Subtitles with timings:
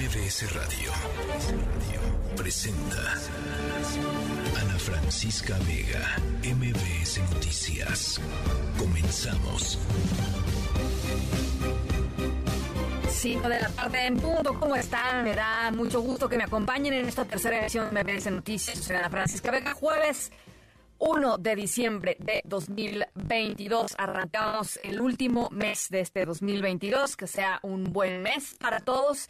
[0.00, 0.90] MBS Radio
[2.34, 3.18] presenta
[4.58, 8.18] Ana Francisca Vega, MBS Noticias.
[8.78, 9.78] Comenzamos.
[13.10, 14.58] Cinco de la tarde en punto.
[14.58, 15.22] ¿Cómo están?
[15.22, 18.78] Me da mucho gusto que me acompañen en esta tercera edición de MBS Noticias.
[18.78, 20.32] Soy Ana Francisca Vega, jueves
[21.00, 23.96] 1 de diciembre de 2022.
[23.98, 29.28] Arrancamos el último mes de este 2022, que sea un buen mes para todos.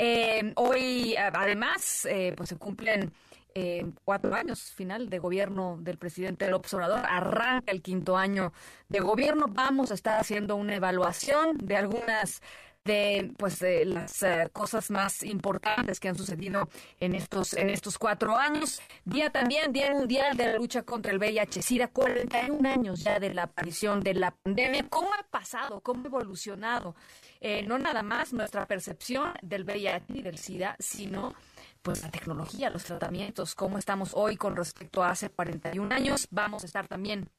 [0.00, 3.12] Eh, hoy, además, eh, pues se cumplen
[3.52, 7.00] eh, cuatro años final de gobierno del presidente López Obrador.
[7.04, 8.52] Arranca el quinto año
[8.88, 9.46] de gobierno.
[9.48, 12.40] Vamos a estar haciendo una evaluación de algunas
[12.84, 16.68] de pues de las eh, cosas más importantes que han sucedido
[17.00, 18.80] en estos en estos cuatro años.
[19.04, 23.42] Día también Día Mundial de la Lucha contra el VIH/SIDA, 41 años ya de la
[23.44, 24.86] aparición de la pandemia.
[24.88, 25.80] ¿Cómo ha pasado?
[25.80, 26.94] ¿Cómo ha evolucionado?
[27.40, 31.34] Eh, no nada más nuestra percepción del VIH y del SIDA, sino
[31.82, 36.26] pues la tecnología, los tratamientos, cómo estamos hoy con respecto a hace 41 años.
[36.30, 37.30] Vamos a estar también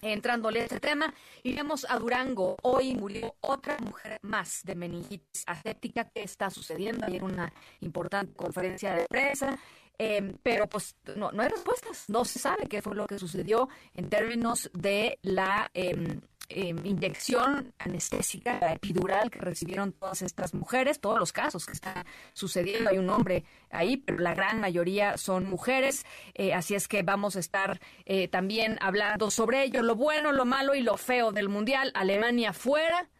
[0.00, 2.56] Entrándole a este tema, iremos a Durango.
[2.62, 6.04] Hoy murió otra mujer más de meningitis aséptica.
[6.04, 7.04] ¿Qué está sucediendo?
[7.06, 9.58] Ayer una importante conferencia de prensa,
[9.98, 12.08] em, pero pues no, no hay respuestas.
[12.08, 16.20] No se sabe qué fue lo que sucedió en términos de la em,
[16.50, 22.88] Em, inyección anestésica epidural que recibieron todas estas mujeres, todos los casos que están sucediendo.
[22.88, 26.06] Hay un hombre ahí, pero la gran mayoría son mujeres.
[26.32, 30.46] Eh, así es que vamos a estar eh, también hablando sobre ello, lo bueno, lo
[30.46, 31.92] malo y lo feo del Mundial.
[31.94, 33.10] Alemania fuera,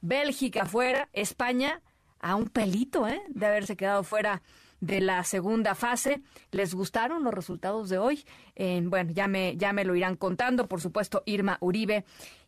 [0.00, 1.82] Bélgica fuera, España
[2.18, 3.22] a un pelito ¿eh?
[3.28, 4.42] de haberse quedado fuera
[4.80, 6.20] de la segunda fase.
[6.50, 8.24] ¿Les gustaron los resultados de hoy?
[8.56, 10.66] bueno, ya me, ya me lo irán contando.
[10.66, 12.04] Por supuesto, Irma Uribe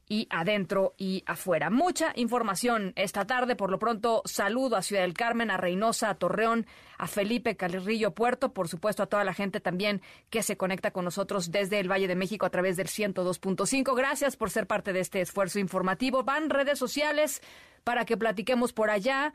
[0.08, 1.70] y adentro y afuera.
[1.70, 3.56] Mucha información esta tarde.
[3.56, 6.66] Por lo pronto, saludo a Ciudad del Carmen, a Reynosa, a Torreón,
[6.98, 11.04] a Felipe Carrillo Puerto, por supuesto a toda la gente también que se conecta con
[11.04, 13.96] nosotros desde el Valle de México a través del 102.5.
[13.96, 16.24] Gracias por ser parte de este esfuerzo informativo.
[16.24, 17.42] Van redes sociales
[17.82, 19.34] para que platiquemos por allá.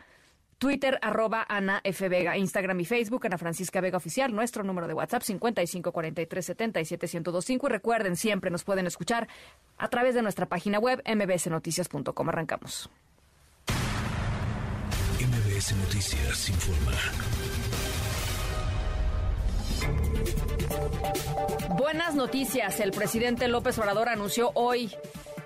[0.59, 2.09] Twitter, arroba Ana F.
[2.09, 8.15] Vega, Instagram y Facebook, Ana Francisca Vega Oficial, nuestro número de WhatsApp 5543777125 y recuerden,
[8.15, 9.27] siempre nos pueden escuchar
[9.77, 12.29] a través de nuestra página web mbsnoticias.com.
[12.29, 12.91] Arrancamos.
[15.19, 16.91] MBS Noticias informa.
[21.77, 22.79] Buenas noticias.
[22.79, 24.91] El presidente López Obrador anunció hoy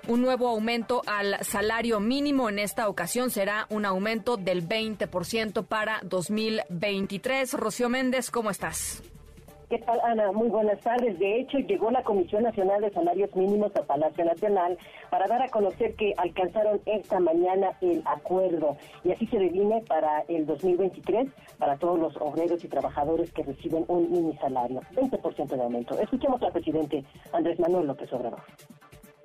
[0.08, 2.48] un nuevo aumento al salario mínimo.
[2.48, 7.54] En esta ocasión será un aumento del 20% para 2023.
[7.54, 9.02] Rocío Méndez, ¿cómo estás?
[9.70, 10.30] ¿Qué tal, Ana?
[10.30, 11.18] Muy buenas tardes.
[11.18, 14.78] De hecho, llegó la Comisión Nacional de Salarios Mínimos a Palacio Nacional
[15.10, 20.20] para dar a conocer que alcanzaron esta mañana el acuerdo y así se define para
[20.28, 21.28] el 2023
[21.58, 25.98] para todos los obreros y trabajadores que reciben un mini salario, 20% de aumento.
[25.98, 28.42] Escuchemos al presidente Andrés Manuel López Obrador.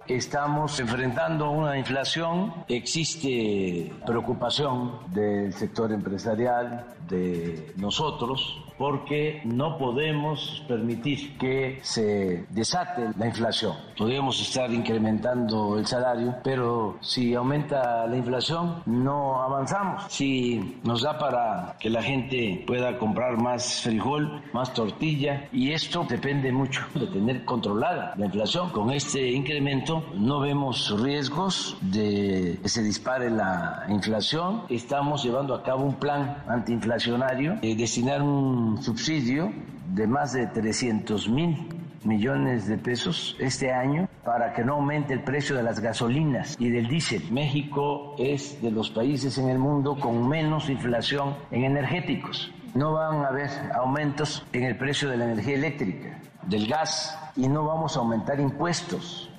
[0.09, 11.37] Estamos enfrentando una inflación, existe preocupación del sector empresarial, de nosotros, porque no podemos permitir
[11.37, 13.73] que se desate la inflación.
[13.97, 20.05] Podemos estar incrementando el salario, pero si aumenta la inflación no avanzamos.
[20.07, 26.05] Si nos da para que la gente pueda comprar más frijol, más tortilla, y esto
[26.07, 28.69] depende mucho de tener controlada la inflación.
[28.69, 34.63] Con este incremento no vemos riesgos de que se dispare la inflación.
[34.69, 39.51] Estamos llevando a cabo un plan antiinflacionario, eh, destinar un subsidio
[39.93, 41.57] de más de 300 mil
[42.03, 46.69] millones de pesos este año para que no aumente el precio de las gasolinas y
[46.69, 47.23] del diésel.
[47.31, 52.51] México es de los países en el mundo con menos inflación en energéticos.
[52.75, 57.47] No van a haber aumentos en el precio de la energía eléctrica, del gas y
[57.47, 59.29] no vamos a aumentar impuestos.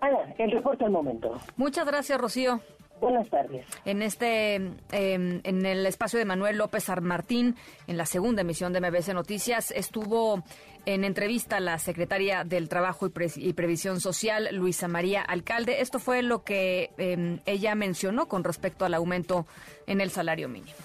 [0.00, 1.36] Ana, el reporte al momento.
[1.56, 2.60] Muchas gracias, Rocío.
[3.00, 3.66] Buenas tardes.
[3.84, 7.54] En este, em, en el espacio de Manuel López Armartín,
[7.86, 10.42] en la segunda emisión de MBC Noticias, estuvo
[10.86, 13.06] en entrevista la secretaria del Trabajo
[13.36, 15.80] y, Previsión Social, Luisa María Alcalde.
[15.80, 19.46] Esto fue lo que em, ella mencionó con respecto al aumento
[19.86, 20.76] en el salario mínimo.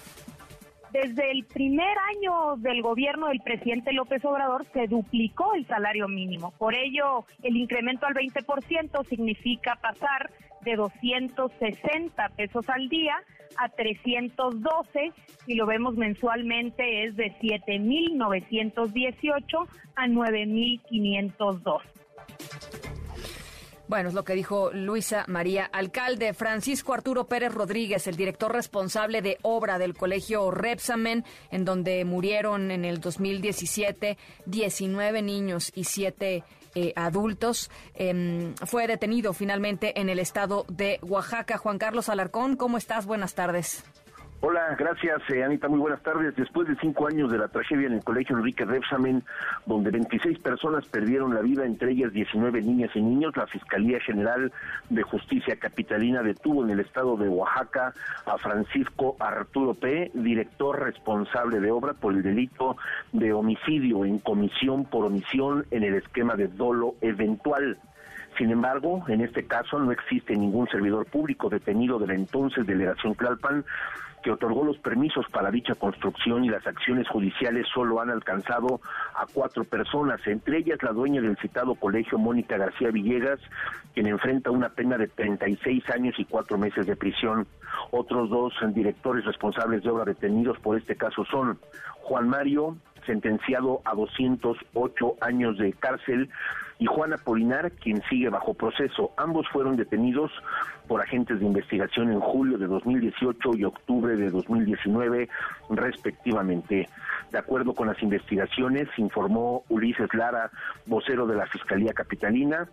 [0.94, 6.52] Desde el primer año del gobierno del presidente López Obrador se duplicó el salario mínimo.
[6.52, 10.30] Por ello, el incremento al 20% significa pasar
[10.64, 13.14] de 260 pesos al día
[13.56, 15.12] a 312,
[15.46, 21.82] si lo vemos mensualmente es de 7.918 a 9.502.
[23.86, 26.32] Bueno, es lo que dijo Luisa María Alcalde.
[26.32, 32.70] Francisco Arturo Pérez Rodríguez, el director responsable de obra del colegio Repsamen, en donde murieron
[32.70, 36.44] en el 2017 19 niños y 7
[36.74, 41.58] eh, adultos, em, fue detenido finalmente en el estado de Oaxaca.
[41.58, 43.06] Juan Carlos Alarcón, ¿cómo estás?
[43.06, 43.84] Buenas tardes.
[44.40, 46.36] Hola, gracias eh, Anita, muy buenas tardes.
[46.36, 49.24] Después de cinco años de la tragedia en el colegio Enrique Repsamen,
[49.64, 54.52] donde 26 personas perdieron la vida, entre ellas 19 niñas y niños, la Fiscalía General
[54.90, 57.94] de Justicia Capitalina detuvo en el estado de Oaxaca
[58.26, 62.76] a Francisco Arturo P., director responsable de obra por el delito
[63.12, 67.78] de homicidio en comisión por omisión en el esquema de dolo eventual.
[68.36, 73.14] Sin embargo, en este caso no existe ningún servidor público detenido de la entonces delegación
[73.14, 73.64] Tlalpan
[74.24, 78.80] que otorgó los permisos para dicha construcción y las acciones judiciales solo han alcanzado
[79.14, 83.38] a cuatro personas, entre ellas la dueña del citado colegio Mónica García Villegas,
[83.92, 87.46] quien enfrenta una pena de 36 años y cuatro meses de prisión.
[87.90, 91.58] Otros dos directores responsables de obra detenidos por este caso son
[92.00, 96.30] Juan Mario, sentenciado a 208 años de cárcel,
[96.78, 99.12] y Juana Polinar, quien sigue bajo proceso.
[99.16, 100.30] Ambos fueron detenidos
[100.88, 105.28] por agentes de investigación en julio de 2018 y octubre de 2019,
[105.70, 106.88] respectivamente.
[107.30, 110.50] De acuerdo con las investigaciones, informó Ulises Lara,
[110.86, 112.68] vocero de la Fiscalía Capitalina,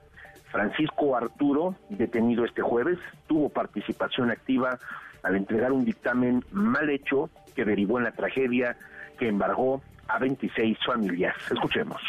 [0.51, 4.77] Francisco Arturo, detenido este jueves, tuvo participación activa
[5.23, 8.75] al entregar un dictamen mal hecho que derivó en la tragedia
[9.17, 11.35] que embargó a 26 familias.
[11.51, 12.01] Escuchemos.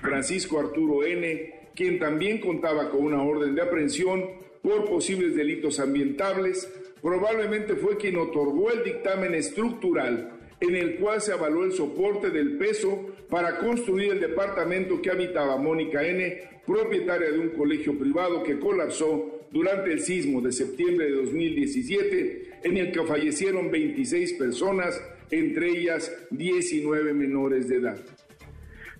[0.00, 4.24] Francisco Arturo N., quien también contaba con una orden de aprehensión
[4.62, 6.70] por posibles delitos ambientales,
[7.00, 12.56] probablemente fue quien otorgó el dictamen estructural en el cual se avaló el soporte del
[12.56, 18.60] peso para construir el departamento que habitaba Mónica N., propietaria de un colegio privado que
[18.60, 25.70] colapsó durante el sismo de septiembre de 2017, en el que fallecieron 26 personas, entre
[25.70, 27.96] ellas 19 menores de edad.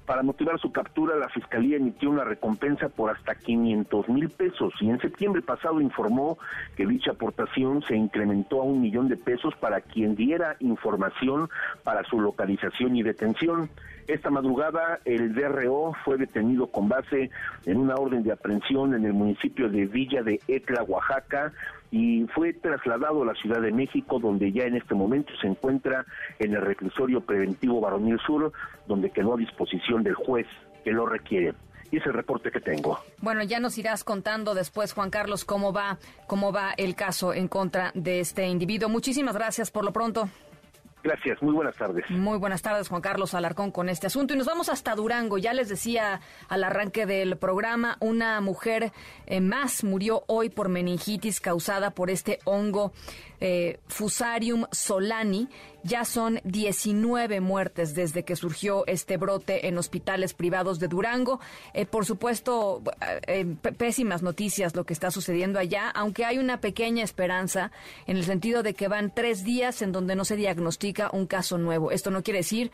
[0.06, 4.90] Para motivar su captura, la Fiscalía emitió una recompensa por hasta 500 mil pesos y
[4.90, 6.38] en septiembre pasado informó
[6.74, 11.48] que dicha aportación se incrementó a un millón de pesos para quien diera información
[11.84, 13.70] para su localización y detención.
[14.06, 17.30] Esta madrugada el DRO fue detenido con base
[17.66, 21.52] en una orden de aprehensión en el municipio de Villa de Etla, Oaxaca,
[21.90, 26.06] y fue trasladado a la Ciudad de México, donde ya en este momento se encuentra
[26.38, 28.52] en el reclusorio preventivo Baronil Sur,
[28.86, 30.46] donde quedó a disposición del juez
[30.84, 31.54] que lo requiere.
[31.90, 32.98] Y es el reporte que tengo.
[33.18, 37.48] Bueno, ya nos irás contando después, Juan Carlos, cómo va, cómo va el caso en
[37.48, 38.88] contra de este individuo.
[38.88, 40.30] Muchísimas gracias por lo pronto.
[41.02, 42.08] Gracias, muy buenas tardes.
[42.10, 44.34] Muy buenas tardes, Juan Carlos Alarcón, con este asunto.
[44.34, 45.36] Y nos vamos hasta Durango.
[45.36, 48.92] Ya les decía al arranque del programa, una mujer
[49.26, 52.92] eh, más murió hoy por meningitis causada por este hongo
[53.44, 55.48] eh, Fusarium solani.
[55.82, 61.40] Ya son 19 muertes desde que surgió este brote en hospitales privados de Durango.
[61.74, 62.84] Eh, por supuesto,
[63.26, 63.44] eh,
[63.76, 67.72] pésimas noticias lo que está sucediendo allá, aunque hay una pequeña esperanza
[68.06, 71.58] en el sentido de que van tres días en donde no se diagnostica un caso
[71.58, 71.90] nuevo.
[71.90, 72.70] Esto no quiere decir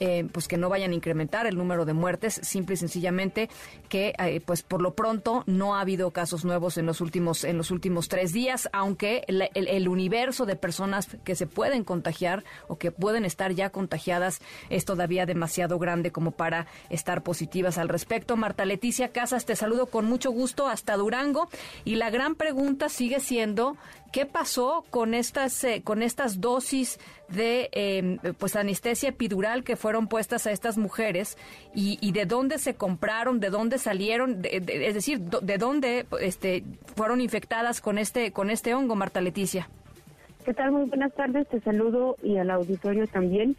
[0.00, 3.48] eh, pues que no vayan a incrementar el número de muertes, simple y sencillamente
[3.88, 7.56] que eh, pues por lo pronto no ha habido casos nuevos en los últimos en
[7.56, 12.90] los últimos tres días, aunque el, universo de personas que se pueden contagiar o que
[12.90, 18.36] pueden estar ya contagiadas es todavía demasiado grande como para estar positivas al respecto.
[18.36, 21.48] Marta Leticia Casas, te saludo con mucho gusto hasta Durango
[21.84, 23.76] y la gran pregunta sigue siendo
[24.12, 30.08] ¿Qué pasó con estas, eh, con estas dosis de em, pues anestesia epidural que fueron
[30.08, 31.36] puestas a estas mujeres
[31.74, 36.64] y, de dónde se compraron, de dónde salieron, es decir, de dónde este,
[36.96, 39.68] fueron infectadas con este, con este hongo, Marta Leticia?
[40.44, 40.72] ¿Qué tal?
[40.72, 43.56] Muy buenas tardes, te saludo y al auditorio también.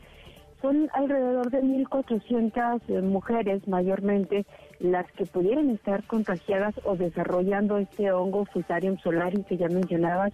[0.62, 4.46] Son alrededor de 1.400 eh, mujeres mayormente
[4.80, 10.34] las que pudieran estar contagiadas o desarrollando este hongo Fusarium solari que ya mencionabas,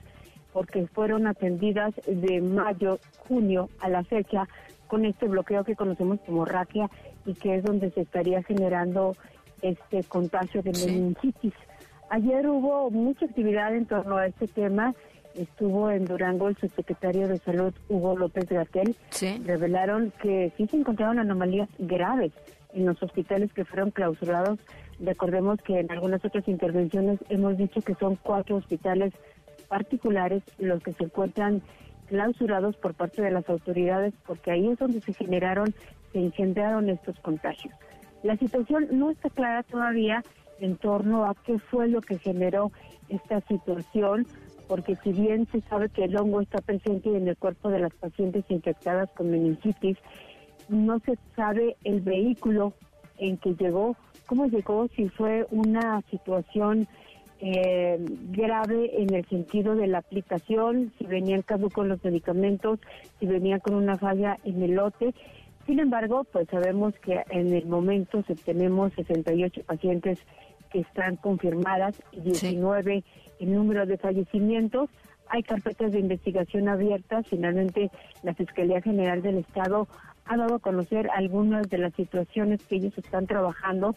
[0.55, 2.97] porque fueron atendidas de mayo,
[3.27, 4.47] junio a la fecha
[4.88, 6.89] con este bloqueo que conocemos como raquia
[7.25, 9.17] y que es donde se estaría generando
[9.62, 11.53] este contagio de meningitis.
[12.09, 14.95] Ayer hubo mucha actividad en torno a este tema.
[15.33, 18.95] Estuvo en Durango el subsecretario de Salud, Hugo López Gatel.
[19.43, 22.31] Revelaron que sí se encontraron anomalías graves
[22.74, 24.57] en los hospitales que fueron clausurados.
[25.01, 29.13] Recordemos que en algunas otras intervenciones hemos dicho que son cuatro hospitales
[29.67, 31.62] particulares los que se encuentran
[32.07, 35.74] clausurados por parte de las autoridades porque ahí es donde se generaron,
[36.13, 37.74] se incendiaron estos contagios.
[38.24, 40.24] La situación no está clara todavía
[40.60, 42.72] en torno a qué fue lo que generó
[43.10, 44.25] esta situación,
[44.67, 47.93] porque si bien se sabe que el hongo está presente en el cuerpo de las
[47.93, 49.98] pacientes infectadas con meningitis,
[50.69, 52.74] no se sabe el vehículo
[53.17, 53.95] en que llegó,
[54.25, 56.88] cómo llegó, si fue una situación
[57.42, 57.98] eh,
[58.32, 62.80] grave en el sentido de la aplicación, si venían caducos los medicamentos,
[63.20, 65.13] si venían con una falla en el lote.
[65.65, 70.20] Sin embargo, pues sabemos que en el momento tenemos 68 pacientes
[70.72, 73.04] que están confirmadas y 19
[73.39, 74.89] el número de fallecimientos.
[75.27, 77.25] Hay carpetas de investigación abiertas.
[77.27, 77.89] Finalmente,
[78.24, 79.88] la Fiscalía General del Estado
[80.25, 83.96] ha dado a conocer algunas de las situaciones que ellos están trabajando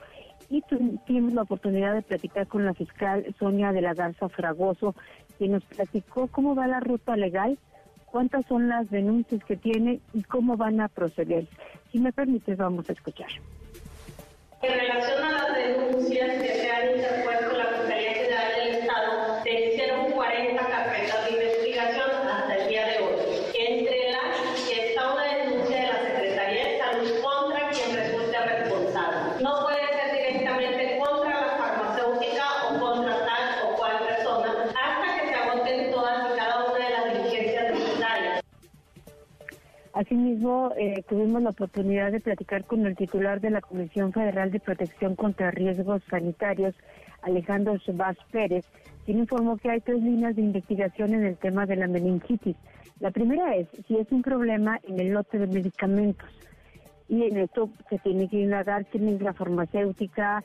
[0.48, 4.94] y tuvimos la oportunidad de platicar con la fiscal Sonia de la Garza Fragoso,
[5.38, 7.58] que nos platicó cómo va la ruta legal,
[8.06, 11.46] cuántas son las denuncias que tiene y cómo van a proceder.
[11.92, 13.28] Si me permites, vamos a escuchar.
[14.60, 19.66] En relación a las denuncias que se han interpuesto la Fiscalía General del Estado, se
[19.66, 23.14] hicieron 40 carpetas de investigación hasta el día de hoy.
[23.56, 29.44] Entre las que está una denuncia de la Secretaría de Salud contra quien resulte responsable.
[29.44, 35.28] No puede ser directamente contra la farmacéutica o contra tal o cual persona hasta que
[35.28, 38.42] se agoten todas y cada una de las diligencias necesarias.
[39.98, 44.60] Asimismo, eh, tuvimos la oportunidad de platicar con el titular de la Comisión Federal de
[44.60, 46.76] Protección contra Riesgos Sanitarios,
[47.22, 48.64] Alejandro Sebas Pérez,
[49.04, 52.54] quien informó que hay tres líneas de investigación en el tema de la meningitis.
[53.00, 56.30] La primera es si es un problema en el lote de medicamentos.
[57.08, 60.44] Y en esto se tiene que indagar quién es la farmacéutica,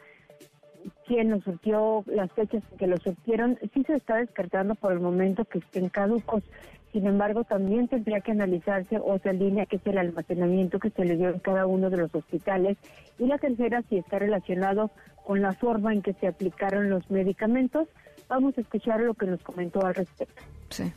[1.06, 3.58] quién los surtió, las fechas en que los surtieron.
[3.74, 6.44] Sí se está descartando por el momento que estén caducos.
[6.92, 11.16] Sin embargo, también tendría que analizarse otra línea que es el almacenamiento que se le
[11.18, 12.78] dio en cada uno de los hospitales.
[13.18, 14.92] Y la tercera, si está relacionado
[15.24, 17.88] con la forma en que se aplicaron los medicamentos.
[18.28, 20.42] Vamos a escuchar lo que nos comentó al respecto.
[20.70, 20.92] Sí.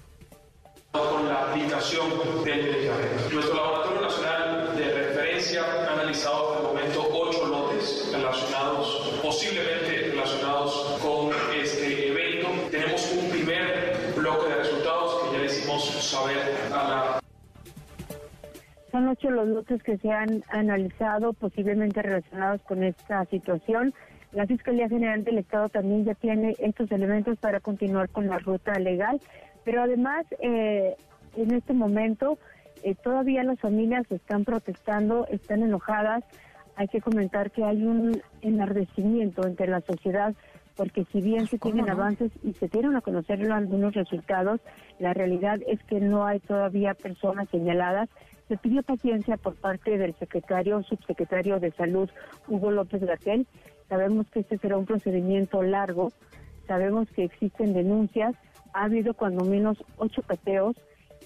[0.92, 2.06] Con la aplicación
[2.44, 3.30] del medicamento.
[3.32, 7.46] Nuestro Laboratorio Nacional de Referencia ha analizado hasta el momento ocho
[7.86, 12.48] lotes relacionados, posiblemente relacionados con este evento.
[12.70, 16.38] Tenemos un primer bloque de resultados que ya le hicimos saber
[16.72, 17.20] a la
[18.90, 23.94] Son ocho los lotes que se han analizado posiblemente relacionados con esta situación.
[24.32, 28.78] La Fiscalía General del Estado también ya tiene estos elementos para continuar con la ruta
[28.78, 29.20] legal,
[29.64, 30.96] pero además eh,
[31.36, 32.38] en este momento
[32.82, 36.24] eh, todavía las familias están protestando, están enojadas.
[36.76, 40.34] Hay que comentar que hay un enardecimiento entre la sociedad
[40.76, 44.60] porque si bien se tienen avances y se dieron a conocer algunos resultados,
[44.98, 48.10] la realidad es que no hay todavía personas señaladas.
[48.48, 52.10] Se pidió paciencia por parte del secretario, subsecretario de Salud,
[52.46, 53.46] Hugo López Gatel.
[53.88, 56.12] Sabemos que este será un procedimiento largo,
[56.66, 58.34] sabemos que existen denuncias,
[58.74, 60.76] ha habido cuando menos ocho cateos,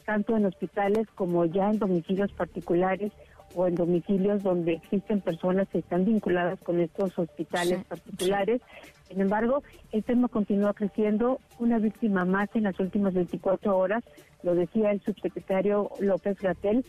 [0.07, 3.13] tanto en hospitales como ya en domicilios particulares
[3.55, 8.61] o en domicilios donde existen personas que están vinculadas con estos hospitales particulares.
[9.09, 14.05] Sin embargo, el tema continúa creciendo, una víctima más en las últimas 24 horas,
[14.43, 16.85] lo decía el subsecretario López Gatel,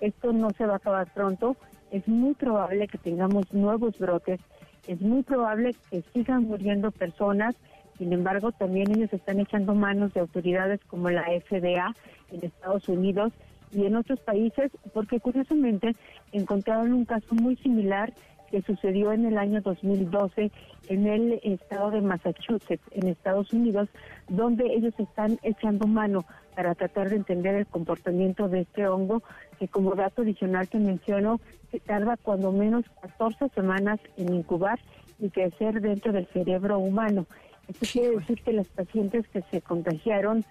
[0.00, 1.56] esto no se va a acabar pronto,
[1.90, 4.40] es muy probable que tengamos nuevos brotes,
[4.86, 7.54] es muy probable que sigan muriendo personas,
[7.98, 11.94] sin embargo, también ellos están echando manos de autoridades como la FDA
[12.30, 13.32] en Estados Unidos
[13.72, 15.94] y en otros países, porque curiosamente
[16.32, 18.12] encontraron un caso muy similar
[18.50, 20.50] que sucedió en el año 2012
[20.88, 23.88] en el estado de Massachusetts, en Estados Unidos,
[24.28, 29.22] donde ellos están echando mano para tratar de entender el comportamiento de este hongo,
[29.58, 34.78] que como dato adicional que menciono, que tarda cuando menos 14 semanas en incubar
[35.18, 37.26] y crecer dentro del cerebro humano.
[37.68, 40.44] Esto quiere decir que los pacientes que se contagiaron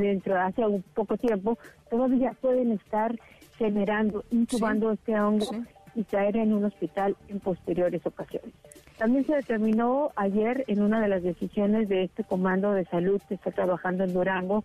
[0.00, 1.58] dentro de hace un poco tiempo
[1.90, 3.18] todavía pueden estar
[3.58, 5.46] generando, incubando este hongo
[5.94, 8.54] y caer en un hospital en posteriores ocasiones.
[8.98, 13.34] También se determinó ayer en una de las decisiones de este comando de salud que
[13.34, 14.64] está trabajando en Durango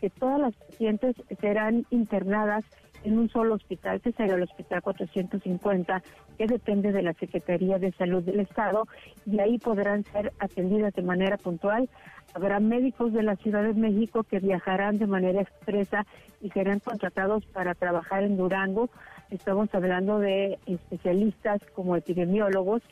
[0.00, 2.64] que todas las pacientes serán internadas
[3.04, 6.02] en un solo hospital, que será el Hospital 450,
[6.36, 8.86] que depende de la Secretaría de Salud del Estado,
[9.26, 11.88] y ahí podrán ser atendidas de manera puntual.
[12.34, 16.06] Habrá médicos de la Ciudad de México que viajarán de manera expresa
[16.40, 18.90] y serán contratados para trabajar en Durango.
[19.30, 22.82] Estamos hablando de especialistas como epidemiólogos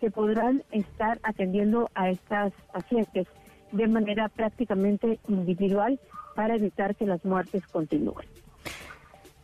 [0.00, 3.26] que podrán estar atendiendo a estas pacientes
[3.72, 6.00] de manera prácticamente individual
[6.34, 8.26] para evitar que las muertes continúen.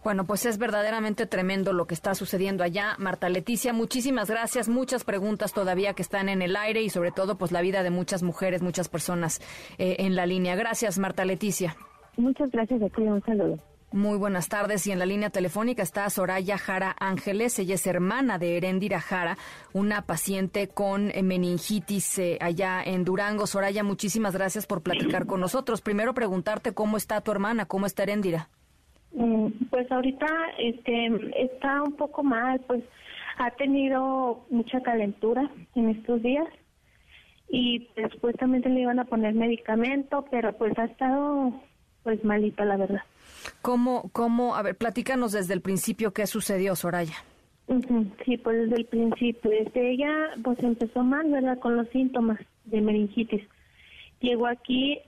[0.07, 2.95] Bueno, pues es verdaderamente tremendo lo que está sucediendo allá.
[2.97, 4.69] Marta Leticia, muchísimas gracias.
[4.69, 7.91] Muchas preguntas todavía que están en el aire y sobre todo pues la vida de
[7.91, 9.41] muchas mujeres, muchas personas
[9.79, 10.55] eh, en la línea.
[10.55, 11.77] Gracias, Marta Leticia.
[12.17, 13.59] Muchas gracias, aquí un saludo.
[13.91, 18.39] Muy buenas tardes y en la línea telefónica está Soraya Jara Ángeles, ella es hermana
[18.39, 19.37] de Erendira Jara,
[19.73, 23.49] una paciente con meningitis eh, allá en Durango.
[23.49, 25.81] Soraya, muchísimas gracias por platicar con nosotros.
[25.81, 28.51] Primero preguntarte cómo está tu hermana, cómo está Erendira.
[29.17, 30.27] Mm, pues ahorita
[30.59, 31.11] este
[31.43, 32.85] está un poco mal, pues
[33.39, 36.47] ha tenido mucha calentura en estos días
[37.49, 41.53] y después también le iban a poner medicamento, pero pues ha estado
[42.03, 43.01] pues malita la verdad.
[43.63, 47.17] ¿Cómo, cómo, a ver, platícanos desde el principio qué sucedió, Soraya?
[48.25, 50.13] Sí, pues desde el principio, desde ella
[50.45, 51.59] pues empezó mal, ¿verdad?
[51.59, 53.43] Con los síntomas de meningitis.
[54.21, 55.01] Llegó aquí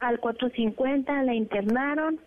[0.00, 2.20] al 450, la internaron,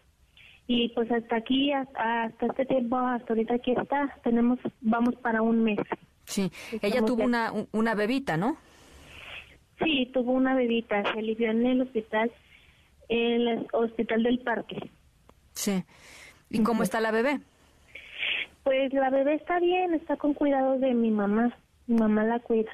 [0.68, 5.64] y pues hasta aquí, hasta, este tiempo, hasta ahorita aquí está, tenemos, vamos para un
[5.64, 5.80] mes.
[6.26, 8.58] Sí, ella tuvo una, una bebita, ¿no?
[9.82, 12.32] Sí, tuvo una bebita, se alivió en el hospital,
[13.08, 14.92] en el hospital del parque.
[15.54, 15.84] Sí,
[16.50, 17.40] ¿y cómo está la bebé?
[18.64, 21.58] Pues la bebé está bien, está con cuidado de mi mamá,
[21.88, 22.72] mi mamá la cuida.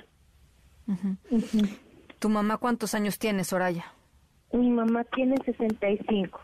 [2.18, 3.86] ¿Tu mamá cuántos años tiene, Soraya?
[4.52, 6.42] Mi mamá tiene 65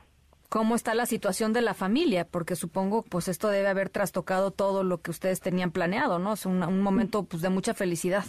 [0.50, 4.84] cómo está la situación de la familia, porque supongo pues esto debe haber trastocado todo
[4.84, 6.34] lo que ustedes tenían planeado, ¿no?
[6.34, 8.26] Es un, momento pues de mucha felicidad.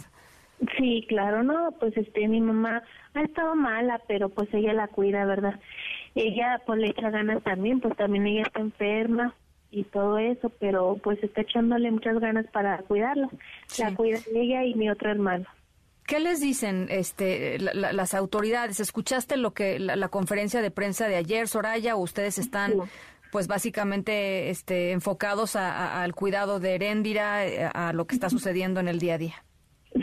[0.77, 2.83] Sí, claro, no, pues este mi mamá
[3.15, 5.59] ha estado mala, pero pues ella la cuida, ¿verdad?
[6.13, 9.33] Ella pues le echa ganas también, pues también ella está enferma
[9.71, 13.29] y todo eso, pero pues está echándole muchas ganas para cuidarla.
[13.79, 15.45] La cuida ella y mi otro hermano.
[16.11, 18.81] ¿Qué les dicen este, las autoridades?
[18.81, 22.73] ¿Escuchaste lo que la, conferencia de prensa de ayer, Soraya, o ustedes están
[23.31, 28.89] pues básicamente este, enfocados al cuidado de Heréndira, eh, a lo que está sucediendo en
[28.89, 29.35] el día a día?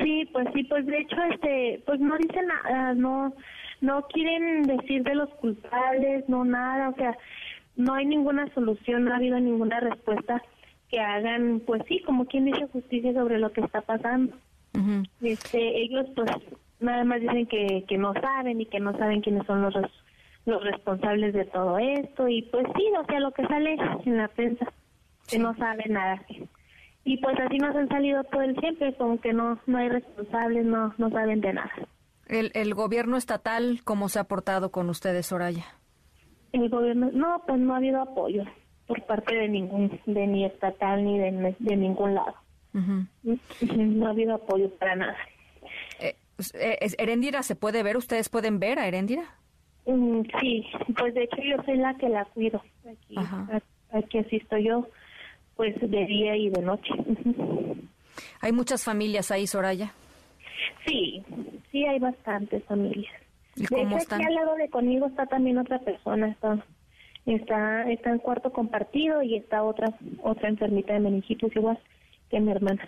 [0.03, 3.35] Sí, pues sí, pues de hecho, este, pues no dicen nada, no,
[3.83, 7.19] no quieren decir de los culpables, no nada, o sea,
[7.77, 10.43] no hay ninguna solución, no ha habido ninguna respuesta
[10.89, 14.35] que hagan, pues sí, como quien dice justicia sobre lo que está pasando
[15.23, 16.31] este, ellos pues
[16.81, 19.75] nada más dicen que, que no saben y que no saben quiénes son los
[20.47, 24.29] los responsables de todo esto y pues sí, o sea, lo que sale en la
[24.29, 24.67] prensa,
[25.29, 26.25] que no saben nada.
[27.05, 30.65] Y pues así nos han salido todo el tiempo, como que no no hay responsables,
[30.65, 31.73] no no saben de nada.
[32.27, 35.65] El, el gobierno estatal, ¿cómo se ha portado con ustedes, Soraya?
[36.53, 38.45] El gobierno, no, pues no ha habido apoyo
[38.87, 42.35] por parte de ningún, de ni estatal ni de, de ningún lado.
[42.73, 45.17] No ha habido apoyo para nada.
[46.01, 46.15] Eh,
[46.55, 47.97] eh ¿Erendira se puede ver?
[47.97, 49.25] ¿Ustedes pueden ver a Erendira?
[49.87, 50.67] Mm, sí,
[50.99, 52.63] pues de hecho yo soy la que la cuido.
[52.85, 53.17] Aquí,
[53.93, 54.87] aquí asisto yo,
[55.57, 56.93] pues de día y de noche.
[58.41, 59.93] ¿Hay muchas familias ahí, Soraya?
[60.87, 61.23] Sí,
[61.71, 63.15] sí hay bastantes familias.
[63.57, 64.21] ¿Y cómo están?
[64.21, 66.65] Aquí al lado de conmigo está también otra persona, está
[67.27, 71.79] está está en cuarto compartido y está otra otra enfermita de meningitis igual
[72.31, 72.87] que mi hermana.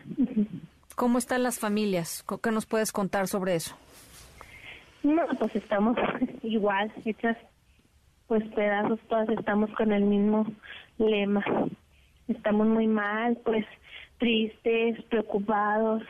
[0.96, 2.24] ¿Cómo están las familias?
[2.42, 3.76] ¿Qué nos puedes contar sobre eso?
[5.02, 5.96] No, pues estamos
[6.42, 7.36] igual, hechas
[8.26, 10.46] pues pedazos, todas estamos con el mismo
[10.98, 11.44] lema.
[12.28, 13.66] Estamos muy mal, pues
[14.18, 16.02] tristes, preocupados,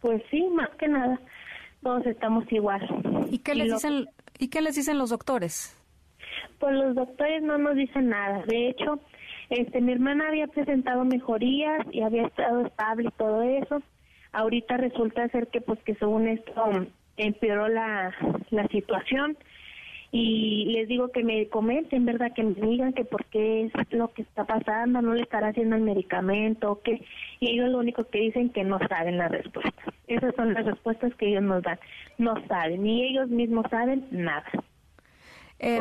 [0.00, 1.18] pues sí, más que nada,
[1.82, 2.86] todos estamos igual.
[3.30, 4.06] ¿Y qué les dicen
[4.38, 5.76] y qué les dicen los doctores?
[6.60, 8.44] Pues los doctores no nos dicen nada.
[8.46, 9.00] De hecho,
[9.50, 13.82] este, mi hermana había presentado mejorías y había estado estable y todo eso.
[14.32, 16.70] Ahorita resulta ser que, pues, que según esto
[17.16, 18.14] empeoró la,
[18.50, 19.36] la situación
[20.12, 22.32] y les digo que me comenten, ¿verdad?
[22.34, 25.76] Que me digan que por qué es lo que está pasando, no le estará haciendo
[25.76, 27.02] el medicamento, que
[27.40, 29.82] y ellos lo único que dicen que no saben la respuesta.
[30.06, 31.78] Esas son las respuestas que ellos nos dan.
[32.18, 34.46] No saben, ni ellos mismos saben nada.
[35.58, 35.80] Eh,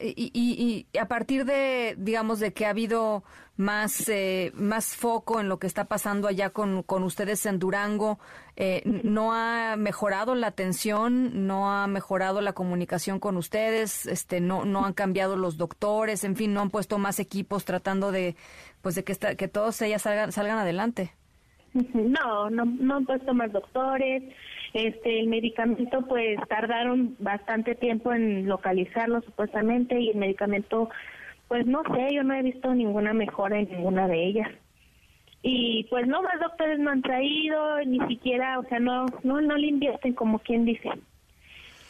[0.00, 3.24] y, y, a partir de, digamos, de que ha habido
[3.56, 8.18] más, eh, más foco en lo que está pasando allá con, con ustedes en Durango,
[8.56, 11.46] eh, ¿no ha mejorado la atención?
[11.46, 14.06] ¿No ha mejorado la comunicación con ustedes?
[14.06, 16.24] Este, no, ¿No han cambiado los doctores?
[16.24, 18.36] En fin, ¿no han puesto más equipos tratando de,
[18.82, 21.12] pues, de que, que todos ellas salgan, salgan adelante?
[21.74, 24.22] No, no, no han puesto más doctores
[24.74, 30.88] este, el medicamento, pues tardaron bastante tiempo en localizarlo supuestamente y el medicamento,
[31.48, 34.50] pues no sé, yo no he visto ninguna mejora en ninguna de ellas.
[35.42, 39.56] Y pues no, más doctores no han traído, ni siquiera, o sea, no, no, no
[39.56, 40.88] le invierten como quien dice.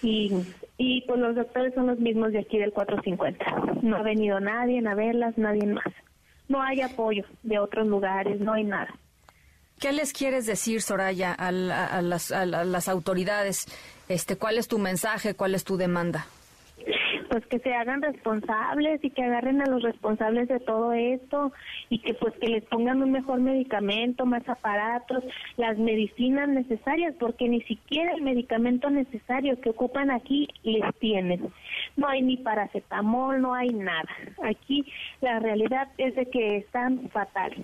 [0.03, 0.33] Y,
[0.79, 3.81] y pues los doctores son los mismos de aquí del 450.
[3.83, 5.93] No ha venido nadie a verlas, nadie más.
[6.49, 8.93] no hay apoyo de otros lugares, no hay nada.
[9.83, 13.67] ¿Qué les quieres decir, Soraya, a, las, autoridades?
[14.09, 15.35] Este, ¿Cuál es tu mensaje?
[15.35, 16.25] ¿Cuál es tu demanda?
[17.29, 21.51] pues que se hagan responsables y que agarren a los responsables de todo esto
[21.89, 25.25] y que pues que les pongan un mejor medicamento, más aparatos,
[25.57, 31.51] las medicinas necesarias, porque ni siquiera el medicamento necesario que ocupan aquí les tienen.
[31.97, 34.11] No hay ni paracetamol, no hay nada.
[34.45, 34.85] Aquí
[35.23, 37.55] la realidad es de que están fatal.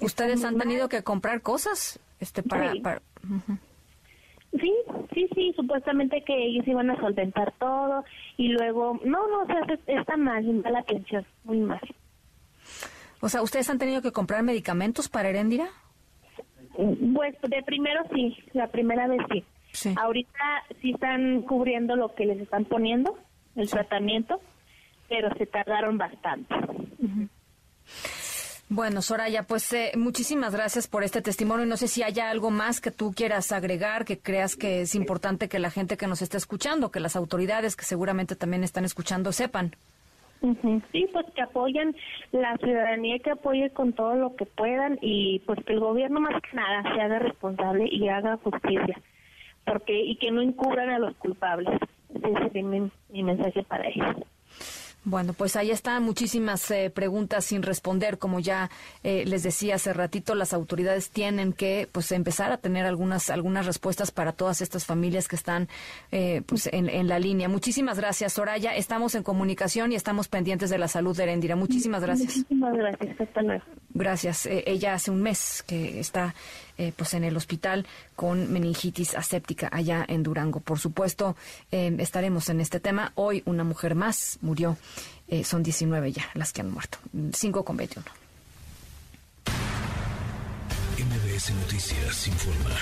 [0.00, 2.72] ¿Ustedes han tenido que comprar cosas este para,
[4.60, 4.72] Sí,
[5.12, 8.04] sí, sí, supuestamente que ellos iban a solventar todo
[8.36, 11.80] y luego, no, no, o sea, está mal, la atención, muy mal.
[13.20, 15.66] O sea, ¿ustedes han tenido que comprar medicamentos para Heréndira?
[16.76, 19.44] Pues de primero sí, la primera vez sí.
[19.72, 19.94] sí.
[19.96, 23.18] Ahorita sí están cubriendo lo que les están poniendo,
[23.56, 24.40] el tratamiento,
[25.08, 26.54] pero se tardaron bastante.
[28.70, 31.66] Bueno, Soraya, pues eh, muchísimas gracias por este testimonio.
[31.66, 35.48] No sé si haya algo más que tú quieras agregar, que creas que es importante
[35.48, 39.32] que la gente que nos está escuchando, que las autoridades que seguramente también están escuchando
[39.32, 39.76] sepan.
[40.92, 41.96] Sí, pues que apoyen
[42.32, 46.42] la ciudadanía, que apoye con todo lo que puedan y pues que el gobierno más
[46.42, 49.00] que nada se haga responsable y haga justicia,
[49.64, 51.80] porque y que no encubran a los culpables.
[52.14, 54.16] Ese es mi, mi mensaje para ellos.
[55.04, 58.18] Bueno, pues ahí están muchísimas eh, preguntas sin responder.
[58.18, 58.70] Como ya
[59.02, 63.66] eh, les decía hace ratito, las autoridades tienen que pues empezar a tener algunas algunas
[63.66, 65.68] respuestas para todas estas familias que están
[66.10, 67.48] eh, pues en, en, la línea.
[67.48, 68.74] Muchísimas gracias, Soraya.
[68.74, 71.54] Estamos en comunicación y estamos pendientes de la salud de Erendira.
[71.54, 72.36] Muchísimas gracias.
[72.36, 73.20] Muchísimas gracias.
[73.20, 73.64] Hasta luego.
[73.92, 74.46] Gracias.
[74.46, 76.34] ella hace un mes que está
[76.78, 80.60] eh, pues en el hospital con meningitis aséptica allá en Durango.
[80.60, 81.36] Por supuesto,
[81.70, 83.12] eh, estaremos en este tema.
[83.14, 84.76] Hoy una mujer más murió.
[85.28, 86.98] Eh, son 19 ya las que han muerto.
[87.32, 88.06] 5 con 21.
[90.98, 92.74] MBS Noticias informa.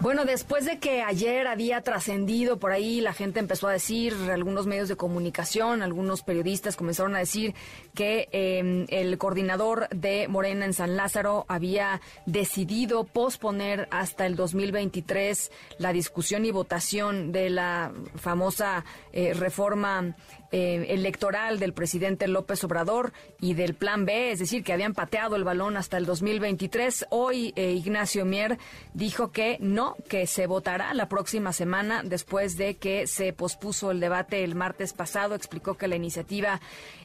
[0.00, 4.66] Bueno, después de que ayer había trascendido por ahí, la gente empezó a decir, algunos
[4.66, 7.54] medios de comunicación, algunos periodistas comenzaron a decir
[7.94, 15.50] que em, el coordinador de Morena en San Lázaro había decidido posponer hasta el 2023
[15.78, 20.14] la discusión y votación de la famosa eh, reforma
[20.52, 25.34] eh, electoral del presidente López Obrador y del Plan B, es decir, que habían pateado
[25.34, 27.06] el balón hasta el 2023.
[27.10, 28.56] Hoy eh, Ignacio Mier
[28.94, 34.00] dijo que no, que se votará la próxima semana después de que se pospuso el
[34.00, 35.34] debate el martes pasado.
[35.34, 36.60] Explicó que la iniciativa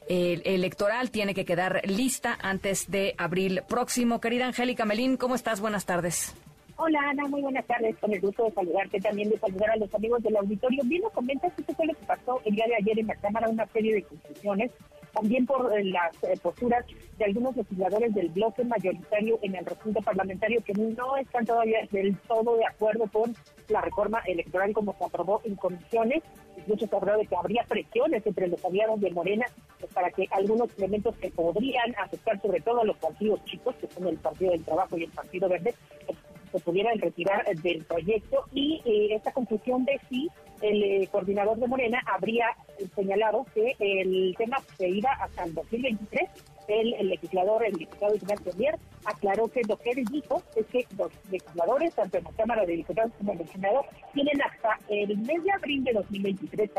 [0.08, 4.20] eh, electoral tiene que quedar lista antes de abril próximo.
[4.20, 5.60] Querida Angélica Melín, ¿cómo estás?
[5.60, 6.34] Buenas tardes.
[6.76, 7.96] Hola Ana, muy buenas tardes.
[7.98, 10.82] Con el gusto de saludarte también, de saludar a los amigos del auditorio.
[10.84, 13.48] Bien, nos comentas qué fue lo que pasó el día de ayer en la Cámara,
[13.48, 14.70] una serie de conclusiones,
[15.12, 16.84] también por eh, las eh, posturas
[17.18, 22.16] de algunos legisladores del bloque mayoritario en el recinto parlamentario que no están todavía del
[22.20, 23.34] todo de acuerdo con
[23.68, 26.22] la reforma electoral como se aprobó en comisiones.
[26.56, 29.46] Incluso se habló de que habría presiones entre los aliados de Morena
[29.78, 33.88] pues, para que algunos elementos que podrían afectar sobre todo a los partidos chicos, que
[33.88, 35.74] son el Partido del Trabajo y el Partido Verde,
[36.06, 36.18] pues,
[36.52, 40.28] se pudieran retirar del proyecto y eh, esta conclusión de si
[40.62, 42.46] el eh, coordinador de Morena habría
[42.94, 46.30] señalado que el tema se iba hasta el 2023.
[46.68, 51.10] El, legislador, el diputado Ignacio Mier, aclaró que lo que él dijo es que los
[51.30, 55.42] legisladores, tanto en la Cámara de Diputados como en el Senado, tienen hasta el mes
[55.42, 56.70] de abril de 2023,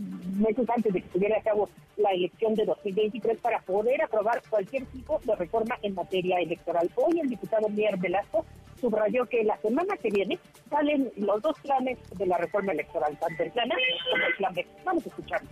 [0.00, 4.86] meses antes de que lleve a cabo la elección de 2023 para poder aprobar cualquier
[4.86, 6.90] tipo de reforma en materia electoral.
[6.96, 8.44] Hoy el diputado Mier Velasco
[8.80, 10.38] subrayó que la semana que viene
[10.70, 13.76] salen los dos planes de la reforma electoral, tanto el plan A
[14.10, 14.66] como el plan B.
[14.84, 15.48] Vamos a escucharlo.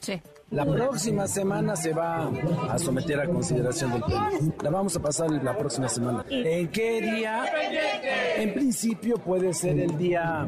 [0.00, 0.20] Sí.
[0.52, 2.30] La próxima semana se va
[2.70, 4.28] a someter a consideración del Pleno.
[4.62, 6.26] La vamos a pasar la próxima semana.
[6.28, 7.44] ¿En qué día?
[8.36, 10.46] En principio puede ser el día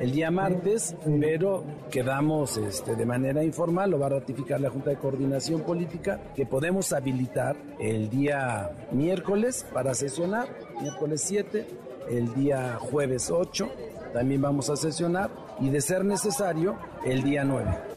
[0.00, 4.90] el día martes, pero quedamos este, de manera informal, lo va a ratificar la Junta
[4.90, 10.48] de Coordinación Política, que podemos habilitar el día miércoles para sesionar,
[10.80, 11.66] miércoles 7,
[12.10, 13.68] el día jueves 8,
[14.12, 17.87] también vamos a sesionar, y de ser necesario, el día 9.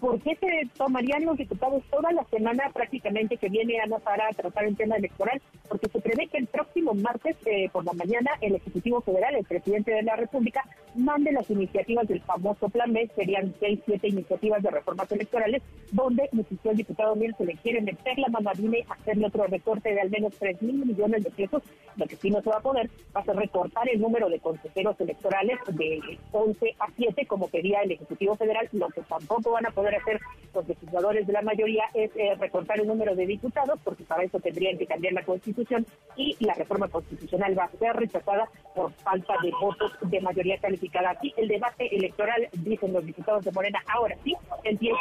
[0.00, 4.64] ¿Por qué se tomarían los diputados toda la semana prácticamente que viene Ana para tratar
[4.64, 5.40] el tema electoral?
[5.68, 9.44] porque se prevé que el próximo martes eh, por la mañana el Ejecutivo Federal, el
[9.44, 14.62] presidente de la República, mande las iniciativas del famoso Plan B, serían seis, siete iniciativas
[14.62, 18.94] de reformas electorales, donde, insistió el diputado Miel, se le quiere meter la mano a
[18.94, 21.62] hacerle otro recorte de al menos 3 mil millones de pesos,
[21.96, 24.38] lo que sí no se va a poder, va a ser recortar el número de
[24.38, 29.66] consejeros electorales de 11 a 7, como pedía el Ejecutivo Federal, lo que tampoco van
[29.66, 30.20] a poder hacer
[30.56, 34.40] los legisladores de la mayoría es eh, recortar el número de diputados, porque para eso
[34.40, 39.34] tendrían que cambiar la Constitución y la reforma constitucional va a ser rechazada por falta
[39.42, 41.10] de votos de mayoría calificada.
[41.10, 44.96] Aquí el debate electoral, dicen los diputados de Morena, ahora sí, empieza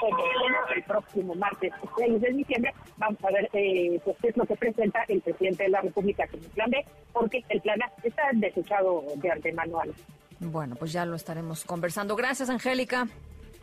[0.76, 2.74] el próximo martes 6 de diciembre.
[2.98, 6.28] Vamos a ver eh, pues, qué es lo que presenta el presidente de la República
[6.28, 9.80] como plan B, porque el plan A está desechado de antemano.
[10.40, 12.16] Bueno, pues ya lo estaremos conversando.
[12.18, 13.08] Gracias, Angélica.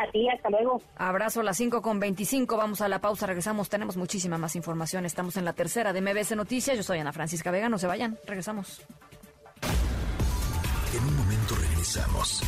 [0.02, 0.82] A ti, hasta luego.
[0.96, 2.56] Abrazo a las 5 con 25.
[2.56, 3.68] Vamos a la pausa, regresamos.
[3.68, 5.06] Tenemos muchísima más información.
[5.06, 6.76] Estamos en la tercera de MBS Noticias.
[6.76, 7.68] Yo soy Ana Francisca Vega.
[7.68, 8.18] No se vayan.
[8.26, 8.82] Regresamos.
[10.94, 12.42] En un momento regresamos.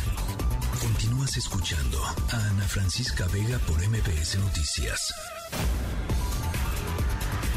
[0.81, 5.13] Continúas escuchando a Ana Francisca Vega por MBS Noticias.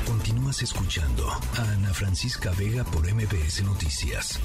[0.06, 4.40] Continúas escuchando a Ana Francisca Vega por MBS Noticias.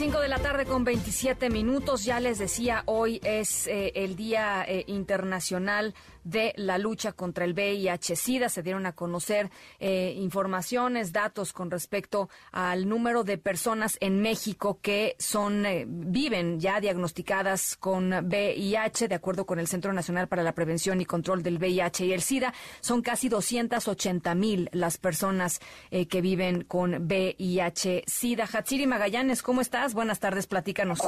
[0.00, 2.06] 5 de la tarde con 27 minutos.
[2.06, 7.54] Ya les decía, hoy es eh, el Día eh, Internacional de la lucha contra el
[7.54, 8.48] VIH-Sida.
[8.48, 14.78] Se dieron a conocer eh, informaciones, datos con respecto al número de personas en México
[14.80, 20.42] que son eh, viven ya diagnosticadas con VIH, de acuerdo con el Centro Nacional para
[20.42, 22.52] la Prevención y Control del VIH y el SIDA.
[22.80, 28.48] Son casi 280 mil las personas eh, que viven con VIH-Sida.
[28.52, 29.94] Hatsiri Magallanes, ¿cómo estás?
[29.94, 31.00] Buenas tardes, platícanos.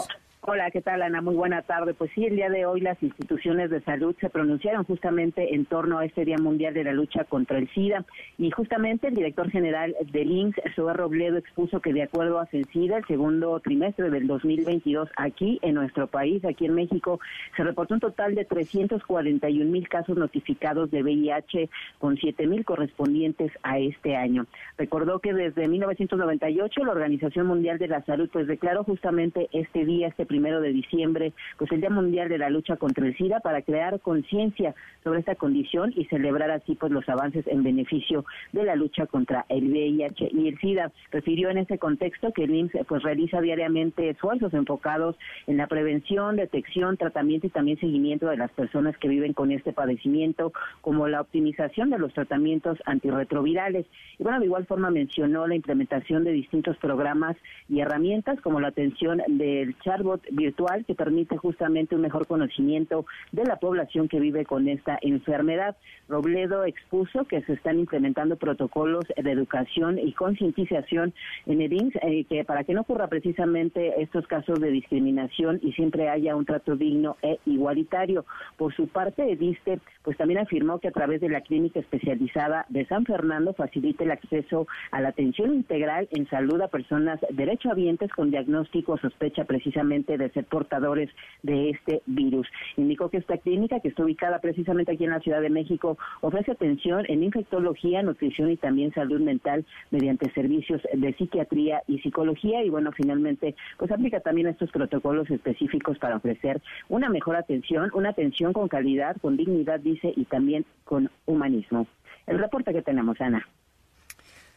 [0.44, 1.20] Hola, ¿qué tal, Ana?
[1.20, 1.94] Muy buena tarde.
[1.94, 6.00] Pues sí, el día de hoy las instituciones de salud se pronunciaron justamente en torno
[6.00, 8.04] a este Día Mundial de la Lucha contra el SIDA
[8.38, 12.96] y justamente el director general del INSS, Zoe Robledo, expuso que de acuerdo a CENSIDA,
[12.96, 17.20] el segundo trimestre del 2022 aquí en nuestro país, aquí en México,
[17.56, 23.52] se reportó un total de 341 mil casos notificados de VIH con 7 mil correspondientes
[23.62, 24.46] a este año.
[24.76, 30.08] Recordó que desde 1998 la Organización Mundial de la Salud pues declaró justamente este día,
[30.08, 33.60] este primero de diciembre, pues el Día Mundial de la Lucha contra el SIDA para
[33.60, 38.74] crear conciencia sobre esta condición y celebrar así pues los avances en beneficio de la
[38.74, 40.90] lucha contra el VIH y el SIDA.
[41.10, 45.16] Refirió en ese contexto que el IMSS pues realiza diariamente esfuerzos enfocados
[45.46, 49.74] en la prevención, detección, tratamiento y también seguimiento de las personas que viven con este
[49.74, 53.84] padecimiento, como la optimización de los tratamientos antirretrovirales.
[54.18, 57.36] Y bueno, de igual forma mencionó la implementación de distintos programas
[57.68, 63.44] y herramientas como la atención del chatbot virtual que permite justamente un mejor conocimiento de
[63.44, 65.76] la población que vive con esta enfermedad.
[66.08, 71.12] Robledo expuso que se están implementando protocolos de educación y concientización
[71.46, 76.08] en el eh, que para que no ocurra precisamente estos casos de discriminación y siempre
[76.08, 78.24] haya un trato digno e igualitario.
[78.56, 82.84] Por su parte, Ediste pues también afirmó que a través de la clínica especializada de
[82.86, 88.30] San Fernando facilita el acceso a la atención integral en salud a personas derechohabientes con
[88.30, 91.10] diagnóstico sospecha precisamente de ser portadores
[91.42, 92.46] de este virus.
[92.76, 96.52] Indicó que esta clínica, que está ubicada precisamente aquí en la Ciudad de México, ofrece
[96.52, 102.70] atención en infectología, nutrición y también salud mental mediante servicios de psiquiatría y psicología y
[102.70, 108.52] bueno, finalmente pues aplica también estos protocolos específicos para ofrecer una mejor atención, una atención
[108.52, 111.86] con calidad, con dignidad, dice, y también con humanismo.
[112.26, 113.46] El reporte que tenemos, Ana.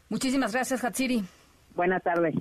[0.10, 1.24] Muchísimas gracias, Hatsiri.
[1.76, 2.36] Buenas tardes.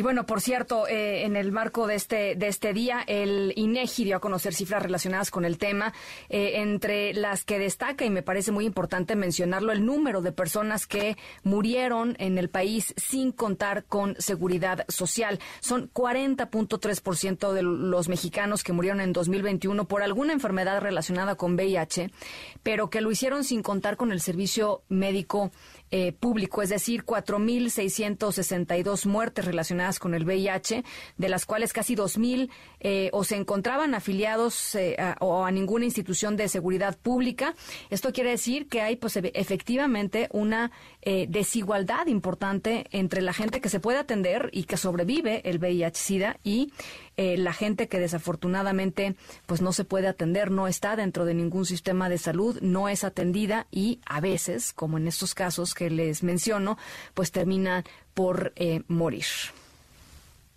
[0.00, 4.04] Y bueno, por cierto, eh, en el marco de este, de este día, el INEGI
[4.04, 5.92] dio a conocer cifras relacionadas con el tema,
[6.30, 10.86] eh, entre las que destaca, y me parece muy importante mencionarlo, el número de personas
[10.86, 15.38] que murieron en el país sin contar con seguridad social.
[15.60, 22.10] Son 40.3% de los mexicanos que murieron en 2021 por alguna enfermedad relacionada con VIH,
[22.62, 25.50] pero que lo hicieron sin contar con el servicio médico
[25.92, 30.84] eh, público, es decir, 4.662 muertes relacionadas con el VIH,
[31.16, 32.48] de las cuales casi 2.000
[32.78, 37.56] eh, o se encontraban afiliados eh, o a ninguna institución de seguridad pública.
[37.90, 40.70] Esto quiere decir que hay pues, efectivamente una
[41.02, 46.74] desigualdad importante entre la gente que se puede atender y que sobrevive el VIH-Sida y
[47.22, 51.66] eh, la gente que desafortunadamente pues no se puede atender, no está dentro de ningún
[51.66, 56.22] sistema de salud, no es atendida y a veces, como en estos casos que les
[56.22, 56.78] menciono,
[57.12, 59.26] pues termina por eh, morir.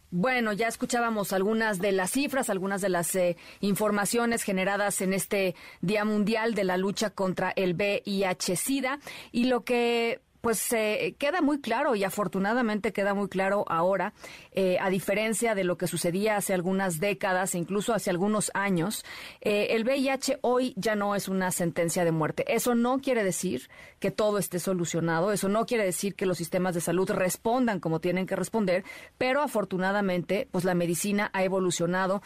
[0.09, 5.55] Bueno, ya escuchábamos algunas de las cifras, algunas de las eh, informaciones generadas en este
[5.81, 8.99] Día Mundial de la Lucha contra el VIH-Sida
[9.33, 14.13] y lo que pues eh, queda muy claro y afortunadamente queda muy claro ahora,
[14.51, 19.05] eh, a diferencia de lo que sucedía hace algunas décadas, incluso hace algunos años,
[19.39, 22.43] eh, el VIH hoy ya no es una sentencia de muerte.
[22.53, 23.69] Eso no quiere decir
[24.01, 28.01] que todo esté solucionado, eso no quiere decir que los sistemas de salud respondan como
[28.01, 28.83] tienen que responder,
[29.17, 32.21] pero afortunadamente, pues la medicina ha evolucionado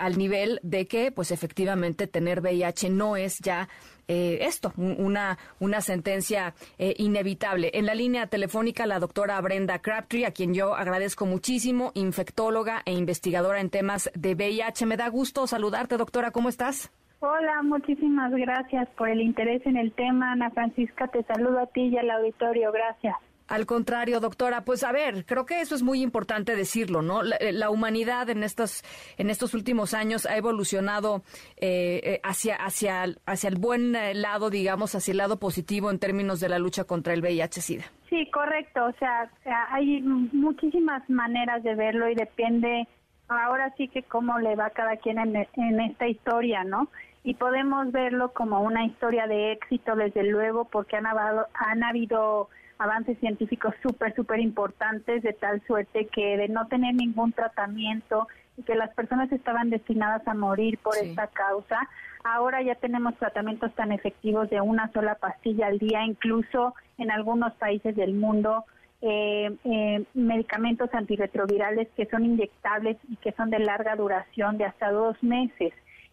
[0.00, 3.68] al nivel de que, pues efectivamente, tener VIH no es ya
[4.12, 7.70] eh, esto, una, una sentencia eh, inevitable.
[7.72, 12.92] En la línea telefónica, la doctora Brenda Crabtree, a quien yo agradezco muchísimo, infectóloga e
[12.92, 14.84] investigadora en temas de VIH.
[14.84, 16.30] Me da gusto saludarte, doctora.
[16.30, 16.92] ¿Cómo estás?
[17.20, 20.32] Hola, muchísimas gracias por el interés en el tema.
[20.32, 22.70] Ana Francisca, te saludo a ti y al auditorio.
[22.70, 23.16] Gracias.
[23.52, 27.22] Al contrario, doctora, pues a ver, creo que eso es muy importante decirlo, ¿no?
[27.22, 28.82] La, eh, humanidad en estos,
[29.18, 31.20] en estos últimos años ha evolucionado
[31.58, 36.40] eh, eh, hacia, hacia, hacia el buen lado, digamos, hacia el lado positivo en términos
[36.40, 37.84] de la lucha contra el VIH-Sida.
[38.08, 38.86] Sí, correcto.
[38.86, 39.30] O sea,
[39.68, 42.88] hay muchísimas maneras de verlo y depende
[43.28, 46.88] ahora sí que cómo le va cada quien en, en esta historia, ¿no?
[47.22, 52.48] Y podemos verlo como una historia de éxito, desde luego, porque han, han habido
[52.82, 58.62] avances científicos súper, súper importantes, de tal suerte que de no tener ningún tratamiento y
[58.62, 61.78] que las personas estaban destinadas a morir por esta causa,
[62.24, 67.54] ahora ya tenemos tratamientos tan efectivos de una sola pastilla al día, incluso en algunos
[67.54, 68.64] países del mundo.
[69.04, 74.92] Eh, eh, medicamentos antirretrovirales que son inyectables y que son de larga duración de hasta
[74.92, 75.72] dos meses.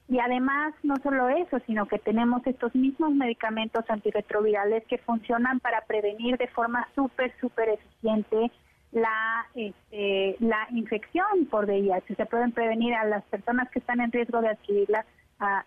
[0.10, 5.82] Y además, no solo eso, sino que tenemos estos mismos medicamentos antirretrovirales que funcionan para
[5.82, 8.52] prevenir de forma súper, súper eficiente
[8.92, 12.16] la, este, la infección por VIH.
[12.16, 15.06] Se pueden prevenir a las personas que están en riesgo de adquirirla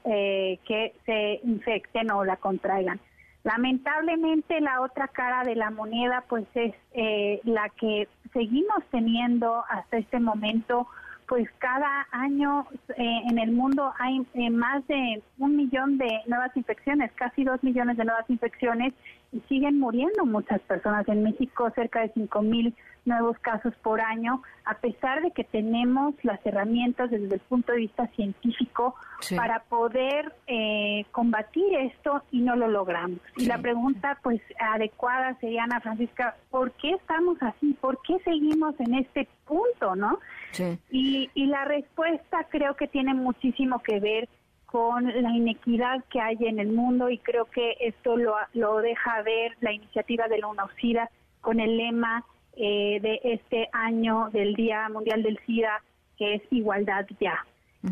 [0.05, 3.01] eh, que se infecten o la contraigan.
[3.45, 9.99] Lamentablemente la otra cara de la moneda pues es eh, la que seguimos teniendo hasta
[9.99, 10.89] este momento
[11.33, 16.55] pues cada año eh, en el mundo hay eh, más de un millón de nuevas
[16.55, 18.93] infecciones, casi dos millones de nuevas infecciones
[19.33, 21.09] y siguen muriendo muchas personas.
[21.09, 26.15] En México cerca de cinco mil nuevos casos por año, a pesar de que tenemos
[26.23, 28.95] las herramientas desde el punto de vista científico
[29.37, 33.19] para poder eh, combatir esto y no lo logramos.
[33.37, 37.77] Y la pregunta pues adecuada sería, Ana Francisca, ¿por qué estamos así?
[37.81, 40.19] ¿Por qué seguimos en este punto, no?
[40.91, 44.29] Y, y la respuesta creo que tiene muchísimo que ver
[44.73, 49.21] con la inequidad que hay en el mundo y creo que esto lo, lo deja
[49.21, 51.11] ver la iniciativa de la UNOCIDA
[51.43, 52.25] con el lema
[52.57, 55.83] eh, de este año del Día Mundial del SIDA,
[56.17, 57.45] que es igualdad ya.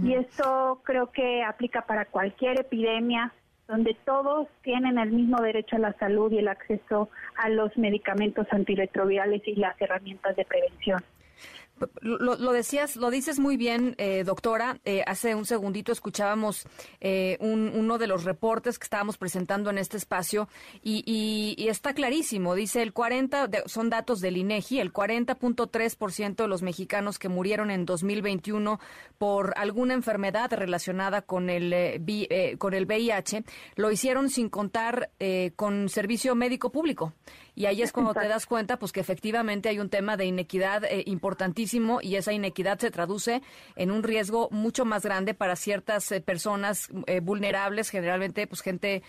[0.04, 3.32] Y esto creo que aplica para cualquier epidemia
[3.66, 8.46] donde todos tienen el mismo derecho a la salud y el acceso a los medicamentos
[8.52, 11.00] antirretrovirales y las herramientas de prevención.
[12.00, 14.78] Lo, decías, lo dices muy bien, eh, doctora.
[14.84, 16.66] Eh, hace un segundito escuchábamos
[17.00, 20.48] eh, uno de los reportes que estábamos presentando en este espacio
[20.82, 22.54] y, está clarísimo.
[22.54, 27.86] Dice el 40, son datos del INEGI, el 40.3% de los mexicanos que murieron en
[27.86, 28.80] 2021
[29.18, 31.70] por alguna enfermedad relacionada con el
[32.58, 33.44] con el VIH
[33.76, 35.10] lo hicieron sin contar
[35.54, 37.14] con servicio médico público.
[37.60, 40.82] Y ahí es cuando te das cuenta, pues que efectivamente hay un tema de inequidad
[40.84, 43.42] eh, importantísimo y esa inequidad se traduce
[43.76, 49.02] en un riesgo mucho más grande para ciertas eh, personas eh, vulnerables, generalmente pues gente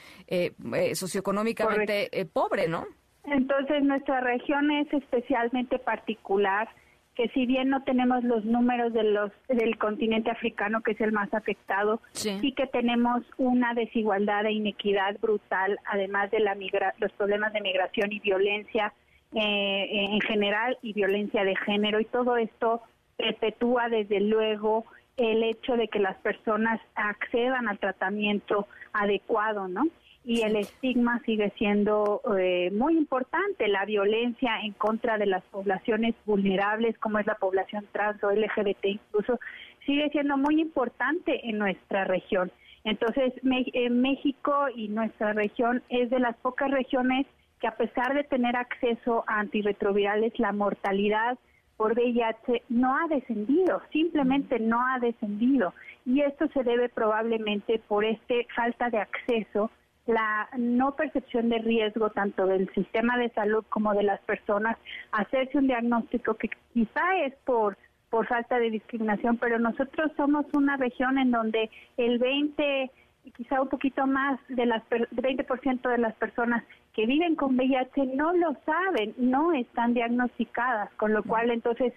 [0.96, 2.88] socioeconómicamente pobre, ¿no?
[3.24, 6.68] Entonces nuestra región es especialmente particular
[7.16, 11.12] que si bien no tenemos los números de los del continente africano que es el
[11.12, 16.56] más afectado sí, que tenemos una desigualdad e inequidad brutal además de la
[17.00, 18.94] los problemas de migración y violencia
[19.34, 22.82] eh, en general y violencia de género y todo esto
[23.18, 24.86] perpetúa desde luego
[25.18, 29.84] el hecho de que las personas accedan al tratamiento adecuado, ¿no?
[30.24, 33.68] Y el estigma sigue siendo eh, muy importante.
[33.68, 38.86] La violencia en contra de las poblaciones vulnerables, como es la población trans o LGBT
[38.86, 39.40] incluso,
[39.86, 42.52] sigue siendo muy importante en nuestra región.
[42.84, 47.28] Entonces, México y nuestra región es de las pocas regiones
[47.60, 51.38] que a pesar de tener acceso a antirretrovirales, la mortalidad
[51.78, 55.74] por VIH no ha descendido, simplemente no ha descendido.
[56.06, 59.70] Y esto se debe probablemente por este falta de acceso
[60.08, 64.78] la no percepción de riesgo tanto del sistema de salud como de las personas,
[65.12, 67.78] hacerse un diagnóstico que quizá es por
[68.10, 72.92] por falta de discriminación, pero nosotros somos una región en donde el 20
[73.38, 76.64] quizá un poquito más de las 20% de las personas
[76.94, 81.94] que viven con VIH no lo saben, no están diagnosticadas, con lo cual entonces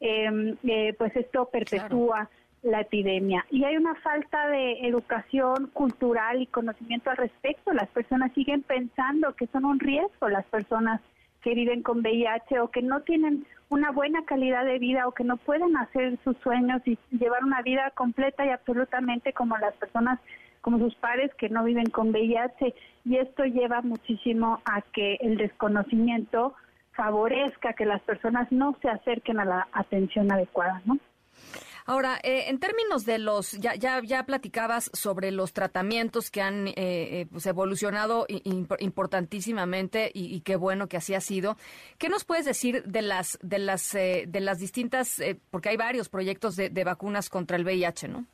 [0.00, 2.30] em, eh, pues esto perpetúa
[2.62, 3.44] la epidemia.
[3.50, 7.72] Y hay una falta de educación cultural y conocimiento al respecto.
[7.72, 11.00] Las personas siguen pensando que son un riesgo las personas
[11.42, 15.24] que viven con VIH o que no tienen una buena calidad de vida o que
[15.24, 20.18] no pueden hacer sus sueños y llevar una vida completa y absolutamente como las personas
[20.60, 25.36] como sus pares que no viven con VIH y esto lleva muchísimo a que el
[25.36, 26.54] desconocimiento
[26.92, 30.98] favorezca que las personas no se acerquen a la atención adecuada, ¿no?
[31.88, 36.68] Ahora, eh, en términos de los, ya, ya, ya platicabas sobre los tratamientos que han
[36.68, 41.56] eh, eh, pues evolucionado importantísimamente y, qué bueno que así ha sido.
[41.98, 46.56] ¿Qué nos puedes decir de las, de las, de las distintas, porque hay varios proyectos
[46.56, 48.26] de, de vacunas contra el VIH, ¿no?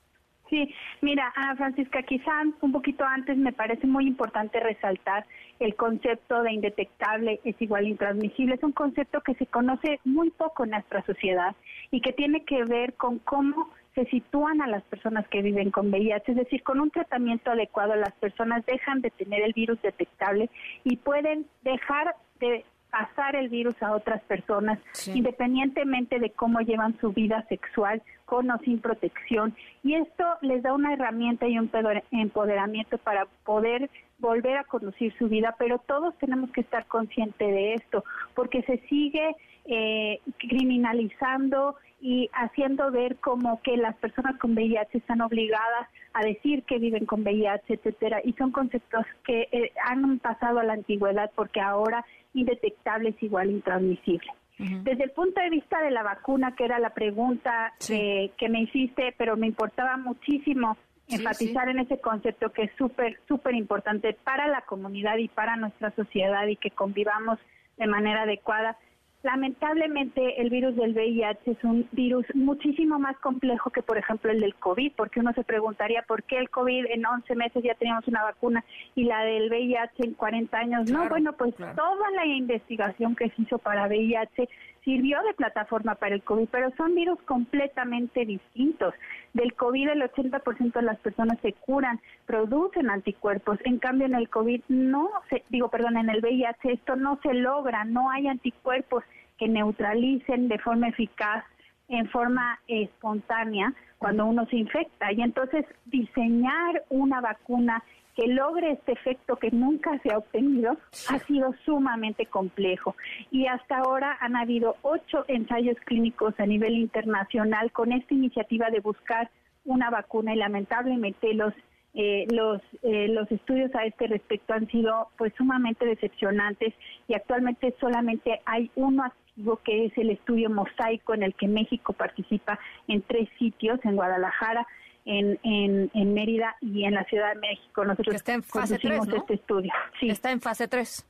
[0.50, 5.26] Sí, mira, Francisca, quizá un poquito antes me parece muy importante resaltar
[5.60, 8.54] el concepto de indetectable es igual intransmisible.
[8.54, 11.54] Es un concepto que se conoce muy poco en nuestra sociedad
[11.90, 15.88] y que tiene que ver con cómo se sitúan a las personas que viven con
[15.90, 20.50] VIH, es decir, con un tratamiento adecuado las personas dejan de tener el virus detectable
[20.82, 24.78] y pueden dejar de pasar el virus a otras personas,
[25.12, 29.54] independientemente de cómo llevan su vida sexual, con o sin protección.
[29.82, 31.68] Y esto les da una herramienta y un
[32.12, 37.74] empoderamiento para poder volver a conducir su vida, pero todos tenemos que estar conscientes de
[37.74, 38.04] esto,
[38.34, 39.36] porque se sigue
[39.66, 46.62] eh, criminalizando y haciendo ver como que las personas con VIH están obligadas a decir
[46.64, 51.30] que viven con VIH, etcétera, y son conceptos que eh, han pasado a la antigüedad
[51.34, 52.04] porque ahora
[52.34, 54.30] indetectable es igual intransmisible.
[54.56, 59.12] Desde el punto de vista de la vacuna, que era la pregunta que, me hiciste,
[59.18, 60.76] pero me importaba muchísimo
[61.08, 65.90] enfatizar en ese concepto que es súper, súper importante para la comunidad y para nuestra
[65.92, 67.38] sociedad y que convivamos
[67.76, 68.76] de manera adecuada.
[69.22, 74.40] Lamentablemente el virus del VIH es un virus muchísimo más complejo que por ejemplo el
[74.40, 78.06] del COVID, porque uno se preguntaría por qué el COVID en 11 meses ya teníamos
[78.06, 78.62] una vacuna
[78.94, 80.90] y la del VIH en 40 años.
[80.90, 84.46] no, bueno, pues toda la investigación que se hizo para VIH
[84.84, 88.94] sirvió de plataforma para el COVID, pero son virus completamente distintos.
[89.32, 93.58] Del COVID el 80% de las personas se curan, producen anticuerpos.
[93.64, 97.34] En cambio en el COVID no se, digo, perdón, en el VIH esto no se
[97.34, 99.02] logra, no hay anticuerpos
[99.38, 101.44] que neutralicen de forma eficaz
[101.88, 105.12] en forma espontánea cuando uno se infecta.
[105.12, 107.82] Y entonces diseñar una vacuna
[108.14, 110.76] que logre este efecto que nunca se ha obtenido
[111.08, 112.96] ha sido sumamente complejo.
[113.30, 118.80] Y hasta ahora han habido ocho ensayos clínicos a nivel internacional con esta iniciativa de
[118.80, 119.30] buscar
[119.64, 121.52] una vacuna y lamentablemente los
[121.96, 126.74] eh, los eh, los estudios a este respecto han sido pues sumamente decepcionantes
[127.06, 131.92] y actualmente solamente hay uno activo que es el estudio mosaico en el que México
[131.92, 132.58] participa
[132.88, 134.66] en tres sitios en Guadalajara
[135.04, 137.84] en, en, en Mérida y en la Ciudad de México.
[137.84, 139.72] Nosotros está en fase 3, este estudio.
[140.00, 140.08] Sí.
[140.08, 141.06] Está en fase 3.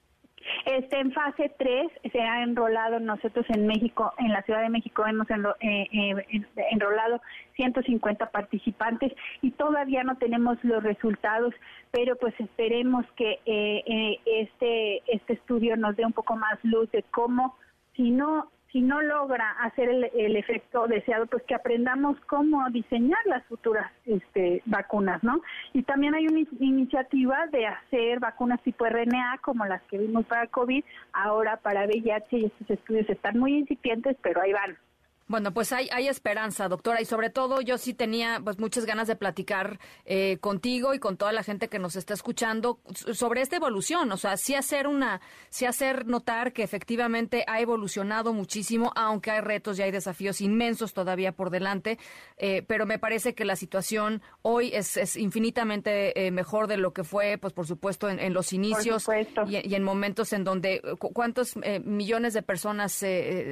[0.66, 5.06] Está en fase 3, se ha enrolado nosotros en México, en la Ciudad de México
[5.06, 7.22] hemos eh, eh, enrolado
[7.56, 11.54] 150 participantes y todavía no tenemos los resultados,
[11.92, 17.02] pero pues esperemos que eh, este, este estudio nos dé un poco más luz de
[17.04, 17.56] cómo,
[17.96, 23.44] si no si no logra hacer el, efecto deseado, pues que aprendamos cómo diseñar las
[23.44, 25.40] futuras este, vacunas, ¿no?
[25.72, 30.48] Y también hay una iniciativa de hacer vacunas tipo RNA, como las que vimos para
[30.48, 34.76] COVID, ahora para VIH, y estos estudios están muy incipientes, pero ahí van.
[35.26, 39.08] Bueno, pues hay, hay esperanza, doctora, y sobre todo yo sí tenía pues muchas ganas
[39.08, 43.56] de platicar eh, contigo y con toda la gente que nos está escuchando sobre esta
[43.56, 49.30] evolución, o sea, sí hacer una, sí hacer notar que efectivamente ha evolucionado muchísimo, aunque
[49.30, 51.98] hay retos y hay desafíos inmensos todavía por delante,
[52.36, 56.92] eh, pero me parece que la situación hoy es, es infinitamente eh, mejor de lo
[56.92, 59.06] que fue, pues por supuesto, en, los inicios
[59.46, 63.04] y, y, en momentos en donde cuántos millones de personas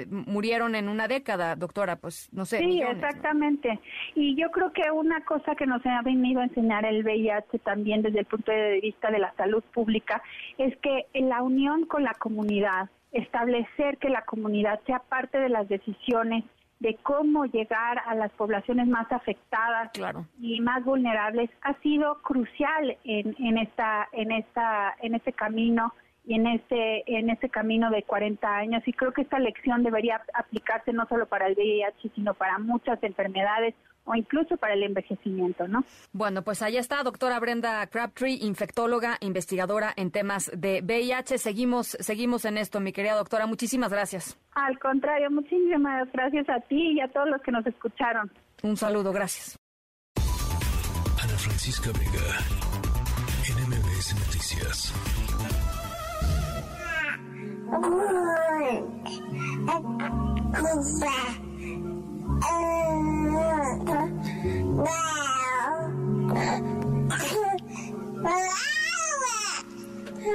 [0.09, 2.59] murieron en una década doctora, pues no sé.
[2.59, 3.81] Sí, exactamente.
[4.15, 8.03] Y yo creo que una cosa que nos ha venido a enseñar el VIH también
[8.03, 10.23] desde el punto de vista de la salud pública
[10.59, 15.49] es que en la unión con la comunidad, establecer que la comunidad sea parte de
[15.49, 16.45] las decisiones
[16.81, 19.93] de cómo llegar a las poblaciones más afectadas
[20.41, 25.95] y más vulnerables ha sido crucial en, en esta en esta en este camino
[26.25, 30.23] y en este en este camino de 40 años y creo que esta lección debería
[30.35, 35.68] aplicarse no solo para el VIH sino para muchas enfermedades o incluso para el envejecimiento,
[35.68, 35.85] ¿no?
[36.12, 41.39] Bueno, pues ahí está, doctora Brenda Crabtree, infectóloga, investigadora en temas de VIH.
[41.39, 43.47] Seguimos, seguimos en esto, mi querida doctora.
[43.47, 44.39] Muchísimas gracias.
[44.55, 48.31] Al contrario, muchísimas gracias a ti y a todos los que nos escucharon.
[48.62, 49.57] Un saludo, gracias.
[51.23, 52.41] Ana Francisca Vega,
[53.47, 55.22] NMBS Noticias.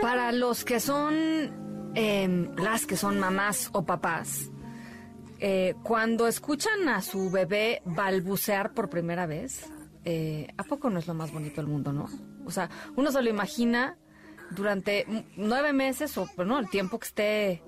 [0.01, 1.13] Para los que son,
[1.93, 4.49] em, las que son mamás o papás,
[5.39, 9.71] eh, cuando escuchan a su bebé balbucear por primera vez,
[10.05, 12.07] eh, ¿a poco no es lo más bonito del mundo, no?
[12.45, 13.95] O sea, uno se lo imagina
[14.51, 17.63] durante nueve meses o bueno, el tiempo que esté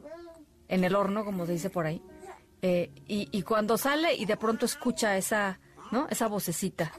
[0.67, 2.01] en el horno, como se dice por ahí,
[2.61, 5.59] eh, y, cuando sale y de pronto escucha esa,
[5.91, 6.07] ¿no?
[6.09, 6.91] Esa vocecita,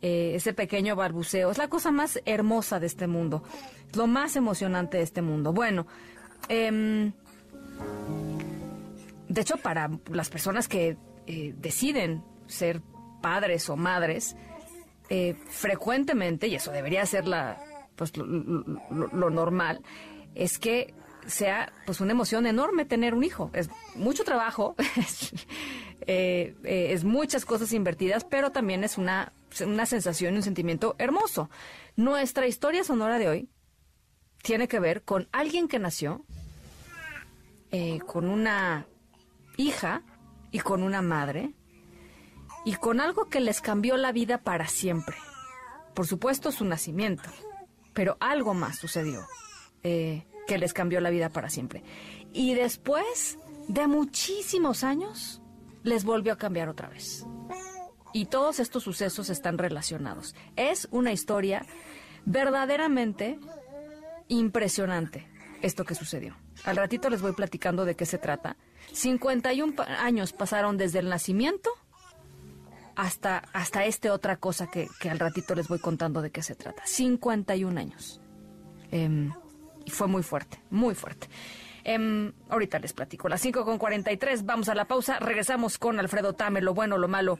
[0.00, 3.42] ese pequeño balbuceo, es la cosa más hermosa de este mundo,
[3.94, 5.52] lo más emocionante de este mundo.
[5.52, 5.86] Bueno,
[6.48, 7.12] em,
[9.28, 10.96] de hecho, para las personas que
[11.26, 12.82] eh, deciden ser
[13.20, 14.36] padres o madres,
[15.08, 17.58] eh, frecuentemente, y eso debería ser la,
[17.96, 19.82] pues, lo, normal,
[20.34, 20.94] es que
[21.26, 23.50] sea pues una emoción enorme tener un hijo.
[23.52, 24.74] Es mucho trabajo,
[26.06, 29.32] eh, es muchas cosas invertidas, pero también es una,
[29.66, 31.50] una sensación y un sentimiento hermoso.
[31.96, 33.48] Nuestra historia sonora de hoy
[34.42, 36.24] tiene que ver con alguien que nació
[38.06, 38.86] con una
[39.56, 40.02] hija
[40.52, 41.54] y con una madre
[42.64, 45.16] y con algo que les cambió la vida para siempre.
[45.94, 47.28] Por supuesto su nacimiento,
[47.94, 49.26] pero algo más sucedió
[49.82, 51.82] eh, que les cambió la vida para siempre.
[52.32, 53.38] Y después
[53.68, 55.40] de muchísimos años,
[55.82, 57.24] les volvió a cambiar otra vez.
[58.12, 60.34] Y todos estos sucesos están relacionados.
[60.56, 61.64] Es una historia
[62.24, 63.38] verdaderamente
[64.28, 65.26] impresionante
[65.62, 66.36] esto que sucedió.
[66.64, 68.56] Al ratito les voy platicando de qué se trata
[68.92, 71.70] 51 años pasaron desde el nacimiento
[72.96, 76.82] hasta, hasta esta otra cosa que, al ratito les voy contando de qué se trata.
[76.86, 78.20] 51 años.
[78.90, 79.32] Em,
[79.84, 81.28] y fue muy fuerte, muy fuerte.
[81.84, 83.28] Em, ahorita les platico.
[83.28, 85.18] Las 5 con 43, vamos a la pausa.
[85.18, 87.38] Regresamos con Alfredo Tame, lo bueno, lo malo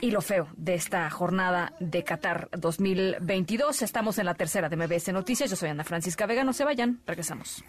[0.00, 3.82] y lo feo de esta jornada de Qatar 2022.
[3.82, 5.50] Estamos en la tercera de MBS Noticias.
[5.50, 6.44] Yo soy Ana Francisca Vega.
[6.44, 7.64] No se vayan, regresamos.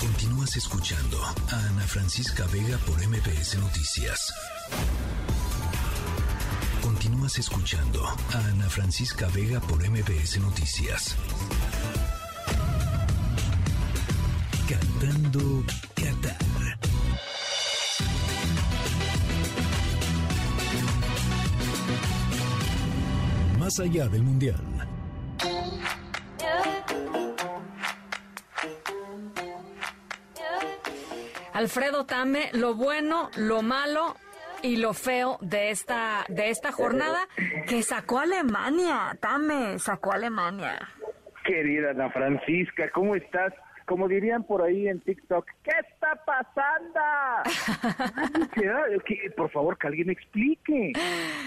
[0.00, 4.34] Continúas escuchando a Ana Francisca Vega por MPS Noticias.
[6.82, 11.14] Continúas escuchando a Ana Francisca Vega por MPS Noticias.
[14.68, 15.64] Cantando
[15.94, 16.46] Qatar.
[23.60, 24.95] más allá del Mundial.
[31.56, 34.14] Alfredo Tame, lo bueno, lo malo
[34.62, 37.26] y lo feo de esta de esta jornada
[37.66, 40.86] que sacó Alemania, Tame, sacó Alemania.
[41.46, 43.54] Querida Ana Francisca, ¿cómo estás?
[43.86, 47.00] como dirían por ahí en TikTok, ¿qué está pasando?
[49.36, 50.92] por favor, que alguien explique.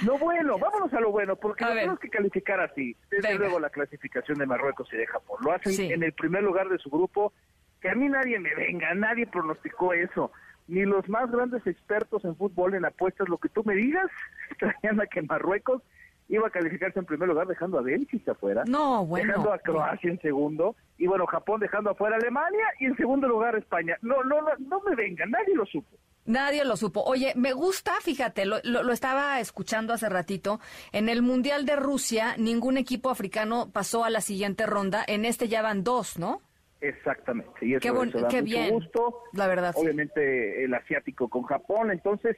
[0.05, 2.95] Lo bueno, vámonos a lo bueno, porque lo tenemos que calificar así.
[3.11, 5.37] Desde luego la clasificación de Marruecos y de Japón.
[5.43, 7.33] Lo hacen en el primer lugar de su grupo,
[7.81, 10.31] que a mí nadie me venga, nadie pronosticó eso.
[10.67, 14.09] Ni los más grandes expertos en fútbol, en apuestas, lo que tú me digas,
[14.59, 15.81] traían a que Marruecos
[16.29, 18.63] iba a calificarse en primer lugar dejando a Bélgica afuera.
[18.67, 19.29] No, bueno.
[19.29, 20.75] Dejando a Croacia en segundo.
[20.97, 23.97] Y bueno, Japón dejando afuera a Alemania y en segundo lugar España.
[24.01, 25.97] No, no, no, no me venga, nadie lo supo.
[26.25, 27.01] Nadie lo supo.
[27.01, 30.59] Oye, me gusta, fíjate, lo, lo, estaba escuchando hace ratito.
[30.91, 35.03] En el Mundial de Rusia, ningún equipo africano pasó a la siguiente ronda.
[35.07, 36.41] En este ya van dos, ¿no?
[36.81, 37.65] Exactamente.
[37.65, 38.69] Y eso, qué, da qué mucho bien.
[38.69, 39.23] gusto.
[39.33, 39.73] La verdad.
[39.75, 41.91] Obviamente el asiático con Japón.
[41.91, 42.37] Entonces,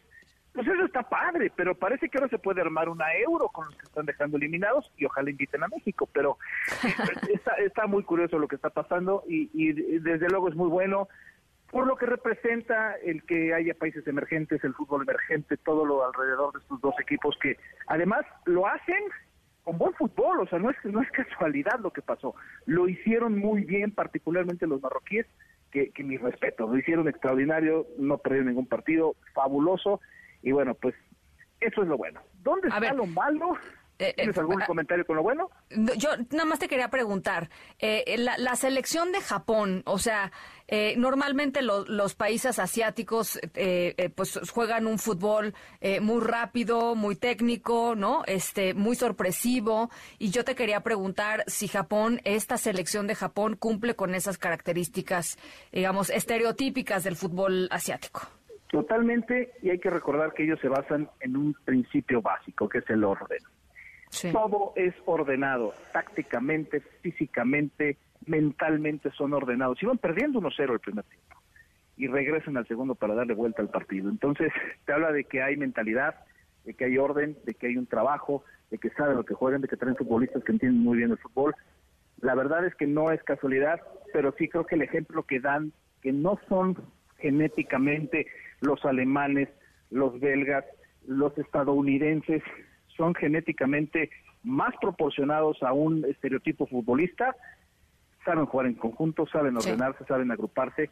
[0.54, 3.76] pues eso está padre, pero parece que ahora se puede armar una euro con los
[3.76, 6.38] que están dejando eliminados y ojalá inviten a México, pero
[7.34, 11.08] está, está muy curioso lo que está pasando y, y desde luego es muy bueno
[11.72, 16.54] por lo que representa el que haya países emergentes, el fútbol emergente, todo lo alrededor
[16.54, 19.02] de estos dos equipos que además lo hacen
[19.64, 22.36] con buen fútbol, o sea, no es, no es casualidad lo que pasó,
[22.66, 25.26] lo hicieron muy bien, particularmente los marroquíes,
[25.72, 30.02] que, que mi respeto, lo hicieron extraordinario, no perdieron ningún partido, fabuloso,
[30.42, 30.96] y bueno, pues
[31.62, 32.22] eso es lo bueno.
[32.44, 33.56] ¿Dónde está lo malo?
[34.02, 35.52] Eh, ¿Tienes algún comentario con lo bueno?
[35.70, 40.32] Yo nada más te quería preguntar, eh, la, selección de Japón, o sea,
[40.68, 43.40] eh, normalmente los países asiáticos
[44.16, 45.54] pues juegan un fútbol
[46.02, 48.24] muy rápido, muy técnico, ¿no?
[48.26, 49.90] Este, muy sorpresivo.
[50.18, 55.38] Y yo te quería preguntar si Japón, esta selección de Japón, cumple con esas características,
[55.72, 58.22] digamos, estereotípicas del fútbol asiático.
[58.72, 62.90] Totalmente, y hay que recordar que ellos se basan en un principio básico, que es
[62.90, 63.40] el orden.
[64.32, 69.82] Todo es ordenado, tácticamente, físicamente, mentalmente son ordenados.
[69.82, 71.38] Iban perdiendo 1-0 el primer tiempo
[71.98, 74.10] y regresan al segundo para darle vuelta al partido.
[74.10, 74.52] Entonces,
[74.86, 76.16] te habla de que hay mentalidad,
[76.66, 79.62] de que hay orden, de que hay un trabajo, de que saben lo que juegan,
[79.62, 81.56] de que traen futbolistas que entienden muy bien el fútbol.
[82.22, 83.82] La verdad es que no es casualidad,
[84.14, 86.78] pero sí creo que el ejemplo que dan, que no son
[87.18, 88.28] genéticamente
[88.62, 89.50] los alemanes,
[89.90, 90.66] los belgas,
[91.08, 92.44] los estadounidenses,
[93.02, 94.12] son genéticamente
[94.44, 97.36] más proporcionados a un estereotipo futbolista,
[98.24, 100.88] saben jugar en conjunto, saben ordenarse, saben agruparse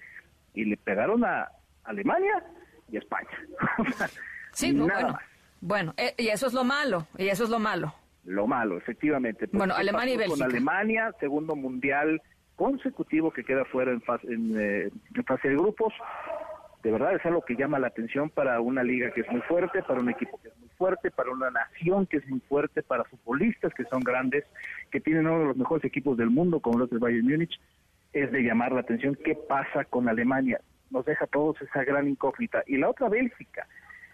[0.55, 1.49] y le pegaron a
[1.83, 2.43] Alemania
[2.91, 3.29] y a España.
[4.53, 5.19] sí, bueno.
[5.61, 7.93] Bueno, eh, y eso es lo malo, y eso es lo malo.
[8.23, 9.47] Lo malo, efectivamente.
[9.51, 10.45] Bueno, Alemania y Bélgica.
[10.45, 12.21] Con Alemania, segundo mundial
[12.55, 15.93] consecutivo que queda fuera en fase, en, eh, en fase de grupos
[16.83, 19.83] de verdad es algo que llama la atención para una liga que es muy fuerte,
[19.83, 23.03] para un equipo que es muy fuerte, para una nación que es muy fuerte, para
[23.03, 24.45] futbolistas que son grandes,
[24.89, 27.59] que tienen uno de los mejores equipos del mundo, como los del Bayern Múnich,
[28.13, 30.61] es de llamar la atención qué pasa con Alemania.
[30.89, 32.63] Nos deja a todos esa gran incógnita.
[32.65, 33.67] Y la otra Bélgica,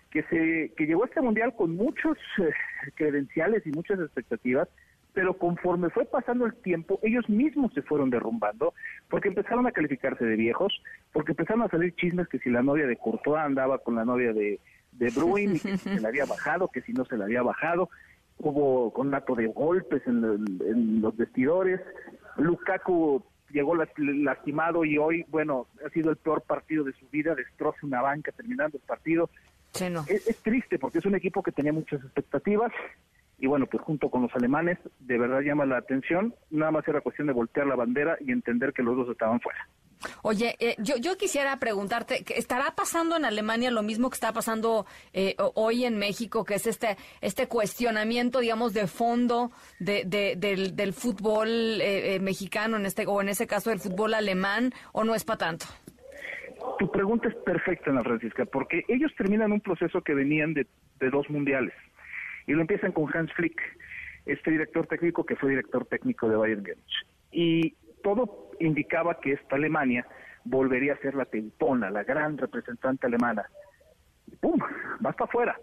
[0.09, 2.49] que se que llegó a este mundial con muchos eh,
[2.95, 4.68] credenciales y muchas expectativas,
[5.13, 8.74] pero conforme fue pasando el tiempo, ellos mismos se fueron derrumbando,
[9.07, 10.82] porque empezaron a calificarse de viejos,
[11.13, 14.34] porque empezaron a salir chismes que si la novia de Courtois andaba con la novia
[14.34, 14.59] de,
[14.98, 17.41] de Bruin, y que si se la había bajado, que si no se la había
[17.41, 17.89] bajado,
[18.38, 21.80] hubo con conato de golpes en, los vestidores,
[22.38, 27.80] Lukaku llegó lastimado y hoy, bueno, ha sido el peor partido de su vida, destroza
[27.84, 29.30] una banca terminando el partido.
[30.08, 32.72] es triste porque es un equipo que tenía muchas expectativas,
[33.38, 37.02] y bueno, pues junto con los alemanes, de verdad llama la atención, nada más era
[37.02, 39.68] cuestión de voltear la bandera y entender que los dos estaban fuera.
[40.22, 44.86] Oye, eh, yo, yo quisiera preguntarte, ¿estará pasando en Alemania lo mismo que está pasando
[45.14, 50.93] eh, hoy en México, que es este este cuestionamiento, digamos, de fondo de, del, del,
[50.93, 51.50] fútbol
[51.82, 55.38] eh, mexicano, en este o en ese caso del fútbol alemán, o no es para
[55.38, 55.66] tanto?
[56.80, 60.68] Tu pregunta es perfecta, Ana Francisca, porque ellos terminan un proceso que venían de,
[61.00, 61.74] de dos mundiales
[62.48, 63.60] y lo empiezan con Hans Flick,
[64.26, 67.06] este director técnico que fue director técnico de Bayern Múnich.
[67.32, 70.06] Y todo indicaba que esta Alemania
[70.43, 73.45] volvería a ser la tempona, la gran representante alemana.
[74.28, 74.60] Y ¡Pum!
[75.03, 75.58] Va hasta afuera.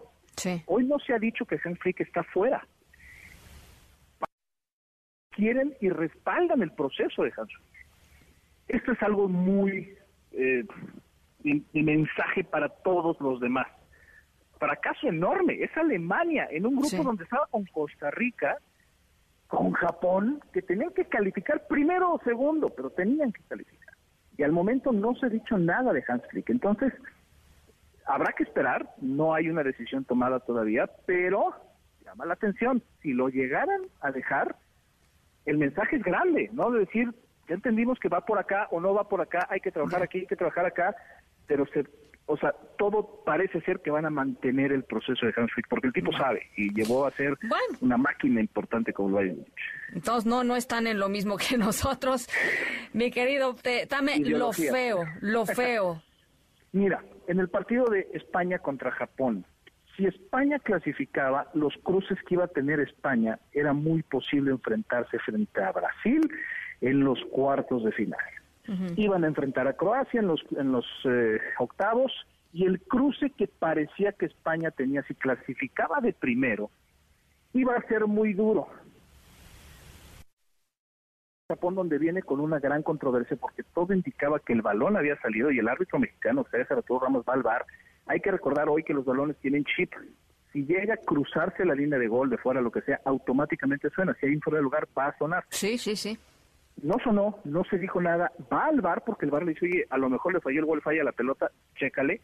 [0.65, 2.65] Hoy no se ha dicho que Hans Flick está fuera.
[5.31, 7.73] Quieren y respaldan el proceso de Hans Flick.
[8.67, 9.95] Esto es algo muy
[10.31, 10.65] eh,
[11.73, 13.67] mensaje para todos los demás
[14.63, 15.61] fracaso enorme.
[15.61, 18.57] Es Alemania, en un grupo donde estaba con Costa Rica,
[19.53, 23.93] con Japón, que tenían que calificar primero o segundo, pero tenían que calificar.
[24.35, 26.49] Y al momento no se ha dicho nada de Hans Flick.
[26.49, 26.91] Entonces,
[28.07, 31.53] habrá que esperar, no hay una decisión tomada todavía, pero
[32.03, 34.55] llama la atención, si lo llegaran a dejar,
[35.45, 36.71] el mensaje es grande, ¿no?
[36.71, 37.13] De decir,
[37.47, 40.21] ya entendimos que va por acá o no va por acá, hay que trabajar aquí,
[40.21, 40.95] hay que trabajar acá,
[41.45, 41.85] pero se
[42.25, 45.87] o sea, todo parece ser que van a mantener el proceso de Hans Flick, porque
[45.87, 47.37] el tipo sabe y llevó a ser
[47.81, 49.45] una máquina importante como lo hay.
[49.93, 52.29] Entonces no, no están en lo mismo que nosotros.
[52.93, 53.55] Mi querido,
[53.89, 56.01] dame lo feo, lo feo.
[56.71, 59.45] Mira, en el partido de España contra Japón,
[59.95, 65.61] si España clasificaba, los cruces que iba a tener España era muy posible enfrentarse frente
[65.61, 66.21] a Brasil
[66.81, 68.19] en los cuartos de final.
[68.95, 72.11] Iban a enfrentar a Croacia en los, en los eh, octavos
[72.53, 76.69] y el cruce que parecía que España tenía si clasificaba de primero
[77.53, 78.67] iba a ser muy duro.
[81.49, 85.51] Japón donde viene con una gran controversia porque todo indicaba que el balón había salido
[85.51, 87.65] y el árbitro mexicano, César Arturo Ramos, va al bar.
[88.07, 89.91] Hay que recordar hoy que los balones tienen chip.
[90.51, 94.15] Si llega a cruzarse la línea de gol de fuera, lo que sea, automáticamente suena.
[94.19, 95.43] Si hay un fuera de lugar, va a sonar.
[95.49, 96.17] Sí, sí, sí
[96.81, 99.85] no sonó, no se dijo nada, va al bar porque el bar le dice, oye,
[99.89, 102.21] a lo mejor le falló el gol, falla la pelota, chécale,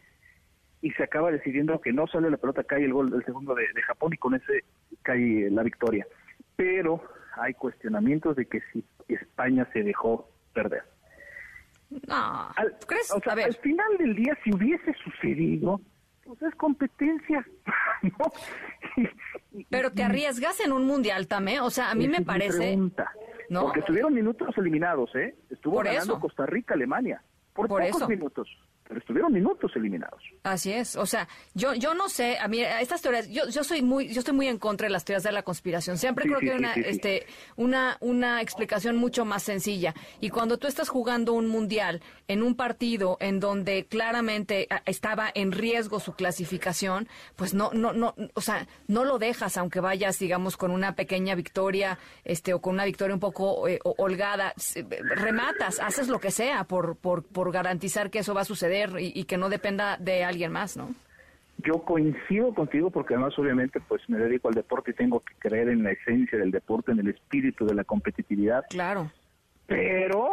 [0.82, 3.66] y se acaba decidiendo que no sale la pelota, cae el gol del segundo de,
[3.82, 4.64] Japón y con ese
[5.02, 6.06] cae la victoria.
[6.56, 7.02] Pero
[7.36, 10.82] hay cuestionamientos de que si España se dejó perder.
[12.06, 13.10] No, al, ¿crees?
[13.12, 15.80] O sea, al final del día, si hubiese sucedido,
[16.24, 17.44] pues es competencia.
[19.68, 22.78] Pero te arriesgas en un mundial también, o sea, a mí me parece...
[23.50, 23.62] ¿no?
[23.62, 25.34] Porque estuvieron minutos eliminados, ¿eh?
[25.50, 27.22] Estuvo ganando Costa Rica, Alemania,
[27.52, 28.48] por, por pocos minutos
[28.90, 30.20] pero estuvieron minutos eliminados.
[30.42, 33.82] Así es, o sea, yo yo no sé, a mí estas teorías, yo yo soy
[33.82, 35.96] muy yo estoy muy en contra de las teorías de la conspiración.
[35.96, 37.24] Siempre creo que hay una este
[37.54, 39.94] una una explicación mucho más sencilla.
[40.20, 45.30] Y cuando tú estás jugando un mundial en un partido en donde claramente ah, estaba
[45.32, 50.18] en riesgo su clasificación, pues no no no, o sea, no lo dejas aunque vayas
[50.18, 54.52] digamos con una pequeña victoria, este o con una victoria un poco eh, holgada,
[55.14, 59.24] rematas, haces lo que sea por por por garantizar que eso va a suceder y,
[59.24, 60.94] que no dependa de alguien más, ¿no?
[61.58, 65.68] Yo coincido contigo porque además obviamente pues me dedico al deporte y tengo que creer
[65.68, 68.64] en la esencia del deporte, en el espíritu de la competitividad.
[68.70, 69.10] Claro.
[69.66, 70.32] Pero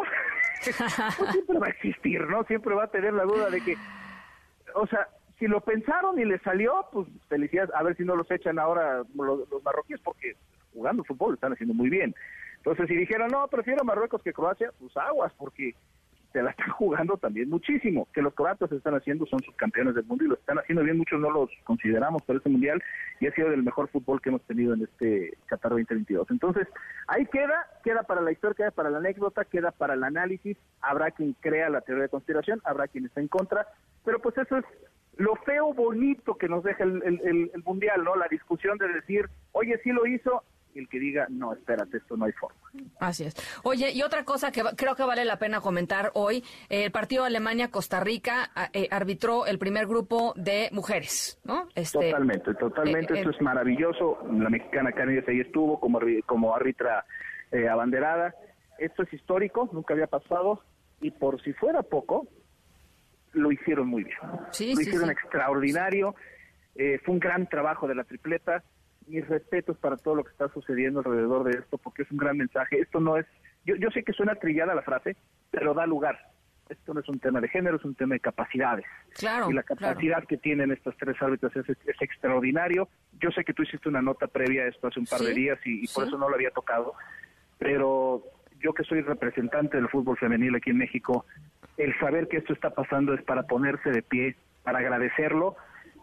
[0.63, 2.43] pues, siempre va a existir, ¿no?
[2.45, 3.75] Siempre va a tener la duda de que,
[4.73, 8.29] o sea, si lo pensaron y les salió, pues felicidades, a ver si no los
[8.31, 10.35] echan ahora los, los marroquíes porque
[10.73, 12.15] jugando fútbol están haciendo muy bien.
[12.57, 15.73] Entonces, si dijeron, no, prefiero Marruecos que Croacia, pues aguas, porque
[16.33, 18.07] se la están jugando también muchísimo.
[18.13, 20.97] Que los croatas están haciendo son sus campeones del mundo y lo están haciendo bien.
[20.97, 22.81] Muchos no los consideramos por este mundial
[23.19, 26.29] y ha sido el mejor fútbol que hemos tenido en este Qatar 2022.
[26.31, 26.67] Entonces,
[27.07, 30.57] ahí queda, queda para la historia, queda para la anécdota, queda para el análisis.
[30.81, 33.67] Habrá quien crea la teoría de conspiración, habrá quien está en contra,
[34.03, 34.65] pero pues eso es
[35.17, 38.15] lo feo bonito que nos deja el, el, el mundial, ¿no?
[38.15, 40.43] La discusión de decir, oye, sí lo hizo,
[40.77, 42.59] el que diga, no, espérate, esto no hay forma.
[42.99, 43.35] Así es.
[43.63, 47.99] Oye, y otra cosa que creo que vale la pena comentar hoy, el partido Alemania-Costa
[47.99, 51.67] Rica eh, arbitró el primer grupo de mujeres, ¿no?
[51.75, 54.19] Este, totalmente, totalmente, eh, esto es maravilloso.
[54.31, 57.05] La mexicana Canarias ahí estuvo como, como árbitra
[57.51, 58.33] eh, abanderada.
[58.77, 60.61] Esto es histórico, nunca había pasado,
[61.01, 62.27] y por si fuera poco,
[63.33, 64.17] lo hicieron muy bien.
[64.51, 66.15] Sí, lo sí, hicieron extraordinario.
[66.75, 68.63] fue un gran trabajo de la tripleta
[69.07, 72.37] mis respetos para todo lo que está sucediendo alrededor de esto, porque es un gran
[72.37, 72.79] mensaje.
[72.79, 73.25] Esto no es,
[73.65, 75.15] yo, yo sé que suena trillada la frase,
[75.51, 76.17] pero da lugar.
[76.69, 78.85] Esto no es un tema de género, es un tema de capacidades.
[79.13, 79.49] Claro.
[79.49, 82.89] Y la capacidad que tienen estas tres árbitros es, es, extraordinario.
[83.21, 85.59] Yo sé que tú hiciste una nota previa a esto hace un par de días
[85.63, 86.93] y, por eso no lo había tocado,
[87.57, 88.23] pero
[88.59, 91.25] yo que soy representante del fútbol femenil aquí en México,
[91.77, 95.55] el saber que esto está pasando es para ponerse de pie, para agradecerlo,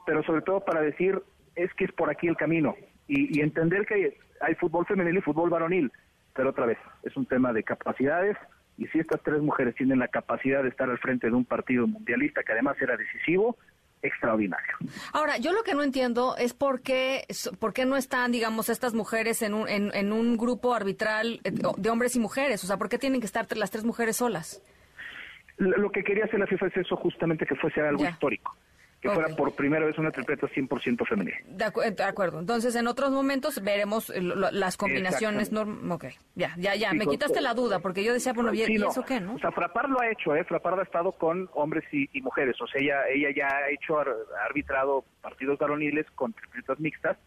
[0.07, 1.21] pero sobre todo para decir,
[1.57, 2.75] es que es por aquí el camino
[3.07, 5.93] y, entender que hay, fútbol femenil y fútbol varonil,
[6.35, 8.37] pero otra vez, es un tema de capacidades
[8.77, 11.87] y si estas tres mujeres tienen la capacidad de estar al frente de un partido
[11.87, 13.57] mundialista que además era decisivo,
[14.03, 14.77] extraordinario.
[15.13, 17.25] Ahora, yo lo que no entiendo es por qué,
[17.59, 21.91] por qué no están, digamos, estas mujeres en un, en, un grupo arbitral eh, de
[21.91, 22.63] hombres y mujeres.
[22.65, 24.63] O sea, ¿por qué tienen que estar las tres mujeres solas?
[25.57, 28.55] Lo que quería hacer la FIFA es eso, justamente que fuese algo histórico
[29.05, 31.37] que fuera por primera vez una tripleta 100% femenina.
[31.47, 32.41] De, acuerdo.
[32.41, 35.51] Entonces, en otros momentos veremos las combinaciones.
[35.53, 36.95] ok, ya, ya, ya.
[36.95, 39.35] Me quitaste la duda porque yo decía, bueno, ¿y, eso qué, no?
[39.35, 40.43] O sea, Frapar lo ha hecho, ¿eh?
[40.45, 42.57] Frapar ha estado con hombres y, mujeres.
[42.63, 44.05] O sea, ella, ella ya ha hecho, ha
[44.47, 47.19] arbitrado partidos varoniles con tripletas mixtas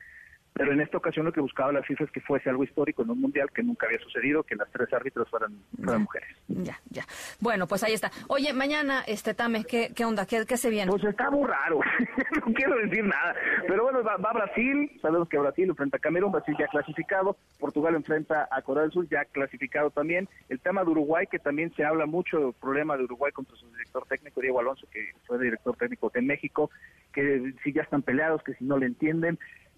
[0.57, 3.11] pero en esta ocasión lo que buscaba la FIFA es que fuese algo histórico en
[3.11, 5.53] un mundial que nunca había sucedido, que las tres árbitros fueran,
[6.01, 6.29] mujeres.
[6.47, 7.05] Ya, ya.
[7.39, 8.11] Bueno, pues ahí está.
[8.27, 10.25] Oye, mañana, este Tame, ¿qué, qué onda?
[10.25, 10.91] ¿Qué, ¿Qué, se viene?
[10.91, 11.79] Pues está muy raro,
[12.45, 13.35] no quiero decir nada.
[13.67, 17.95] Pero bueno, va, va, Brasil, sabemos que Brasil enfrenta a Camerún, Brasil ya clasificado, Portugal
[17.95, 20.27] enfrenta a Corea del Sur, ya clasificado también.
[20.49, 23.69] El tema de Uruguay, que también se habla mucho del problema de Uruguay contra su
[23.71, 26.71] director técnico, Diego Alonso, que fue director técnico en México,
[27.13, 29.37] que si ya están peleados, que si no le entienden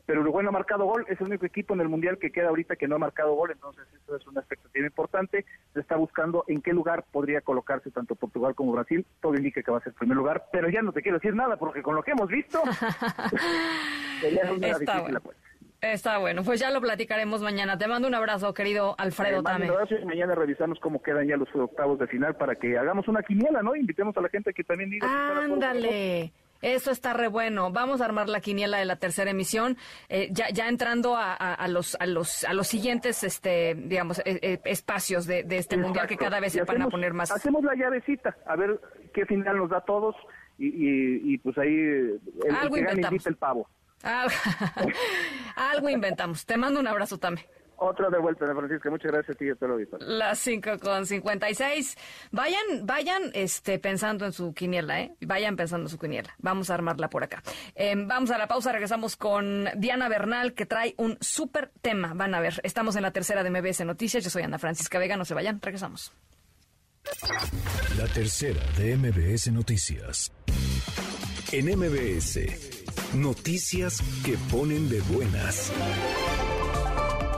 [0.10, 2.48] pero Uruguay no ha marcado gol, es el único equipo en el Mundial que queda
[2.50, 6.44] ahorita que no ha marcado gol, entonces eso es una expectativa importante, se está buscando
[6.48, 9.90] en qué lugar podría colocarse tanto Portugal como Brasil, todo indica que va a ser
[9.90, 12.28] el primer lugar, pero ya no te quiero decir nada, porque con lo que hemos
[12.28, 12.60] visto,
[14.24, 15.22] está, bueno.
[15.80, 17.78] está bueno, pues ya lo platicaremos mañana.
[17.78, 19.44] Te mando un abrazo, querido Alfredo.
[19.44, 20.04] Gracias.
[20.06, 23.76] Mañana revisamos cómo quedan ya los octavos de final para que hagamos una quiniela, ¿no?
[23.76, 25.08] Invitemos a la gente que también diga.
[25.38, 26.34] Ándale.
[26.62, 27.72] Eso está re bueno.
[27.72, 29.78] Vamos a armar la quiniela de la tercera emisión,
[30.10, 34.40] eh, ya, ya entrando a, a, los a los a los siguientes, este, digamos, eh,
[34.42, 37.32] eh, espacios de, de este mundial que cada vez se van a poner más.
[37.32, 38.80] Hacemos la llavecita, a ver
[39.14, 40.16] qué final nos da a todos
[40.58, 42.20] y, y, pues ahí el,
[42.60, 43.28] Algo que inventamos.
[43.28, 43.70] el pavo.
[45.56, 46.46] Algo inventamos.
[46.46, 47.48] Te mando un abrazo también.
[47.82, 48.90] Otra de vuelta, Ana Francisca.
[48.90, 51.98] Muchas gracias a ti y a todo el Las 5 con 56.
[52.32, 55.16] Vayan, vayan este, pensando en su quiniela, ¿eh?
[55.22, 56.34] Vayan pensando en su quiniela.
[56.40, 57.42] Vamos a armarla por acá.
[57.76, 58.72] Em, vamos a la pausa.
[58.72, 62.14] Regresamos con Diana Bernal, que trae un súper tema.
[62.14, 62.60] Van a ver.
[62.64, 64.24] Estamos en la tercera de MBS Noticias.
[64.24, 65.16] Yo soy Ana Francisca Vega.
[65.16, 65.62] No se vayan.
[65.62, 66.12] Regresamos.
[67.98, 70.32] La tercera de MBS Noticias.
[71.52, 75.72] En MBS, noticias que ponen de buenas.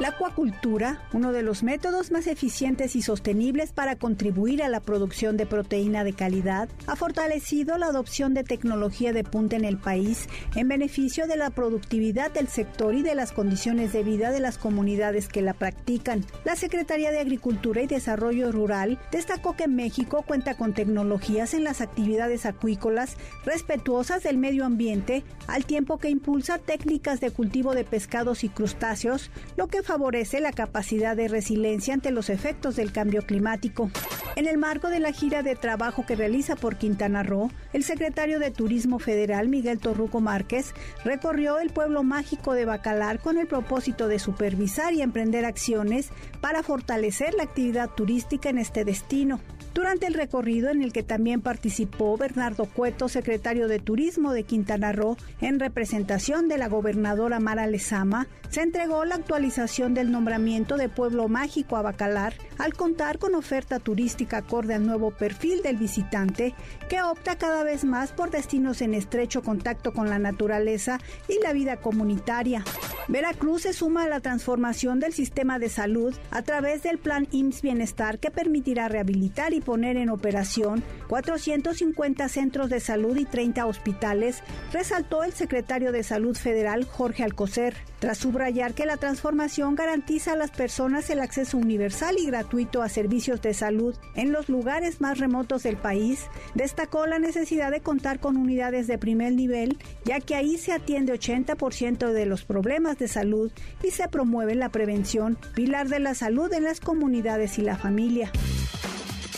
[0.02, 5.38] La acuacultura, uno de los métodos más eficientes y sostenibles para contribuir a la producción
[5.38, 10.28] de proteína de calidad, ha fortalecido la adopción de tecnología de punta en el país
[10.56, 14.58] en beneficio de la productividad del sector y de las condiciones de vida de las
[14.58, 16.26] comunidades que la practican.
[16.46, 21.80] La Secretaría de Agricultura y Desarrollo Rural destacó que México cuenta con tecnologías en las
[21.80, 28.44] actividades acuícolas respetuosas del medio ambiente, al tiempo que impulsa técnicas de cultivo de pescados
[28.44, 33.92] y crustáceos, lo que favorece la capacidad de resiliencia ante los efectos del cambio climático.
[34.38, 38.40] En el marco de la gira de trabajo que realiza por Quintana Roo, el secretario
[38.40, 40.74] de Turismo Federal, Miguel Torruco Márquez,
[41.04, 46.08] recorrió el pueblo mágico de Bacalar con el propósito de supervisar y emprender acciones
[46.40, 49.42] para fortalecer la actividad turística en este destino.
[49.74, 54.92] Durante el recorrido en el que también participó Bernardo Cueto, secretario de Turismo de Quintana
[54.92, 60.90] Roo, en representación de la gobernadora Mara Lezama, se entregó la actualización del nombramiento de
[60.90, 66.54] Pueblo Mágico a Bacalar al contar con oferta turística acorde al nuevo perfil del visitante
[66.90, 71.00] que opta cada vez más por destinos en estrecho contacto con la naturaleza
[71.30, 72.66] y la vida comunitaria.
[73.08, 77.62] Veracruz se suma a la transformación del sistema de salud a través del plan IMSS
[77.62, 84.44] Bienestar que permitirá rehabilitar y poner en operación 450 centros de salud y 30 hospitales,
[84.72, 90.36] resaltó el secretario de Salud Federal Jorge Alcocer, tras subrayar que la transformación garantiza a
[90.36, 95.20] las personas el acceso universal y gratuito a servicios de salud en los lugares más
[95.20, 100.36] remotos del país, destacó la necesidad de contar con unidades de primer nivel, ya que
[100.36, 103.52] ahí se atiende 80% de los problemas de salud
[103.84, 108.32] y se promueve la prevención, pilar de la salud en las comunidades y la familia.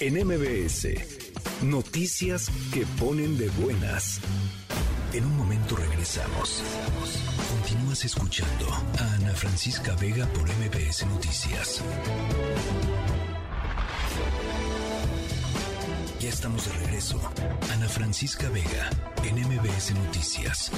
[0.06, 0.89] En MBS,
[1.62, 4.20] noticias que ponen de buenas.
[5.14, 6.62] En un momento regresamos.
[7.49, 8.68] Continúas escuchando
[8.99, 11.82] a Ana Francisca Vega por MBS Noticias.
[16.20, 17.22] Ya estamos de regreso.
[17.72, 18.89] Ana Francisca Vega
[19.24, 20.70] en MBS Noticias.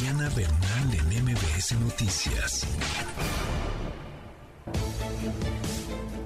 [0.00, 2.66] Diana Bernal en MBS Noticias.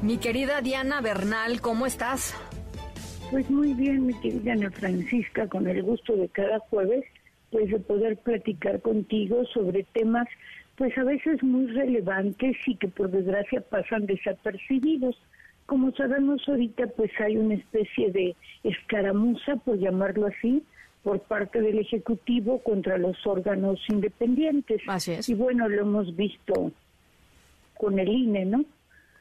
[0.03, 2.35] Mi querida Diana Bernal, ¿cómo estás?
[3.31, 7.05] Pues muy bien, mi querida Ana Francisca, con el gusto de cada jueves,
[7.51, 10.27] pues de poder platicar contigo sobre temas,
[10.77, 15.17] pues a veces muy relevantes y que por desgracia pasan desapercibidos.
[15.67, 18.35] Como sabemos ahorita, pues hay una especie de
[18.65, 20.65] escaramuza, por llamarlo así,
[21.03, 24.83] por parte del Ejecutivo contra los órganos independientes.
[24.89, 25.29] Así es.
[25.29, 26.73] Y bueno, lo hemos visto
[27.79, 28.65] con el INE, ¿no?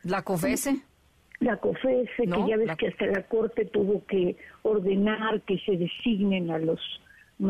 [0.04, 0.82] ¿La COFESE?
[1.39, 5.58] La COFESE, No, que ya ves la- que hasta la Corte tuvo que ordenar que
[5.60, 6.80] se designen a los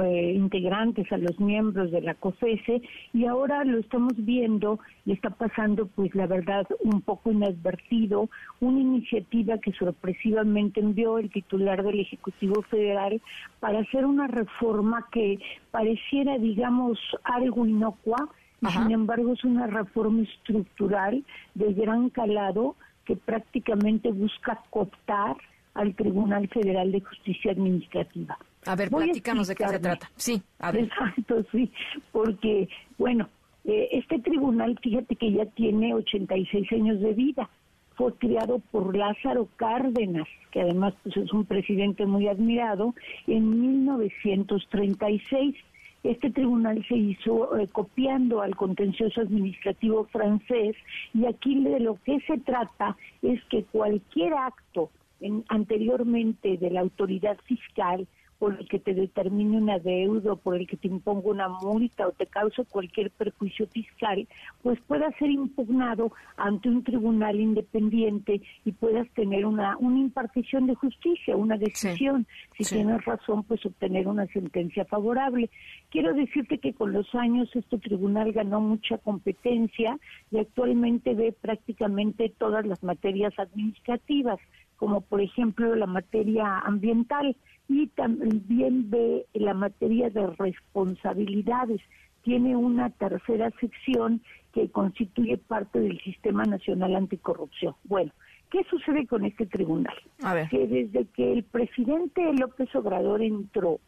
[0.05, 2.81] eh, integrantes, a los miembros de la COFESE,
[3.11, 8.29] y ahora lo estamos viendo y está pasando, pues la verdad, un poco inadvertido,
[8.61, 13.21] una iniciativa que sorpresivamente envió el titular del Ejecutivo Federal
[13.59, 15.39] para hacer una reforma que
[15.71, 18.29] pareciera, digamos, algo inocua,
[18.61, 21.23] y sin embargo es una reforma estructural
[21.55, 25.35] de gran calado que prácticamente busca cooptar
[25.73, 28.37] al Tribunal Federal de Justicia Administrativa.
[28.65, 30.11] A ver, Voy a platícanos de qué se trata.
[30.15, 30.83] Sí, a ver.
[30.83, 31.71] Exacto, sí,
[32.11, 33.27] porque, bueno,
[33.65, 37.49] eh, este tribunal, fíjate que ya tiene 86 años de vida.
[37.95, 42.93] Fue creado por Lázaro Cárdenas, que además pues, es un presidente muy admirado,
[43.27, 45.55] en 1936.
[46.03, 50.75] Este tribunal se hizo eh, copiando al contencioso administrativo francés
[51.13, 54.89] y aquí de lo que se trata es que cualquier acto
[55.19, 58.07] en- anteriormente de la autoridad fiscal
[58.41, 62.11] por el que te determine una deuda, por el que te imponga una multa o
[62.11, 64.27] te cause cualquier perjuicio fiscal,
[64.63, 70.73] pues pueda ser impugnado ante un tribunal independiente y puedas tener una, una impartición de
[70.73, 72.25] justicia, una decisión.
[72.57, 72.77] Si sí.
[72.77, 75.51] tienes razón, pues obtener una sentencia favorable.
[75.91, 79.99] Quiero decirte que con los años este tribunal ganó mucha competencia
[80.31, 84.39] y actualmente ve prácticamente todas las materias administrativas
[84.81, 87.35] como por ejemplo la materia ambiental
[87.71, 91.81] y también ve la materia de responsabilidades.
[92.21, 94.21] Tiene una tercera sección
[94.53, 97.73] que constituye parte del Sistema Nacional Anticorrupción.
[97.85, 98.11] Bueno,
[98.49, 99.95] ¿qué sucede con este tribunal?
[100.21, 100.49] A ver.
[100.49, 103.79] Que desde que el presidente López Obrador entró,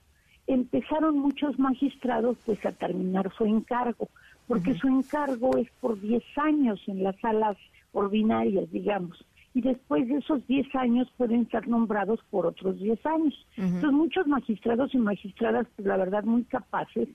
[0.48, 4.08] empezaron muchos magistrados pues a terminar su encargo,
[4.48, 7.58] porque su encargo es por 10 años en las salas
[7.92, 9.26] ordinarias, digamos.
[9.54, 13.48] Y después de esos 10 años pueden ser nombrados por otros 10 años.
[13.56, 17.08] Entonces, muchos magistrados y magistradas, pues la verdad, muy capaces,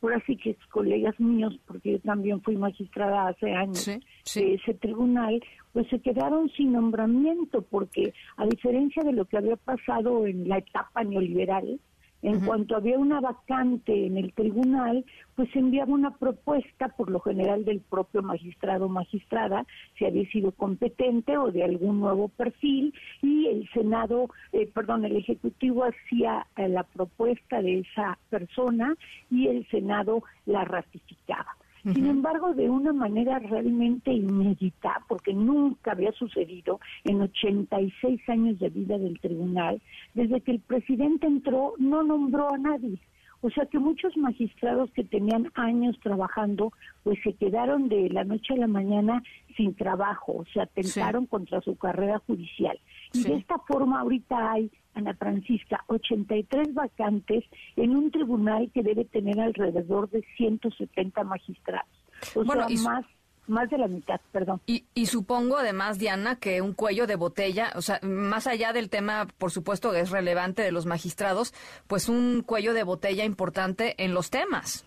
[0.00, 5.42] por así que colegas míos, porque yo también fui magistrada hace años de ese tribunal,
[5.72, 10.58] pues se quedaron sin nombramiento, porque a diferencia de lo que había pasado en la
[10.58, 11.80] etapa neoliberal,
[12.24, 15.04] en cuanto había una vacante en el tribunal,
[15.36, 19.66] pues se enviaba una propuesta, por lo general del propio magistrado o magistrada,
[19.98, 25.16] si había sido competente o de algún nuevo perfil, y el Senado, eh, perdón, el
[25.16, 28.94] Ejecutivo hacía eh, la propuesta de esa persona
[29.30, 31.56] y el Senado la ratificaba.
[31.92, 38.70] Sin embargo, de una manera realmente inédita, porque nunca había sucedido en 86 años de
[38.70, 39.82] vida del tribunal,
[40.14, 42.98] desde que el presidente entró no nombró a nadie.
[43.42, 46.72] O sea que muchos magistrados que tenían años trabajando,
[47.02, 49.22] pues se quedaron de la noche a la mañana
[49.54, 52.78] sin trabajo, o sea, atentaron contra su carrera judicial.
[53.12, 57.44] Y de esta forma ahorita hay Ana Francisca, 83 vacantes
[57.76, 61.88] en un tribunal que debe tener alrededor de 170 magistrados.
[62.34, 63.04] O sea, más
[63.46, 64.62] más de la mitad, perdón.
[64.66, 68.88] Y, y, supongo además, Diana, que un cuello de botella, o sea, más allá del
[68.88, 71.52] tema, por supuesto, que es relevante de los magistrados,
[71.86, 74.86] pues un cuello de botella importante en los temas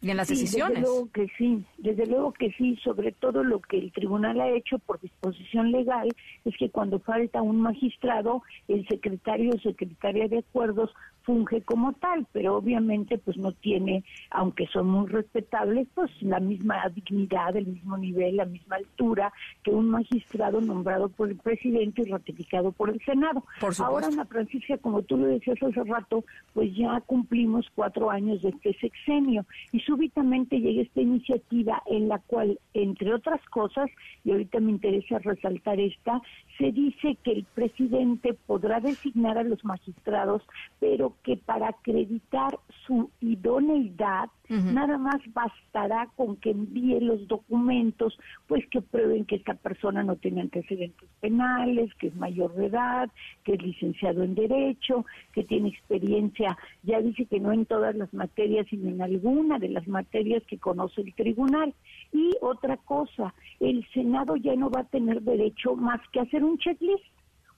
[0.00, 0.78] y en las decisiones.
[0.78, 4.50] Desde luego que sí, desde luego que sí, sobre todo lo que el tribunal ha
[4.50, 6.08] hecho por disposición legal
[6.44, 10.90] es que cuando falta un magistrado, el secretario o secretaria de acuerdos
[11.22, 16.88] funge como tal, pero obviamente pues no tiene, aunque son muy respetables, pues la misma
[16.94, 19.32] dignidad, el mismo nivel, la misma altura
[19.62, 23.44] que un magistrado nombrado por el presidente y ratificado por el Senado.
[23.78, 26.24] Ahora, Ana Francisca, como tú lo decías hace rato,
[26.54, 32.18] pues ya cumplimos cuatro años de este sexenio y súbitamente llega esta iniciativa en la
[32.18, 33.90] cual, entre otras cosas,
[34.24, 36.20] y ahorita me interesa resaltar esta,
[36.58, 40.42] se dice que el presidente podrá designar a los magistrados,
[40.78, 48.66] pero que para acreditar su idoneidad, nada más bastará con que envíe los documentos, pues
[48.68, 53.08] que prueben que esta persona no tiene antecedentes penales, que es mayor de edad,
[53.44, 58.12] que es licenciado en Derecho, que tiene experiencia, ya dice que no en todas las
[58.12, 61.74] materias, sino en alguna de las materias que conoce el tribunal.
[62.12, 66.58] Y otra cosa, el Senado ya no va a tener derecho más que hacer un
[66.58, 67.04] checklist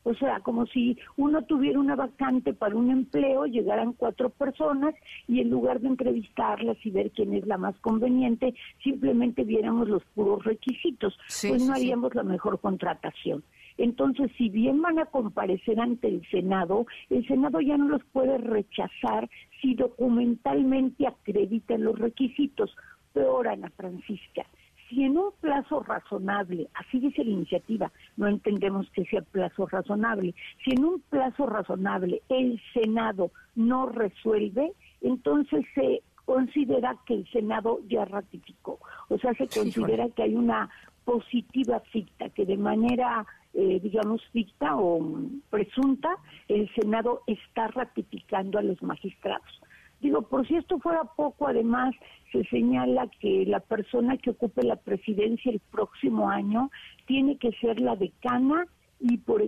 [0.04, 4.94] o sea, como si uno tuviera una vacante para un empleo, llegaran cuatro personas
[5.28, 10.04] y en lugar de entrevistarlas y ver quién es la más conveniente, simplemente viéramos los
[10.14, 11.16] puros requisitos,
[11.48, 13.44] pues no haríamos la mejor contratación.
[13.78, 18.38] Entonces, si bien van a comparecer ante el Senado, el Senado ya no los puede
[18.38, 19.30] rechazar
[19.60, 22.76] si documentalmente acreditan los requisitos.
[23.12, 24.46] Peor, Ana Francisca,
[24.92, 30.34] si en un plazo razonable, así dice la iniciativa, no entendemos que sea plazo razonable,
[30.62, 37.80] si en un plazo razonable el Senado no resuelve, entonces se considera que el Senado
[37.88, 38.78] ya ratificó.
[39.08, 40.68] O sea, se considera que hay una
[41.06, 43.24] positiva ficta, que de manera,
[43.54, 45.00] eh, digamos, ficta o
[45.48, 46.10] presunta,
[46.48, 49.62] el Senado está ratificando a los magistrados.
[50.02, 51.94] Digo, por si esto fuera poco, además
[52.32, 56.70] se señala que la persona que ocupe la presidencia el próximo año
[57.06, 58.66] tiene que ser la decana
[58.98, 59.42] y por,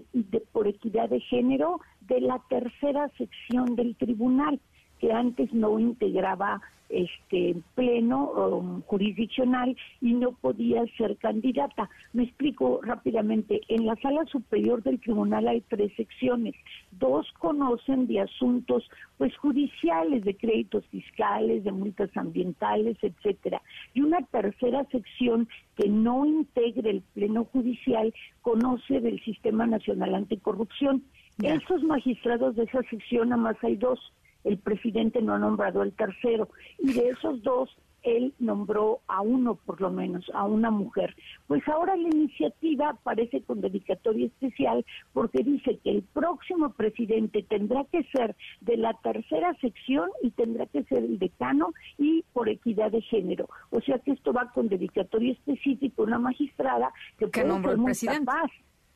[0.52, 4.60] por equidad de género de la tercera sección del tribunal,
[5.00, 6.60] que antes no integraba
[6.94, 11.88] este pleno um, jurisdiccional y no podía ser candidata.
[12.12, 13.60] Me explico rápidamente.
[13.68, 16.54] En la sala superior del tribunal hay tres secciones.
[16.92, 18.88] Dos conocen de asuntos
[19.18, 23.62] pues judiciales, de créditos fiscales, de multas ambientales, etcétera.
[23.94, 31.04] Y una tercera sección que no integre el pleno judicial conoce del Sistema Nacional Anticorrupción.
[31.42, 33.98] Esos magistrados de esa sección, nada más hay dos
[34.44, 36.48] el presidente no ha nombrado el tercero.
[36.78, 37.70] Y de esos dos,
[38.04, 41.16] él nombró a uno por lo menos, a una mujer.
[41.46, 47.84] Pues ahora la iniciativa aparece con dedicatoria especial porque dice que el próximo presidente tendrá
[47.90, 52.92] que ser de la tercera sección y tendrá que ser el decano y por equidad
[52.92, 53.48] de género.
[53.70, 58.30] O sea que esto va con dedicatoria específica, una magistrada que, que nombró el presidente.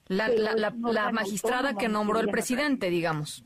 [0.09, 3.45] la, la, la magistrada que nombró el presidente, digamos.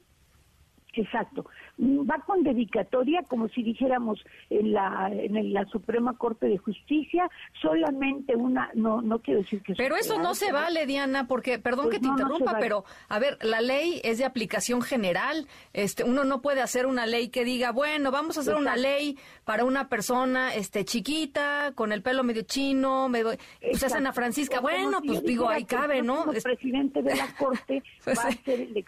[0.94, 1.46] Exacto.
[1.78, 7.28] Va con dedicatoria, como si dijéramos en la, en la Suprema Corte de Justicia,
[7.60, 9.74] solamente una, no, no quiero decir que...
[9.74, 12.52] Pero eso no se vale, Diana, porque, perdón Pues que te no, no se interrumpa,
[12.52, 12.62] vale.
[12.64, 15.46] pero, a ver, la ley es de aplicación general.
[15.72, 19.16] Este, uno no puede hacer una ley que diga, bueno, vamos a hacer una ley
[19.44, 23.92] para una persona, este, chiquita, con el pelo medio chino, medio, pues.
[23.92, 26.30] Ana Francisca, O bueno, si pues digo, ahí el cabe, ¿no?
[26.32, 28.84] Es- presidente de la Corte Pues va a ser el,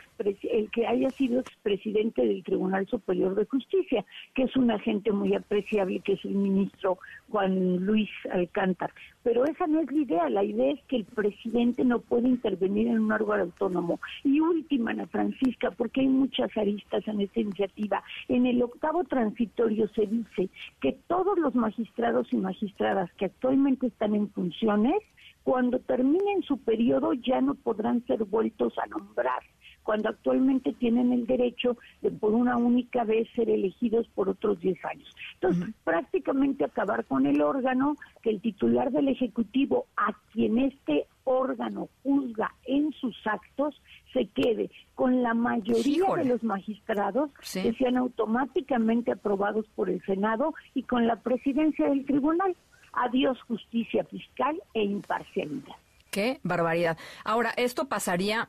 [0.51, 4.05] el que haya sido expresidente del Tribunal Superior de Justicia,
[4.35, 6.99] que es un agente muy apreciable, que es el ministro
[7.31, 8.93] Juan Luis Alcántar.
[9.23, 12.89] Pero esa no es la idea, la idea es que el presidente no puede intervenir
[12.89, 14.01] en un órgano autónomo.
[14.23, 18.03] Y última, Ana Francisca, porque hay muchas aristas en esta iniciativa.
[18.29, 20.51] En el octavo transitorio se dice
[20.81, 25.03] que todos los magistrados y magistradas que actualmente están en funciones
[25.45, 29.43] cuando terminen su periodo ya no podrán ser vueltos a nombrar,
[29.85, 34.85] cuando actualmente tienen el derecho de por una única vez ser elegidos por otros 10
[34.87, 35.15] años.
[35.35, 41.89] Entonces, prácticamente acabar con el órgano que el titular del Ejecutivo, a quien este órgano
[42.03, 43.81] juzga en sus actos,
[44.13, 46.23] se quede con la mayoría Híjole.
[46.25, 47.63] de los magistrados Sí.
[47.63, 52.57] que sean automáticamente aprobados por el Senado y con la presidencia del tribunal.
[52.93, 55.75] Adiós justicia fiscal e imparcialidad.
[56.11, 56.97] Qué barbaridad.
[57.25, 58.49] Ahora, ¿esto pasaría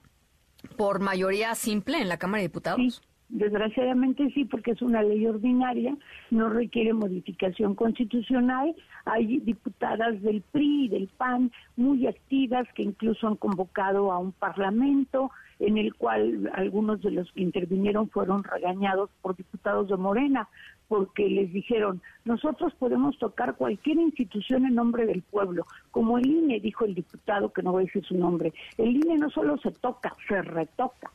[0.66, 3.01] por mayoría simple en la Cámara de Diputados?
[3.30, 5.97] Desgraciadamente sí, porque es una ley ordinaria,
[6.30, 8.76] no requiere modificación constitucional.
[9.05, 14.32] Hay diputadas del PRI y del PAN muy activas que incluso han convocado a un
[14.32, 20.47] parlamento en el cual algunos de los que intervinieron fueron regañados por diputados de Morena
[20.88, 26.59] porque les dijeron, nosotros podemos tocar cualquier institución en nombre del pueblo, como el INE,
[26.59, 28.53] dijo el diputado, que no voy a decir su nombre.
[28.77, 31.11] El INE no solo se toca, se retoca.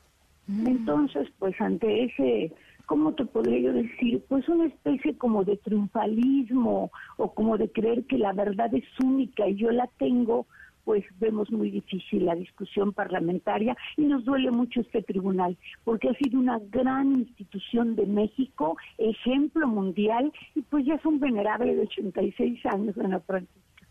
[0.49, 2.53] Entonces, pues ante ese,
[2.87, 4.25] ¿cómo te podría yo decir?
[4.29, 9.47] Pues una especie como de triunfalismo o como de creer que la verdad es única
[9.49, 10.47] y yo la tengo,
[10.91, 16.15] pues vemos muy difícil la discusión parlamentaria y nos duele mucho este tribunal, porque ha
[16.15, 21.83] sido una gran institución de México, ejemplo mundial, y pues ya es un venerable de
[21.83, 23.87] 86 años, Ana Francisca.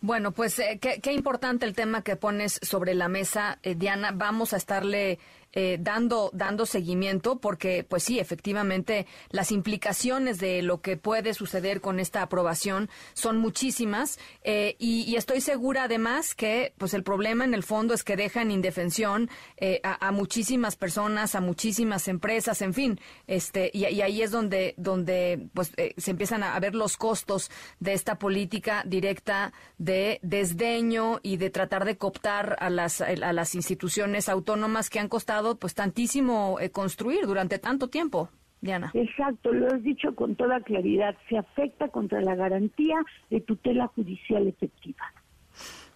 [0.00, 4.10] Bueno, pues eh, qué, importante el tema que pones sobre la mesa, eh, Diana.
[4.12, 5.20] Vamos a estarle
[5.52, 11.80] eh, dando dando seguimiento porque, pues sí, efectivamente, las implicaciones de lo que puede suceder
[11.80, 17.54] con esta aprobación son muchísimas eh, y, estoy segura, además, que pues el problema en
[17.54, 22.62] el fondo es que deja en indefensión eh, a, a muchísimas personas, a muchísimas empresas,
[22.62, 26.96] en fin, este y, ahí es donde donde pues eh, se empiezan a ver los
[26.96, 33.32] costos de esta política directa de desdeño y de tratar de cooptar a las a
[33.32, 38.30] las instituciones autónomas que han costado pues tantísimo eh, construir durante tanto tiempo.
[38.60, 38.90] Diana.
[38.92, 41.16] Exacto, lo has dicho con toda claridad.
[41.28, 42.96] Se afecta contra la garantía
[43.30, 45.02] de tutela judicial efectiva.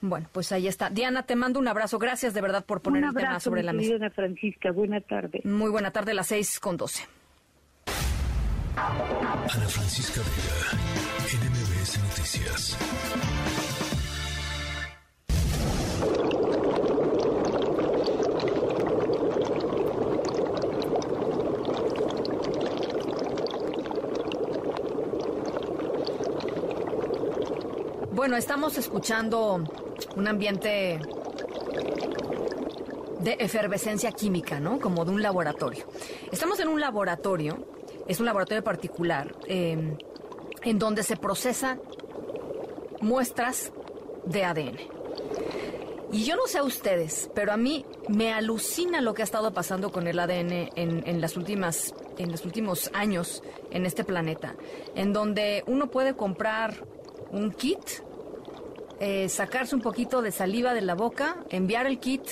[0.00, 0.90] Bueno, pues ahí está.
[0.90, 1.98] Diana, te mando un abrazo.
[1.98, 3.94] Gracias de verdad por poner Un el tema sobre mi la mesa.
[3.94, 5.40] Ana Francisca, buena tarde.
[5.44, 7.06] Muy buena tarde, las seis con doce.
[8.76, 10.72] Ana Francisca Vega,
[11.22, 12.78] NMBS Noticias.
[28.24, 29.62] Bueno, estamos escuchando
[30.16, 30.98] un ambiente
[33.20, 34.80] de efervescencia química, ¿no?
[34.80, 35.84] Como de un laboratorio.
[36.32, 37.66] Estamos en un laboratorio,
[38.08, 39.94] es un laboratorio particular, eh,
[40.62, 41.82] en donde se procesan
[43.02, 43.72] muestras
[44.24, 44.78] de ADN.
[46.10, 49.52] Y yo no sé a ustedes, pero a mí me alucina lo que ha estado
[49.52, 54.54] pasando con el ADN en, en las últimas, en los últimos años en este planeta,
[54.94, 56.86] en donde uno puede comprar
[57.30, 57.80] un kit,
[59.00, 62.22] eh, sacarse un poquito de saliva de la boca, enviar el kit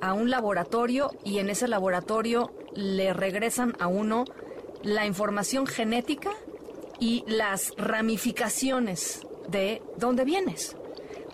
[0.00, 4.24] a un laboratorio y en ese laboratorio le regresan a uno
[4.82, 6.30] la información genética
[7.00, 10.76] y las ramificaciones de dónde vienes.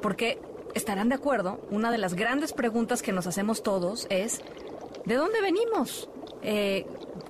[0.00, 0.38] Porque
[0.74, 4.40] estarán de acuerdo, una de las grandes preguntas que nos hacemos todos es,
[5.04, 6.08] ¿de dónde venimos?
[6.42, 6.86] Eh,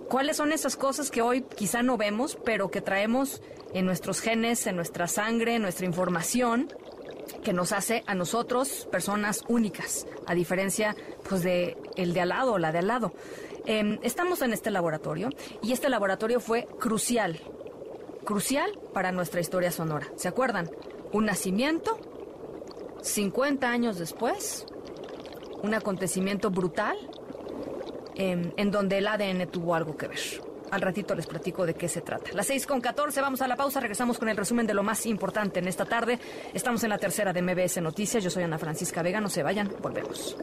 [0.08, 3.40] ¿Cuáles son esas cosas que hoy quizá no vemos, pero que traemos
[3.72, 6.68] en nuestros genes, en nuestra sangre, en nuestra información,
[7.42, 10.96] que nos hace a nosotros personas únicas, a diferencia
[11.28, 13.12] pues de el de al lado o la de al lado?
[13.66, 15.30] Eh, estamos en este laboratorio
[15.62, 17.40] y este laboratorio fue crucial,
[18.24, 20.08] crucial para nuestra historia sonora.
[20.16, 20.70] ¿Se acuerdan?
[21.12, 21.98] Un nacimiento,
[23.02, 24.66] 50 años después,
[25.62, 26.96] un acontecimiento brutal
[28.16, 30.49] eh, en donde el ADN tuvo algo que ver.
[30.70, 32.30] Al ratito les platico de qué se trata.
[32.32, 35.06] Las 6 con 14, vamos a la pausa, regresamos con el resumen de lo más
[35.06, 36.18] importante en esta tarde.
[36.54, 39.70] Estamos en la tercera de MBS Noticias, yo soy Ana Francisca Vega, no se vayan,
[39.80, 40.36] volvemos.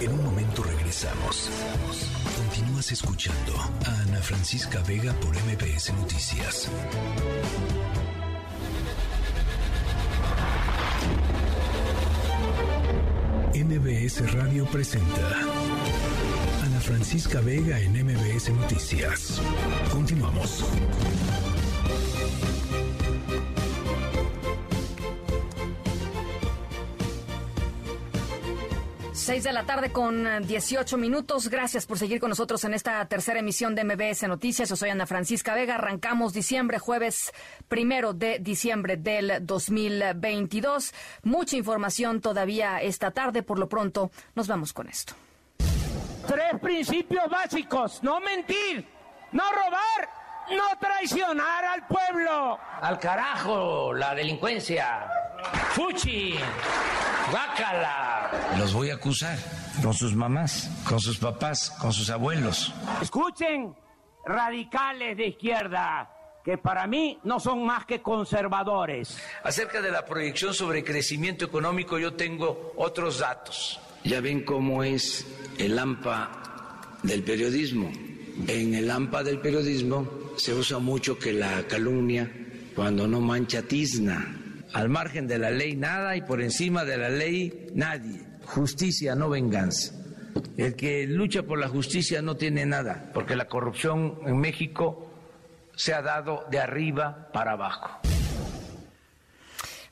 [0.00, 1.50] En un momento regresamos.
[2.36, 3.52] Continúas escuchando
[3.86, 6.70] a Ana Francisca Vega por MBS Noticias.
[13.54, 15.67] MBS Radio presenta
[16.88, 19.42] Francisca Vega en MBS Noticias.
[19.92, 20.64] Continuamos.
[29.12, 31.50] 6 de la tarde con 18 minutos.
[31.50, 34.70] Gracias por seguir con nosotros en esta tercera emisión de MBS Noticias.
[34.70, 35.74] Yo soy Ana Francisca Vega.
[35.74, 37.34] Arrancamos diciembre, jueves
[37.68, 40.94] primero de diciembre del 2022.
[41.24, 43.42] Mucha información todavía esta tarde.
[43.42, 45.14] Por lo pronto, nos vamos con esto.
[46.28, 48.02] Tres principios básicos.
[48.02, 48.86] No mentir,
[49.32, 50.10] no robar,
[50.50, 52.58] no traicionar al pueblo.
[52.82, 55.10] Al carajo, la delincuencia.
[55.70, 56.34] Fuchi,
[57.32, 58.30] bácala.
[58.58, 59.38] Los voy a acusar
[59.82, 62.74] con sus mamás, con sus papás, con sus abuelos.
[63.00, 63.74] Escuchen,
[64.26, 66.10] radicales de izquierda,
[66.44, 69.18] que para mí no son más que conservadores.
[69.44, 73.80] Acerca de la proyección sobre crecimiento económico yo tengo otros datos.
[74.04, 75.26] Ya ven cómo es
[75.58, 77.90] el AMPA del periodismo.
[78.46, 82.30] En el AMPA del periodismo se usa mucho que la calumnia,
[82.74, 84.36] cuando no mancha tizna,
[84.72, 88.20] al margen de la ley nada y por encima de la ley nadie.
[88.44, 89.94] Justicia, no venganza.
[90.56, 95.10] El que lucha por la justicia no tiene nada, porque la corrupción en México
[95.74, 98.00] se ha dado de arriba para abajo.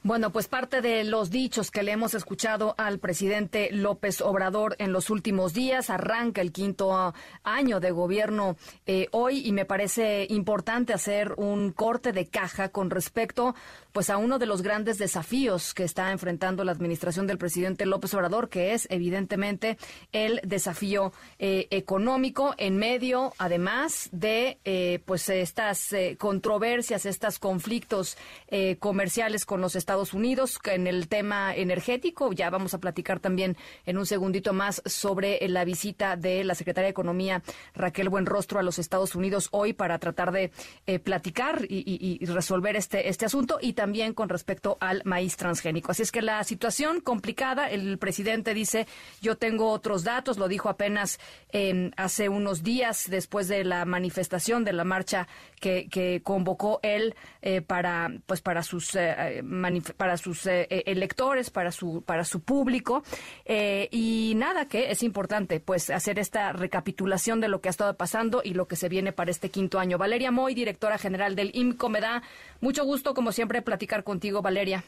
[0.06, 4.92] Bueno, pues parte de los dichos que le hemos escuchado al presidente López Obrador en
[4.92, 7.12] los últimos días arranca el quinto
[7.42, 8.56] año de gobierno
[8.86, 13.56] eh, hoy y me parece importante hacer un corte de caja con respecto
[13.96, 18.12] pues a uno de los grandes desafíos que está enfrentando la administración del presidente López
[18.12, 19.78] Obrador, que es evidentemente
[20.12, 28.18] el desafío eh, económico en medio, además de eh, pues estas controversias, estos conflictos
[28.80, 32.34] comerciales con los Estados Unidos en el tema energético.
[32.34, 33.56] Ya vamos a platicar también
[33.86, 37.42] en un segundito más sobre la visita de la secretaria de Economía
[37.74, 40.50] Raquel Buenrostro a los Estados Unidos hoy para tratar de
[40.86, 43.58] eh, platicar y, resolver este, este asunto
[44.14, 45.92] con respecto al maíz transgénico.
[45.92, 48.86] Así es que la situación complicada, el presidente dice,
[49.22, 51.18] yo tengo otros datos, lo dijo apenas
[51.52, 55.28] eh, hace unos días después de la manifestación de la marcha
[55.60, 59.42] que, convocó él eh, para, pues para sus eh,
[59.96, 63.02] para sus eh, electores, para su, para su público.
[63.46, 68.42] Y nada, que es importante pues hacer esta recapitulación de lo que ha estado pasando
[68.44, 69.98] y lo que se viene para este quinto año.
[69.98, 72.22] Valeria Moy, directora general del IMCO, me da
[72.60, 74.84] mucho gusto, como siempre, platicar contigo, Valeria.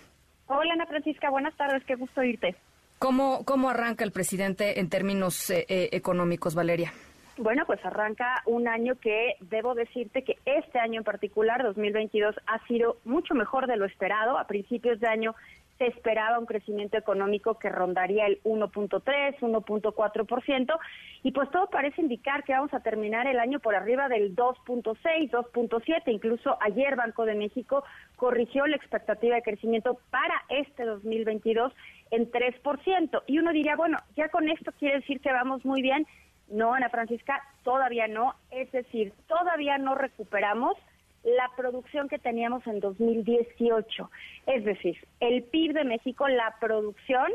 [0.47, 2.57] Hola, Ana Francisca, buenas tardes, qué gusto irte.
[2.99, 6.93] ¿Cómo, cómo arranca el presidente en términos económicos, Valeria?
[7.39, 12.67] Bueno, pues arranca un año que debo decirte que este año en particular, 2022, ha
[12.67, 14.37] sido mucho mejor de lo esperado.
[14.37, 15.37] A principios de año
[15.79, 20.79] se esperaba un crecimiento económico que rondaría el 1.3, 1.4%,
[21.23, 25.31] y pues todo parece indicar que vamos a terminar el año por arriba del 2.6,
[25.31, 26.03] 2.7.
[26.07, 27.85] Incluso ayer Banco de México
[28.17, 31.73] corrigió la expectativa de crecimiento para este 2022
[32.11, 33.23] en 3%.
[33.27, 36.07] Y uno diría, bueno, ya con esto quiere decir que vamos muy bien
[36.51, 38.35] no, Ana Francisca, todavía no.
[38.51, 40.77] Es decir, todavía no recuperamos
[41.25, 44.11] la producción que teníamos en 2018.
[44.47, 47.31] Es decir, el PIB de México, la producción,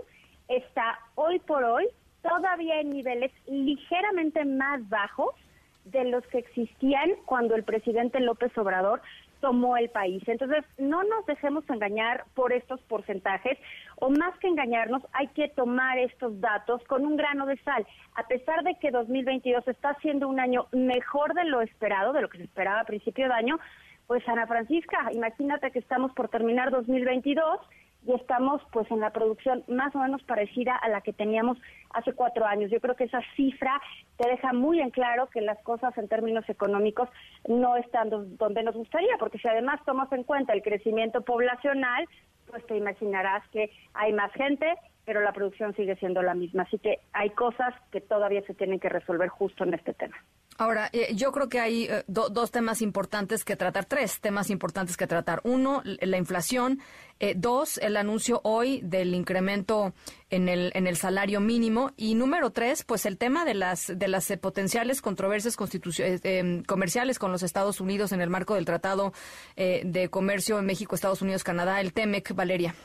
[0.48, 1.88] está hoy por hoy
[2.22, 5.36] todavía en niveles ligeramente más bajos
[5.86, 9.02] de los que existían cuando el presidente López Obrador
[9.44, 10.24] tomó el país.
[10.26, 13.60] Entonces, no nos dejemos engañar por estos porcentajes,
[13.98, 17.86] o más que engañarnos, hay que tomar estos datos con un grano de sal.
[18.16, 22.30] A pesar de que 2022 está siendo un año mejor de lo esperado, de lo
[22.30, 23.60] que se esperaba a principio de año,
[24.08, 27.60] pues Ana Francisca, imagínate que estamos por terminar 2022
[28.06, 31.58] y estamos pues en la producción más o menos parecida a la que teníamos
[31.92, 32.72] hace cuatro años.
[32.72, 33.82] Yo creo que esa cifra
[34.18, 37.10] te deja muy en claro que las cosas en términos económicos
[37.48, 42.06] no están donde nos gustaría, porque si además tomas en cuenta el crecimiento poblacional,
[42.50, 44.74] pues te imaginarás que hay más gente,
[45.06, 46.64] pero la producción sigue siendo la misma.
[46.64, 50.16] Así que hay cosas que todavía se tienen que resolver justo en este tema.
[50.58, 54.98] Ahora, eh, yo creo que hay eh, dos temas importantes que tratar, tres temas importantes
[54.98, 55.42] que tratar.
[55.44, 56.80] Uno, la inflación.
[57.20, 59.94] Eh, dos, el anuncio hoy del incremento
[60.30, 61.92] en el, en el salario mínimo.
[61.96, 67.44] Y número tres, pues el tema de las, de las potenciales controversias comerciales con los
[67.44, 69.14] Estados Unidos en el marco del Tratado
[69.56, 72.34] de Comercio en México, Estados Unidos, Canadá, el TEMEC.
[72.34, 72.76] Valeria.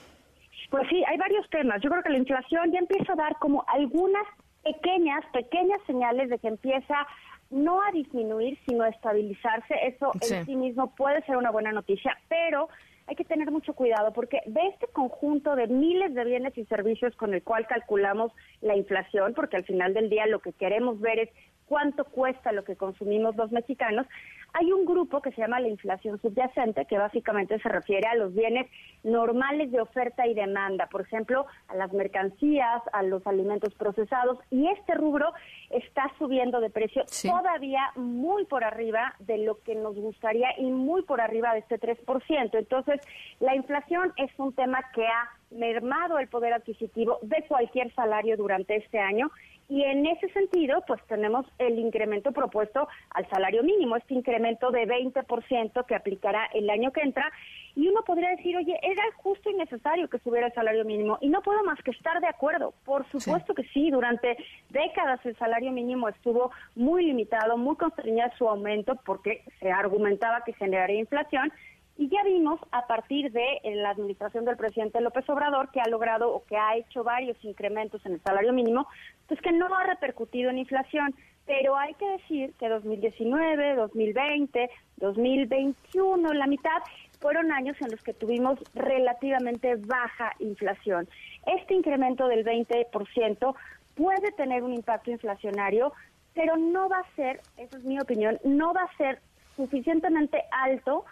[0.71, 1.81] Pues sí, hay varios temas.
[1.83, 4.27] Yo creo que la inflación ya empieza a dar como algunas
[4.63, 7.07] pequeñas, pequeñas señales de que empieza
[7.51, 9.75] no a disminuir, sino a estabilizarse.
[9.87, 12.69] Eso en sí mismo puede ser una buena noticia, pero
[13.07, 17.17] hay que tener mucho cuidado porque de este conjunto de miles de bienes y servicios
[17.17, 21.19] con el cual calculamos la inflación, porque al final del día lo que queremos ver
[21.21, 21.31] es
[21.69, 24.07] cuánto cuesta lo que consumimos los mexicanos,
[24.55, 28.35] hay un grupo que se llama la inflación subyacente, que básicamente se refiere a los
[28.35, 28.67] bienes
[29.05, 34.67] normales de oferta y demanda, por ejemplo, a las mercancías, a los alimentos procesados, y
[34.69, 35.33] este rubro
[35.71, 41.03] está subiendo de precio todavía muy por arriba de lo que nos gustaría y muy
[41.03, 42.59] por arriba de este 3%.
[42.59, 43.01] Entonces,
[43.41, 48.77] la inflación es un tema que ha mermado el poder adquisitivo de cualquier salario durante
[48.77, 49.31] este año
[49.69, 54.87] y en ese sentido, pues tenemos el incremento propuesto al salario mínimo, este incremento de
[54.87, 57.31] 20% que aplicará el año que entra.
[57.77, 61.19] Y uno podría decir, oye, era justo y necesario que subiera el salario mínimo.
[61.21, 62.73] Y no puedo más que estar de acuerdo.
[62.87, 64.39] Por supuesto que sí, durante
[64.71, 70.55] décadas el salario mínimo estuvo muy limitado, muy constreñido su aumento porque se argumentaba que
[70.55, 71.53] generaría inflación.
[71.99, 75.89] Y ya vimos a partir de eh, la administración del presidente López Obrador que ha
[75.89, 78.87] logrado o que ha hecho varios incrementos en el salario mínimo,
[79.27, 81.13] pues que no ha repercutido en inflación.
[81.45, 86.81] Pero hay que decir que 2019, 2020, 2021, la mitad,
[87.19, 91.09] fueron años en los que tuvimos relativamente baja inflación.
[91.47, 93.57] Este incremento del 20%
[93.97, 95.93] puede tener un impacto inflacionario,
[96.33, 99.21] pero no va a ser, esa es mi opinión, no va a ser
[99.57, 101.05] suficientemente alto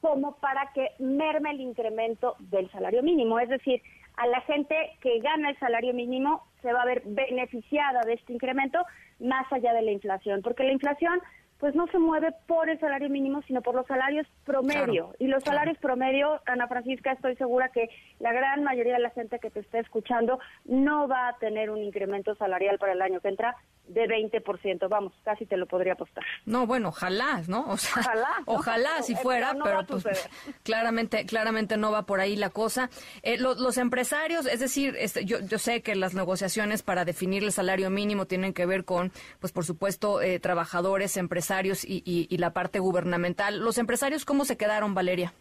[0.00, 3.38] como para que merme el incremento del salario mínimo.
[3.38, 3.82] Es decir,
[4.16, 8.32] a la gente que gana el salario mínimo se va a ver beneficiada de este
[8.32, 8.78] incremento
[9.18, 11.20] más allá de la inflación, porque la inflación
[11.60, 15.14] pues no se mueve por el salario mínimo, sino por los salarios promedio.
[15.18, 19.38] y los salarios promedio, Ana Francisca, estoy segura que la gran mayoría de la gente
[19.38, 23.28] que te está escuchando no va a tener un incremento salarial para el año que
[23.28, 23.56] entra
[23.90, 26.24] de 20%, vamos, casi te lo podría apostar.
[26.46, 27.66] No, bueno, ojalá, ¿no?
[27.68, 30.04] O sea, ojalá, ojalá si fuera, pero, pues
[30.62, 32.88] claramente claramente no va por ahí la cosa.
[33.22, 37.52] Eh, los empresarios, es decir, este, yo, yo sé que las negociaciones para definir el
[37.52, 42.52] salario mínimo tienen que ver con, pues por supuesto, eh, trabajadores, empresarios y, y la
[42.52, 43.58] parte gubernamental.
[43.58, 45.32] ¿Los empresarios cómo se quedaron, Valeria?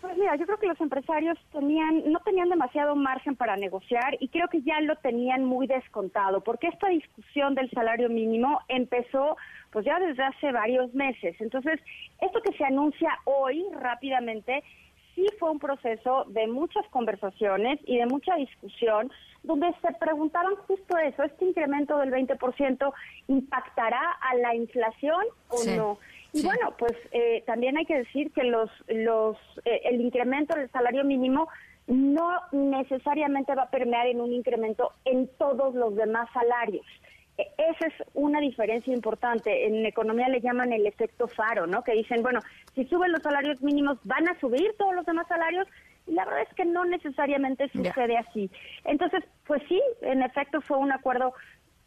[0.00, 4.28] Pues mira, yo creo que los empresarios tenían, no tenían demasiado margen para negociar y
[4.28, 9.36] creo que ya lo tenían muy descontado, porque esta discusión del salario mínimo empezó
[9.70, 11.34] pues ya desde hace varios meses.
[11.40, 11.80] Entonces,
[12.20, 14.62] esto que se anuncia hoy rápidamente
[15.16, 19.10] sí fue un proceso de muchas conversaciones y de mucha discusión,
[19.42, 22.92] donde se preguntaban justo eso, ¿este incremento del 20%
[23.26, 25.98] impactará a la inflación o no?
[26.32, 30.70] Y bueno, pues eh, también hay que decir que los, los, eh, el incremento del
[30.70, 31.48] salario mínimo
[31.86, 36.86] no necesariamente va a permear en un incremento en todos los demás salarios.
[37.38, 39.66] E, esa es una diferencia importante.
[39.66, 41.82] En economía le llaman el efecto faro, ¿no?
[41.82, 42.40] Que dicen, bueno,
[42.74, 45.66] si suben los salarios mínimos, ¿van a subir todos los demás salarios?
[46.06, 48.50] Y la verdad es que no necesariamente sucede así.
[48.84, 51.32] Entonces, pues sí, en efecto fue un acuerdo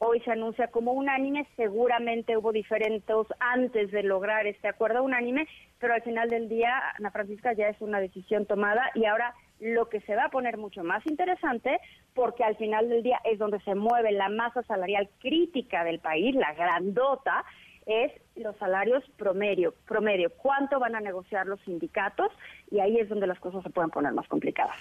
[0.04, 5.48] hoy se anuncia como unánime, seguramente hubo diferentes antes de lograr este acuerdo unánime,
[5.80, 9.90] pero al final del día, Ana Francisca, ya es una decisión tomada y ahora lo
[9.90, 11.80] que se va a poner mucho más interesante,
[12.16, 16.34] porque al final del día es donde se mueve la masa salarial crítica del país,
[16.34, 17.46] la grandota,
[17.86, 22.32] es los salarios promedio, promedio, cuánto van a negociar los sindicatos
[22.70, 24.76] y ahí es donde las cosas se pueden poner más complicadas.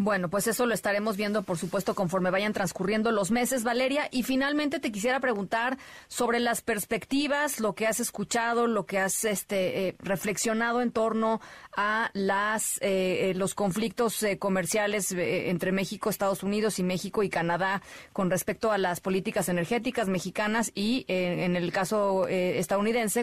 [0.00, 4.08] Bueno, pues eso lo estaremos viendo, por supuesto, conforme vayan transcurriendo los meses, Valeria.
[4.12, 9.24] Y finalmente te quisiera preguntar sobre las perspectivas, lo que has escuchado, lo que has
[9.24, 11.40] este, eh, reflexionado en torno
[11.76, 17.82] a las eh, eh, los conflictos comerciales entre México, Estados Unidos y México y Canadá
[18.12, 22.77] con respecto a las políticas energéticas mexicanas y en el caso estadounidense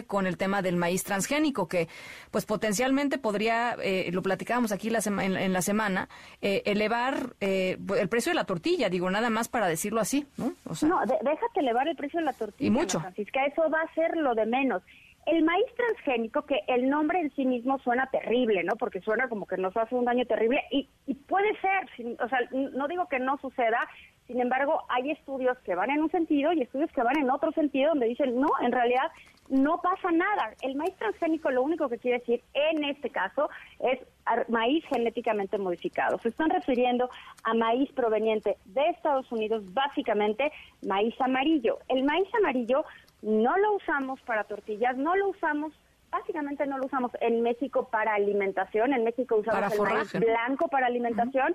[0.06, 1.88] con el tema del maíz transgénico, que
[2.30, 3.76] pues potencialmente podría,
[4.10, 6.08] lo platicábamos aquí la en, la semana,
[6.40, 10.52] elevar eh, el precio de la tortilla, digo, nada más para decirlo así, ¿no?
[10.82, 12.66] no, déjate elevar el precio de la tortilla.
[12.66, 13.00] Y mucho.
[13.00, 14.82] Francisca, eso va a ser lo de menos.
[15.26, 18.76] El maíz transgénico, que el nombre en sí mismo suena terrible, ¿no?
[18.76, 22.38] Porque suena como que nos hace un daño terrible y, y puede ser, o sea,
[22.52, 23.78] no digo que no suceda,
[24.26, 27.52] Sin embargo, hay estudios que van en un sentido y estudios que van en otro
[27.52, 29.10] sentido donde dicen, no, en realidad
[29.48, 30.52] no pasa nada.
[30.62, 33.48] El maíz transgénico lo único que quiere decir en este caso
[33.78, 34.00] es
[34.48, 36.18] maíz genéticamente modificado.
[36.18, 37.08] Se están refiriendo
[37.44, 40.50] a maíz proveniente de Estados Unidos, básicamente
[40.84, 41.78] maíz amarillo.
[41.88, 42.84] El maíz amarillo
[43.22, 45.72] no lo usamos para tortillas, no lo usamos
[46.10, 50.86] básicamente no lo usamos en México para alimentación, en México usamos el maíz blanco para
[50.86, 51.54] alimentación,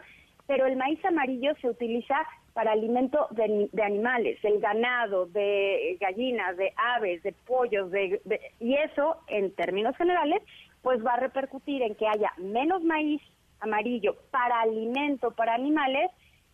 [0.52, 6.74] pero el maíz amarillo se utiliza para alimento de, animales, del ganado, de gallinas, de
[6.76, 8.20] aves, de pollos, de,
[8.60, 10.44] y eso, en términos generales,
[10.82, 13.22] pues va a repercutir en que haya menos maíz
[13.62, 16.12] amarillo para alimento para animales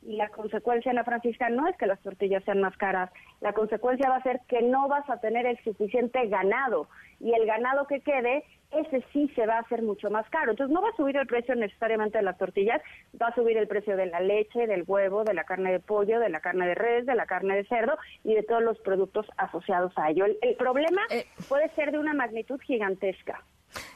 [0.07, 3.11] y la consecuencia, Ana Francisca, no es que las tortillas sean más caras,
[3.41, 6.87] la consecuencia va a ser que no vas a tener el suficiente ganado
[7.19, 10.51] y el ganado que quede, ese sí se va a hacer mucho más caro.
[10.51, 12.81] Entonces no va a subir el precio necesariamente de las tortillas,
[13.21, 16.21] va a subir el precio de la leche, del huevo, de la carne de pollo,
[16.21, 19.25] de la carne de res, de la carne de cerdo y de todos los productos
[19.35, 20.25] asociados a ello.
[20.41, 21.25] El, problema eh.
[21.49, 23.43] puede ser de una magnitud gigantesca.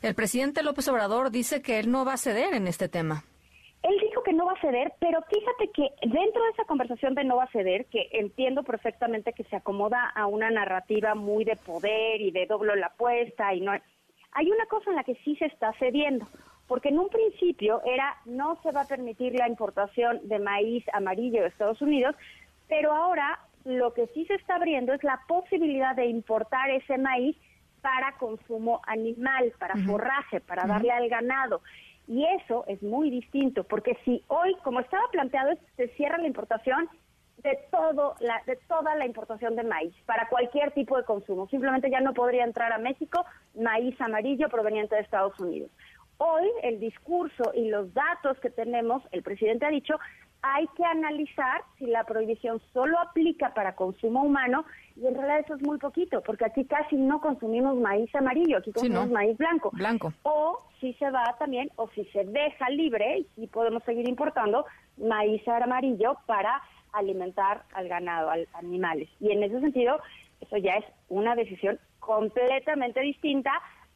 [0.02, 3.24] El presidente López Obrador dice que él no va a ceder en este tema.
[3.84, 7.24] Él dijo que no va a ceder, pero fíjate que dentro de esa conversación de
[7.24, 11.56] no va a ceder, que entiendo perfectamente que se acomoda a una narrativa muy de
[11.56, 13.72] poder y de doble la apuesta y no
[14.34, 16.28] hay una cosa en la que sí se está cediendo,
[16.68, 21.42] porque en un principio era no se va a permitir la importación de maíz amarillo
[21.42, 22.16] de Estados Unidos,
[22.68, 27.36] pero ahora lo que sí se está abriendo es la posibilidad de importar ese maíz
[27.82, 31.62] para consumo animal, para forraje, para darle al ganado.
[32.12, 36.90] Y eso es muy distinto, porque si hoy, como estaba planteado, se cierra la importación
[37.38, 41.48] de todo la, de toda la importación de maíz para cualquier tipo de consumo.
[41.48, 43.24] Simplemente ya no podría entrar a México
[43.56, 45.72] maíz amarillo proveniente de Estados Unidos.
[46.18, 49.96] Hoy el discurso y los datos que tenemos, el presidente ha dicho,
[50.44, 54.66] hay que analizar si la prohibición solo aplica para consumo humano
[54.96, 58.72] y en realidad eso es muy poquito, porque aquí casi no consumimos maíz amarillo, aquí
[58.72, 59.70] consumimos maíz blanco.
[59.74, 60.14] Blanco.
[60.24, 64.66] O si se va también, o si se deja libre, y podemos seguir importando
[64.98, 66.62] maíz amarillo para
[66.94, 69.10] alimentar al ganado, a animales.
[69.20, 70.00] Y en ese sentido,
[70.42, 73.52] eso ya es una decisión completamente distinta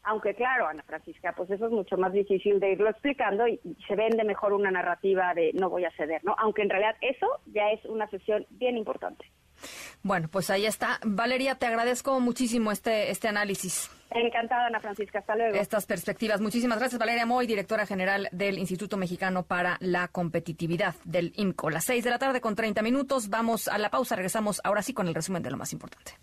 [0.06, 3.95] aunque claro, Ana Francisca, pues eso es mucho más difícil de irlo explicando y, se
[3.95, 6.36] vende mejor una narrativa de no voy a ceder, ¿no?
[6.38, 9.26] Aunque en realidad eso ya es una sesión bien importante.
[10.03, 10.99] Bueno, pues ahí está.
[11.03, 13.90] Valeria, te agradezco muchísimo este, este análisis.
[14.11, 15.19] Encantada, Ana Francisca.
[15.19, 15.56] Hasta luego.
[15.56, 16.41] Estas perspectivas.
[16.41, 21.69] Muchísimas gracias, Valeria Moy, directora general del Instituto Mexicano para la Competitividad del IMCO.
[21.69, 23.30] Las seis de la tarde con 30 minutos.
[23.30, 24.15] Vamos a la pausa.
[24.15, 26.14] Regresamos ahora sí con el resumen de lo más importante.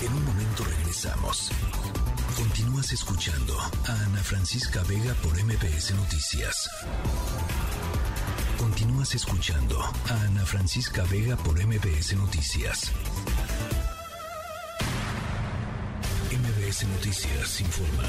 [0.00, 0.62] En un momento
[2.36, 6.68] Continúas escuchando a Ana Francisca Vega por MPS Noticias.
[8.58, 12.90] Continúas escuchando a Ana Francisca Vega por MPS Noticias.
[16.32, 18.08] MBS Noticias informa.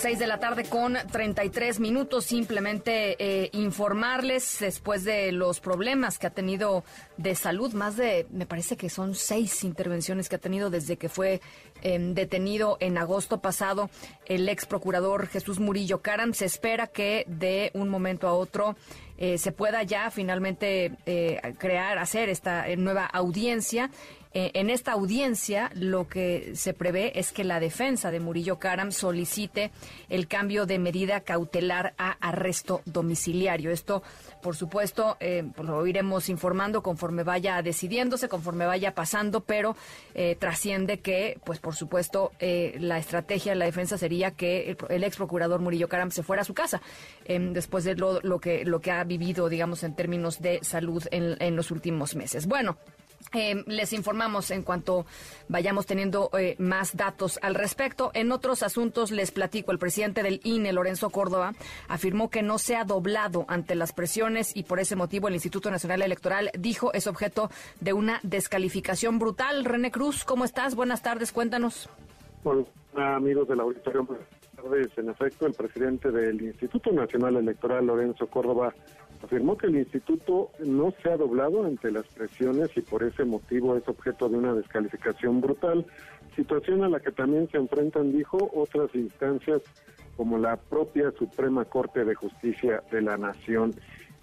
[0.00, 2.24] Seis de la tarde con 33 minutos.
[2.24, 6.84] Simplemente eh, informarles después de los problemas que ha tenido
[7.16, 11.08] de salud, más de, me parece que son seis intervenciones que ha tenido desde que
[11.08, 11.40] fue
[11.82, 13.90] em, detenido en agosto pasado
[14.26, 16.32] el ex procurador Jesús Murillo Caram.
[16.32, 18.76] Se espera que de un momento a otro
[19.16, 23.90] eh, se pueda ya finalmente eh, crear, hacer esta nueva audiencia
[24.34, 28.92] eh, en esta audiencia lo que se prevé es que la defensa de Murillo Karam
[28.92, 29.70] solicite
[30.08, 33.70] el cambio de medida cautelar a arresto domiciliario.
[33.70, 34.02] Esto,
[34.42, 39.76] por supuesto, eh, pues lo iremos informando conforme vaya decidiéndose, conforme vaya pasando, pero
[40.14, 45.16] eh, trasciende que, pues por supuesto, la estrategia de la defensa sería que el, ex
[45.16, 46.80] procurador Murillo Karam se fuera a su casa
[47.26, 51.70] después de lo, que, lo que ha vivido, digamos, en términos de salud en los
[51.70, 52.46] últimos meses.
[52.46, 52.78] Bueno.
[53.34, 55.04] Eh, les informamos en cuanto
[55.48, 58.10] vayamos teniendo eh, más datos al respecto.
[58.14, 61.52] En otros asuntos les platico, el presidente del INE, Lorenzo Córdoba,
[61.88, 65.70] afirmó que no se ha doblado ante las presiones y por ese motivo el Instituto
[65.70, 67.50] Nacional Electoral dijo es objeto
[67.80, 69.64] de una descalificación brutal.
[69.64, 70.74] René Cruz, ¿cómo estás?
[70.74, 71.90] Buenas tardes, cuéntanos.
[72.44, 74.04] Hola, amigos de la auditorio.
[74.04, 74.26] Buenas
[74.56, 74.88] tardes.
[74.96, 78.72] En efecto, el presidente del Instituto Nacional Electoral, Lorenzo Córdoba,
[79.22, 83.76] afirmó que el instituto no se ha doblado ante las presiones y por ese motivo
[83.76, 85.86] es objeto de una descalificación brutal,
[86.36, 89.62] situación a la que también se enfrentan, dijo, otras instancias
[90.16, 93.72] como la propia Suprema Corte de Justicia de la Nación.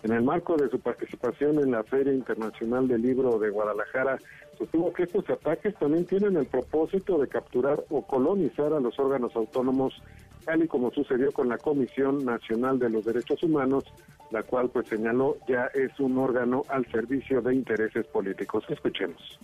[0.03, 4.19] En el marco de su participación en la Feria Internacional del Libro de Guadalajara,
[4.57, 9.35] sostuvo que estos ataques también tienen el propósito de capturar o colonizar a los órganos
[9.35, 10.01] autónomos
[10.45, 13.83] tal y como sucedió con la Comisión Nacional de los Derechos Humanos,
[14.31, 18.63] la cual pues señaló ya es un órgano al servicio de intereses políticos.
[18.69, 19.39] Escuchemos.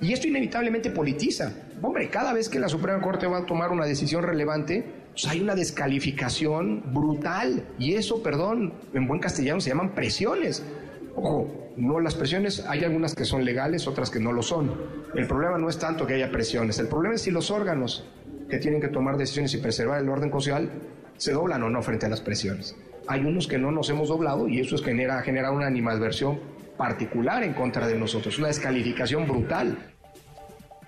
[0.00, 1.52] Y esto inevitablemente politiza.
[1.82, 5.40] Hombre, cada vez que la Suprema Corte va a tomar una decisión relevante, pues hay
[5.40, 7.64] una descalificación brutal.
[7.78, 10.64] Y eso, perdón, en buen castellano se llaman presiones.
[11.16, 14.72] Ojo, no las presiones, hay algunas que son legales, otras que no lo son.
[15.16, 18.04] El problema no es tanto que haya presiones, el problema es si los órganos
[18.48, 20.70] que tienen que tomar decisiones y preservar el orden social
[21.16, 22.76] se doblan o no frente a las presiones.
[23.06, 26.38] Hay unos que no nos hemos doblado y eso es genera, genera una animadversión
[26.76, 29.76] particular en contra de nosotros, una descalificación brutal.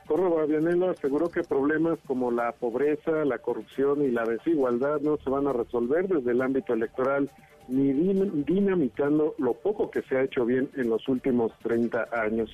[0.06, 5.30] Córdoba Vianelo aseguró que problemas como la pobreza, la corrupción y la desigualdad no se
[5.30, 7.30] van a resolver desde el ámbito electoral
[7.68, 12.50] ni dinamitando lo poco que se ha hecho bien en los últimos 30 años.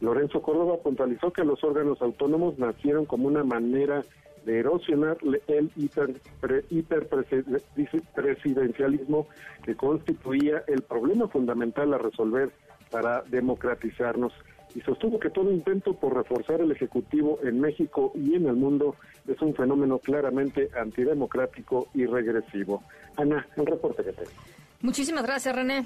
[0.00, 4.04] Lorenzo Córdoba puntualizó que los órganos autónomos nacieron como una manera
[4.48, 5.70] de erosionar el
[6.70, 9.28] hiperpresidencialismo
[9.62, 12.50] que constituía el problema fundamental a resolver
[12.90, 14.32] para democratizarnos
[14.74, 18.96] y sostuvo que todo intento por reforzar el Ejecutivo en México y en el mundo
[19.26, 22.82] es un fenómeno claramente antidemocrático y regresivo.
[23.18, 24.30] Ana, un reporte que tengo.
[24.80, 25.84] Muchísimas gracias, René.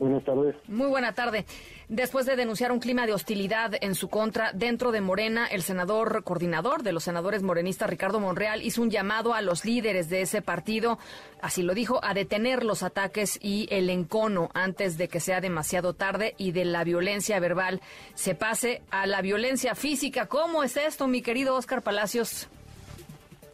[0.00, 0.56] Buenas tardes.
[0.66, 1.44] Muy buena tarde.
[1.90, 6.24] Después de denunciar un clima de hostilidad en su contra dentro de Morena, el senador
[6.24, 10.40] coordinador de los senadores morenistas, Ricardo Monreal, hizo un llamado a los líderes de ese
[10.40, 10.98] partido,
[11.42, 15.92] así lo dijo, a detener los ataques y el encono antes de que sea demasiado
[15.92, 17.82] tarde y de la violencia verbal
[18.14, 20.24] se pase a la violencia física.
[20.28, 22.48] ¿Cómo es esto, mi querido Oscar Palacios?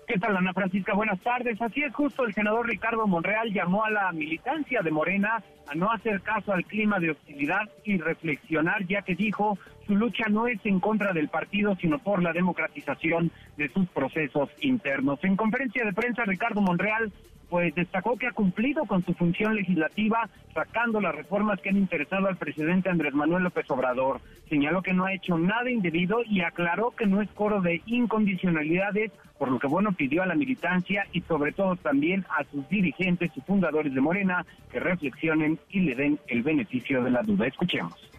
[0.06, 0.94] ¿Qué tal, Ana Francisca?
[0.94, 1.60] Buenas tardes.
[1.60, 5.90] Así es justo, el senador Ricardo Monreal llamó a la militancia de Morena a no
[5.90, 10.64] hacer caso al clima de hostilidad y reflexionar, ya que dijo, su lucha no es
[10.64, 15.18] en contra del partido, sino por la democratización de sus procesos internos.
[15.24, 17.12] En conferencia de prensa, Ricardo Monreal
[17.48, 22.26] pues destacó que ha cumplido con su función legislativa sacando las reformas que han interesado
[22.26, 24.20] al presidente Andrés Manuel López Obrador.
[24.48, 29.12] Señaló que no ha hecho nada indebido y aclaró que no es coro de incondicionalidades,
[29.38, 33.30] por lo que bueno pidió a la militancia y sobre todo también a sus dirigentes
[33.36, 37.46] y fundadores de Morena que reflexionen y le den el beneficio de la duda.
[37.46, 38.15] Escuchemos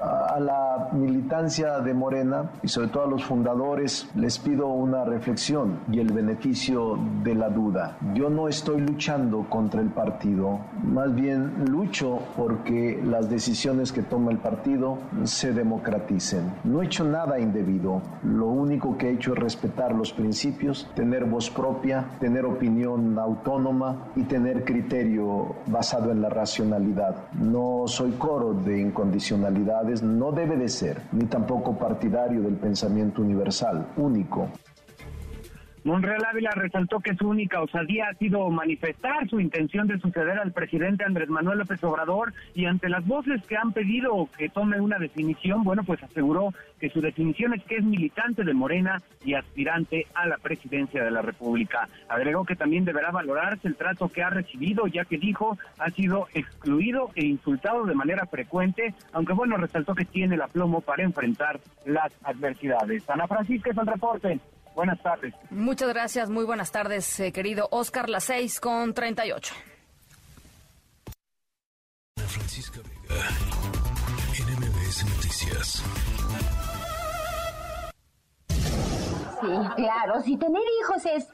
[0.00, 5.78] a la militancia de Morena y sobre todo a los fundadores les pido una reflexión
[5.90, 7.96] y el beneficio de la duda.
[8.14, 14.30] Yo no estoy luchando contra el partido, más bien lucho porque las decisiones que toma
[14.30, 16.52] el partido se democraticen.
[16.64, 21.24] No he hecho nada indebido, lo único que he hecho es respetar los principios, tener
[21.24, 27.16] voz propia, tener opinión autónoma y tener criterio basado en la racionalidad.
[27.32, 33.86] No soy coro de incondicionalidad no debe de ser, ni tampoco partidario del pensamiento universal,
[33.96, 34.48] único.
[35.86, 40.50] Monreal Ávila resaltó que su única osadía ha sido manifestar su intención de suceder al
[40.50, 44.98] presidente Andrés Manuel López Obrador y ante las voces que han pedido que tome una
[44.98, 50.08] definición, bueno, pues aseguró que su definición es que es militante de Morena y aspirante
[50.12, 51.88] a la presidencia de la República.
[52.08, 56.26] Agregó que también deberá valorarse el trato que ha recibido, ya que dijo ha sido
[56.34, 61.60] excluido e insultado de manera frecuente, aunque bueno, resaltó que tiene el aplomo para enfrentar
[61.84, 63.08] las adversidades.
[63.08, 64.40] Ana Francisca es el reporte.
[64.76, 65.32] Buenas tardes.
[65.48, 69.54] Muchas gracias, muy buenas tardes, eh, querido Oscar, las 6 con 38.
[72.18, 73.22] Francisca Vega,
[74.38, 75.82] NMBS Noticias.
[79.40, 79.46] Sí,
[79.76, 81.26] claro, si tener hijos es...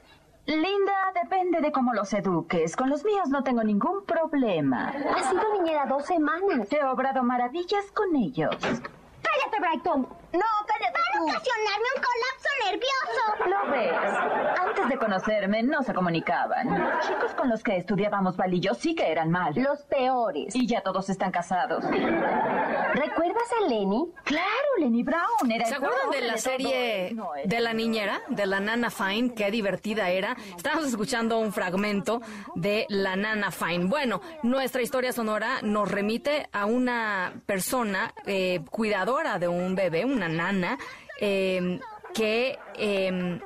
[0.45, 2.75] Linda, depende de cómo los eduques.
[2.75, 4.89] Con los míos no tengo ningún problema.
[4.89, 6.67] Ha sido niñera dos semanas.
[6.67, 8.53] Te he obrado maravillas con ellos.
[8.59, 10.22] ¡Cállate, Brighton!
[10.33, 13.23] No, cállate Para ocasionarme un colapso nervioso.
[13.49, 14.59] ¿Lo ves?
[14.59, 16.79] Antes de conocerme no se comunicaban.
[16.79, 19.57] Los chicos con los que estudiábamos balillo sí que eran malos.
[19.57, 20.55] Los peores.
[20.55, 21.83] Y ya todos están casados.
[21.85, 24.11] ¿Recuerdas a Lenny?
[24.23, 24.47] Claro,
[24.79, 25.51] Lenny Brown.
[25.51, 27.15] Era ¿Se acuerdan de la serie
[27.45, 29.33] de la niñera, de la Nana Fine?
[29.35, 30.35] Qué divertida era.
[30.55, 32.21] Estábamos escuchando un fragmento
[32.55, 33.85] de la Nana Fine.
[33.85, 40.22] Bueno, nuestra historia sonora nos remite a una persona eh, cuidadora de un bebé, una
[40.27, 40.77] nana,
[41.19, 41.79] em,
[42.13, 43.39] que em,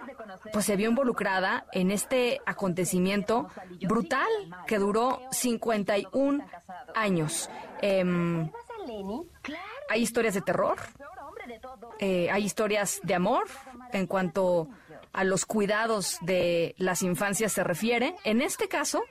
[0.51, 3.47] pues se vio involucrada en este acontecimiento
[3.81, 4.27] brutal
[4.65, 6.45] que duró 51
[6.95, 7.49] años.
[7.81, 8.49] Em,
[9.89, 10.77] hay historias de terror,
[11.99, 13.45] eh, hay historias de amor
[13.93, 14.69] en cuanto
[15.13, 18.15] a los cuidados de las infancias se refiere.
[18.23, 19.03] En este caso,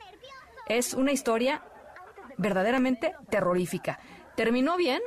[0.69, 1.63] es una historia
[2.37, 3.99] verdaderamente terrorífica.
[4.37, 5.01] Terminó bien,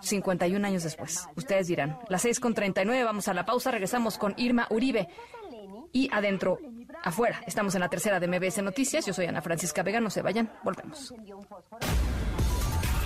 [0.00, 1.26] 51 años después.
[1.36, 5.08] Ustedes dirán, las 6 con 39, vamos a la pausa, regresamos con Irma Uribe.
[5.92, 6.58] Y adentro,
[7.02, 7.40] afuera.
[7.46, 9.06] Estamos en la tercera de MBS Noticias.
[9.06, 10.00] Yo soy Ana Francisca Vega.
[10.00, 10.52] No se vayan.
[10.62, 11.12] Volvemos.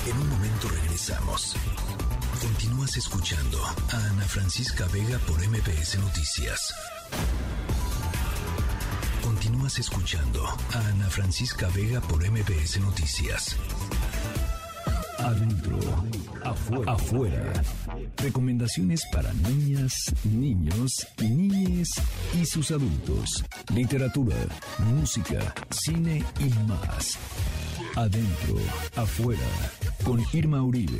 [0.07, 1.57] En un momento regresamos.
[2.41, 6.75] Continúas escuchando a Ana Francisca Vega por MBS Noticias.
[9.23, 13.57] Continúas escuchando a Ana Francisca Vega por MBS Noticias.
[15.25, 15.79] Adentro,
[16.87, 17.53] afuera.
[18.17, 19.93] Recomendaciones para niñas,
[20.25, 21.89] niños, niñes
[22.35, 23.45] y sus adultos.
[23.75, 24.37] Literatura,
[24.79, 27.19] música, cine y más.
[27.95, 28.57] Adentro,
[28.97, 29.41] afuera.
[30.05, 30.99] Con Irma Uribe.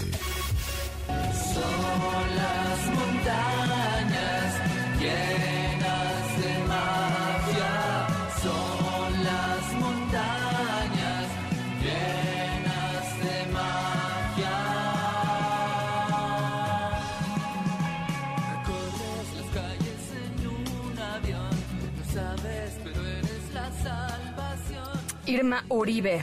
[25.43, 26.23] Irma Uribe.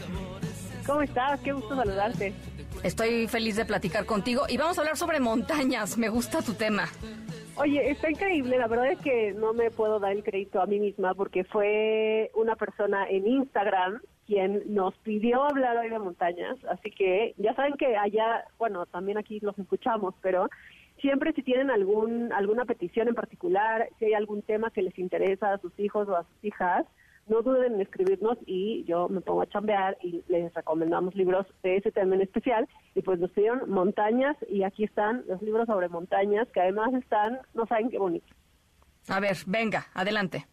[0.87, 1.41] ¿Cómo estás?
[1.41, 2.33] Qué gusto saludarte.
[2.83, 5.97] Estoy feliz de platicar contigo y vamos a hablar sobre montañas.
[5.97, 6.85] Me gusta tu tema.
[7.57, 8.57] Oye, está increíble.
[8.57, 12.31] La verdad es que no me puedo dar el crédito a mí misma porque fue
[12.33, 16.55] una persona en Instagram quien nos pidió hablar hoy de montañas.
[16.71, 20.47] Así que ya saben que allá, bueno, también aquí los escuchamos, pero
[21.01, 25.51] siempre si tienen algún alguna petición en particular, si hay algún tema que les interesa
[25.51, 26.85] a sus hijos o a sus hijas,
[27.29, 31.77] no duden en escribirnos y yo me pongo a chambear y les recomendamos libros de
[31.77, 32.67] ese tema en especial.
[32.95, 37.39] Y pues nos pidieron montañas y aquí están los libros sobre montañas que además están,
[37.53, 38.27] no saben qué bonito.
[39.07, 40.45] A ver, venga, adelante.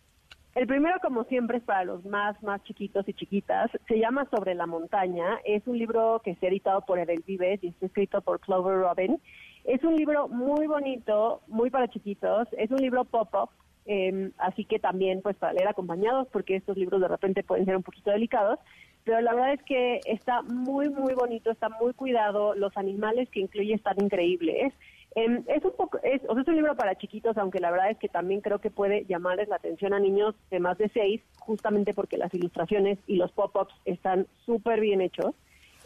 [0.55, 3.71] El primero, como siempre, es para los más, más chiquitos y chiquitas.
[3.89, 5.39] Se llama Sobre la montaña.
[5.45, 8.79] Es un libro que se ha editado por Edel Vives y está escrito por Clover
[8.79, 9.21] Robin.
[9.65, 12.49] Es un libro muy bonito, muy para chiquitos.
[12.57, 13.51] Es un libro pop-up
[13.87, 17.77] eh, así que también pues para leer acompañados porque estos libros de repente pueden ser
[17.77, 18.59] un poquito delicados.
[19.05, 23.41] Pero la verdad es que está muy muy bonito está muy cuidado los animales que
[23.41, 24.73] incluye están increíbles.
[25.15, 27.91] Eh, es un poco es, o sea, es un libro para chiquitos aunque la verdad
[27.91, 31.23] es que también creo que puede llamarles la atención a niños de más de seis
[31.39, 35.35] justamente porque las ilustraciones y los pop-ups están súper bien hechos.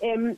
[0.01, 0.37] Eh,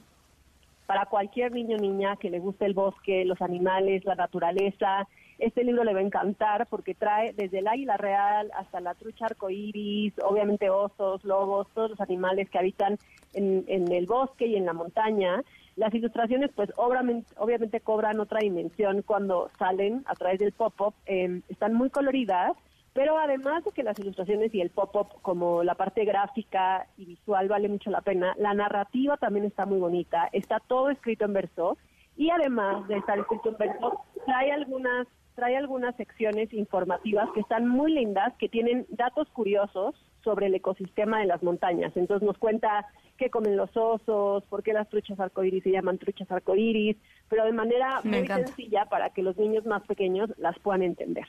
[0.86, 5.64] para cualquier niño o niña que le guste el bosque, los animales, la naturaleza, este
[5.64, 10.14] libro le va a encantar porque trae desde el águila real hasta la trucha arcoíris,
[10.24, 12.98] obviamente osos, lobos, todos los animales que habitan
[13.34, 15.42] en, el bosque y en la montaña.
[15.76, 20.94] Las ilustraciones, pues obviamente, obviamente cobran otra dimensión cuando salen a través del pop-up.
[21.06, 22.52] eh, están muy coloridas,
[22.92, 27.48] pero además de que las ilustraciones y el pop-up, como la parte gráfica y visual,
[27.48, 30.28] vale mucho la pena, la narrativa también está muy bonita.
[30.32, 31.78] Está todo escrito en verso
[32.16, 37.66] y además de estar escrito en verso, trae algunas trae algunas secciones informativas que están
[37.68, 41.96] muy lindas, que tienen datos curiosos sobre el ecosistema de las montañas.
[41.96, 42.86] Entonces nos cuenta
[43.18, 46.96] qué comen los osos, por qué las truchas arcoíris se llaman truchas arcoíris,
[47.28, 48.46] pero de manera Me muy encanta.
[48.46, 51.26] sencilla para que los niños más pequeños las puedan entender.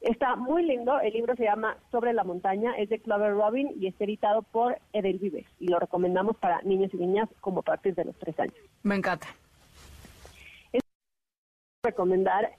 [0.00, 3.86] Está muy lindo, el libro se llama Sobre la montaña, es de Clover Robin y
[3.86, 7.94] está editado por Edel Vives y lo recomendamos para niños y niñas como a partir
[7.94, 8.56] de los tres años.
[8.82, 9.28] Me encanta.
[11.84, 12.52] recomendar.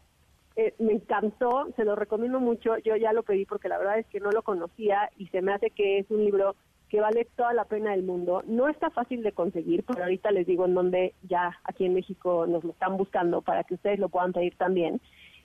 [0.56, 2.78] Eh, me encantó, se lo recomiendo mucho.
[2.80, 5.54] Yo ya lo pedí porque la verdad es que no lo conocía y se me
[5.54, 6.56] hace que es un libro
[6.90, 8.44] que vale toda la pena del mundo.
[8.46, 12.46] No está fácil de conseguir, pero ahorita les digo en donde ya aquí en México
[12.46, 15.02] nos lo están buscando para que ustedes lo puedan pedir también.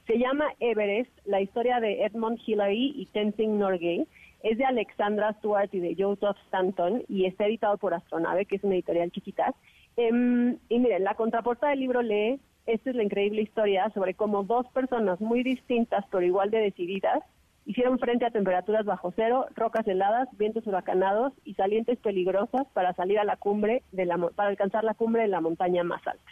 [0.06, 4.06] Se llama Everest, la historia de Edmund Hillary y Tenzing Norgay.
[4.42, 8.64] Es de Alexandra Stewart y de Joseph Stanton y está editado por Astronave, que es
[8.64, 9.54] una editorial chiquita.
[9.96, 14.44] Em, y miren, la contraportada del libro lee, esta es la increíble historia sobre cómo
[14.44, 17.24] dos personas muy distintas pero igual de decididas
[17.64, 23.18] hicieron frente a temperaturas bajo cero, rocas heladas, vientos huracanados y salientes peligrosas para salir
[23.18, 26.30] a la cumbre de la para alcanzar la cumbre de la montaña más alta.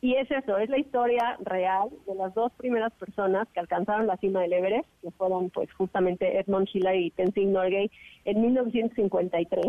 [0.00, 4.16] Y es eso, es la historia real de las dos primeras personas que alcanzaron la
[4.18, 7.90] cima del Everest, que fueron pues justamente Edmund Hillary y Tenzing Norgay
[8.24, 9.66] en 1953.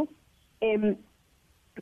[0.62, 0.98] Em,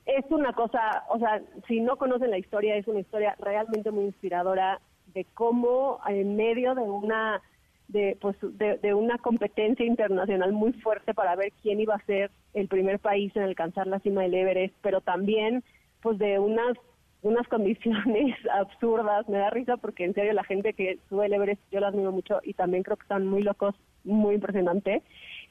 [0.06, 4.06] es una cosa, o sea, si no conocen la historia, es una historia realmente muy
[4.06, 4.80] inspiradora
[5.14, 7.42] de cómo en medio de una
[7.88, 12.32] de pues de, de una competencia internacional muy fuerte para ver quién iba a ser
[12.54, 15.64] el primer país en alcanzar la cima del Everest, pero también
[16.02, 16.78] pues de unas
[17.22, 21.62] unas condiciones absurdas, me da risa porque en serio la gente que sube el Everest
[21.72, 25.02] yo la admiro mucho y también creo que están muy locos, muy impresionante.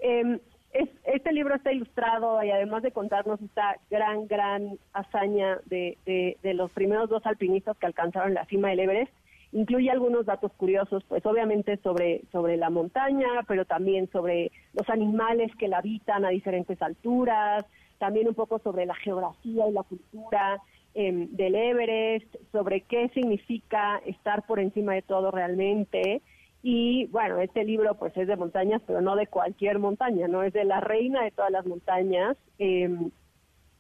[0.01, 0.39] Eh,
[0.73, 6.37] es, este libro está ilustrado y además de contarnos esta gran, gran hazaña de, de,
[6.43, 9.13] de los primeros dos alpinistas que alcanzaron la cima del Everest,
[9.53, 15.51] incluye algunos datos curiosos, pues obviamente sobre, sobre la montaña, pero también sobre los animales
[15.57, 17.65] que la habitan a diferentes alturas,
[17.99, 20.61] también un poco sobre la geografía y la cultura
[20.95, 26.21] em, del Everest, sobre qué significa estar por encima de todo realmente.
[26.69, 30.43] Y bueno, este libro pues es de montañas, pero no de cualquier montaña, ¿no?
[30.43, 32.37] Es de la reina de todas las montañas.
[32.59, 33.13] Em,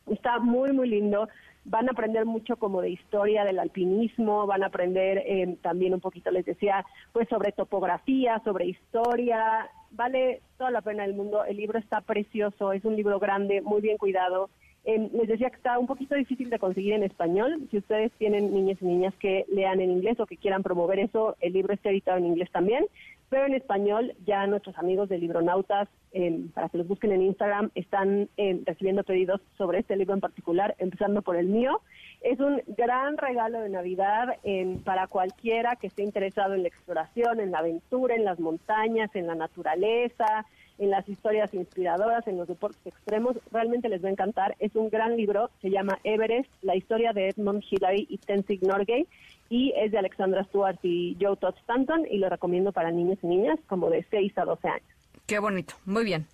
[0.09, 1.29] está muy, muy lindo.
[1.65, 6.01] Van a aprender mucho como de historia del alpinismo, van a aprender em, también un
[6.01, 9.69] poquito, les decía, pues sobre topografía, sobre historia.
[9.91, 11.45] Vale toda la pena del mundo.
[11.45, 14.49] El libro está precioso, es un libro grande, muy bien cuidado.
[14.89, 17.67] Em, les decía que está un poquito difícil de conseguir en español.
[17.73, 21.35] Si ustedes tienen niños y niñas que lean en inglés o que quieran promover eso,
[21.41, 22.87] el libro está editado en inglés también.
[23.29, 27.73] Pero en español ya nuestros amigos de Libronautas, em, para que los busquen en Instagram,
[27.75, 31.81] están em, recibiendo pedidos sobre este libro en particular, empezando por el mío.
[32.21, 34.37] Es un gran regalo de Navidad
[34.85, 39.27] para cualquiera que esté interesado en la exploración, en la aventura, en las montañas, en
[39.27, 40.47] la naturaleza,
[40.79, 43.37] en las historias inspiradoras, en los deportes extremos.
[43.51, 44.57] Realmente les va a encantar.
[44.59, 49.07] Es un gran libro, se llama Everest, la historia de Edmund Hillary y Tenzing Norgay,
[49.49, 53.27] y es de Alexandra Stewart y Joe Todd Stanton, y lo recomiendo para niños y
[53.27, 54.89] niñas como de 6 a 12 años.
[55.27, 56.27] Qué bonito, muy bien.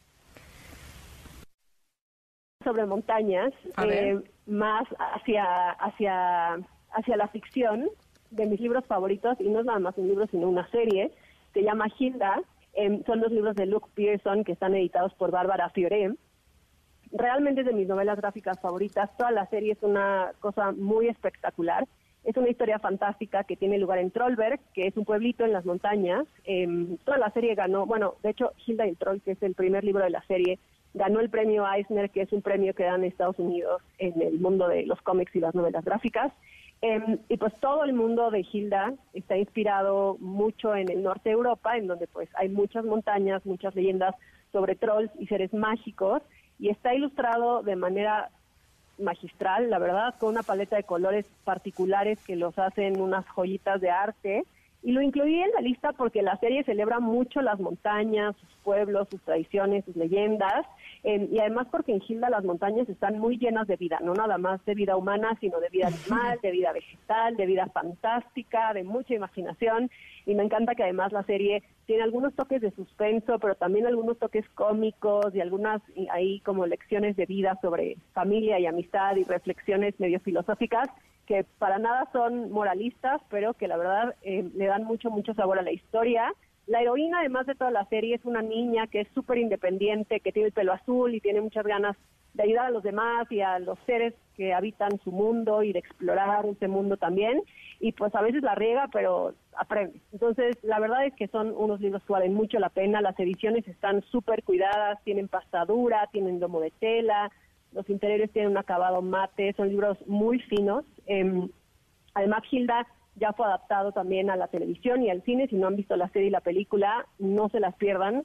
[2.64, 3.52] Sobre montañas,
[3.84, 6.54] eh, más hacia, hacia,
[6.90, 7.88] hacia la ficción,
[8.30, 11.12] de mis libros favoritos, y no es nada más un libro, sino una serie,
[11.52, 12.40] se llama Hilda,
[12.74, 16.14] em, son los libros de Luke Pearson que están editados por Bárbara Fiore.
[17.12, 19.14] Realmente es de mis novelas gráficas favoritas.
[19.16, 21.86] Toda la serie es una cosa muy espectacular.
[22.24, 25.64] Es una historia fantástica que tiene lugar en Trollberg, que es un pueblito en las
[25.64, 26.26] montañas.
[26.44, 29.82] Em, toda la serie ganó, bueno, de hecho, Hilda y Troll, que es el primer
[29.82, 30.58] libro de la serie,
[30.94, 34.68] ganó el premio Eisner, que es un premio que dan Estados Unidos en el mundo
[34.68, 36.32] de los cómics y las novelas gráficas.
[36.84, 41.34] Em, y pues todo el mundo de Hilda está inspirado mucho en el norte de
[41.34, 44.16] Europa, en donde pues hay muchas montañas, muchas leyendas
[44.50, 46.22] sobre trolls y seres mágicos,
[46.58, 48.30] y está ilustrado de manera
[48.98, 53.90] magistral, la verdad, con una paleta de colores particulares que los hacen unas joyitas de
[53.90, 54.44] arte.
[54.84, 59.06] Y lo incluí en la lista porque la serie celebra mucho las montañas, sus pueblos,
[59.10, 60.66] sus tradiciones, sus leyendas,
[61.04, 64.38] eh, y además porque en Hilda las montañas están muy llenas de vida, no nada
[64.38, 68.82] más de vida humana, sino de vida animal, de vida vegetal, de vida fantástica, de
[68.82, 69.88] mucha imaginación,
[70.26, 74.18] y me encanta que además la serie tiene algunos toques de suspenso, pero también algunos
[74.18, 75.80] toques cómicos y algunas
[76.10, 80.88] ahí como lecciones de vida sobre familia y amistad y reflexiones medio filosóficas
[81.26, 85.58] que para nada son moralistas, pero que la verdad eh, le dan mucho, mucho sabor
[85.58, 86.32] a la historia.
[86.66, 90.32] La heroína, además de toda la serie, es una niña que es súper independiente, que
[90.32, 91.96] tiene el pelo azul y tiene muchas ganas
[92.34, 95.80] de ayudar a los demás y a los seres que habitan su mundo y de
[95.80, 97.42] explorar ese mundo también.
[97.80, 100.00] Y pues a veces la riega, pero aprende.
[100.12, 103.00] Entonces, la verdad es que son unos libros que valen mucho la pena.
[103.00, 107.30] Las ediciones están súper cuidadas, tienen pastadura, tienen domo de tela,
[107.72, 110.84] los interiores tienen un acabado mate, son libros muy finos.
[111.06, 111.48] Em,
[112.14, 112.86] además, Hilda
[113.16, 115.48] ya fue adaptado también a la televisión y al cine.
[115.48, 118.24] Si no han visto la serie y la película, no se las pierdan.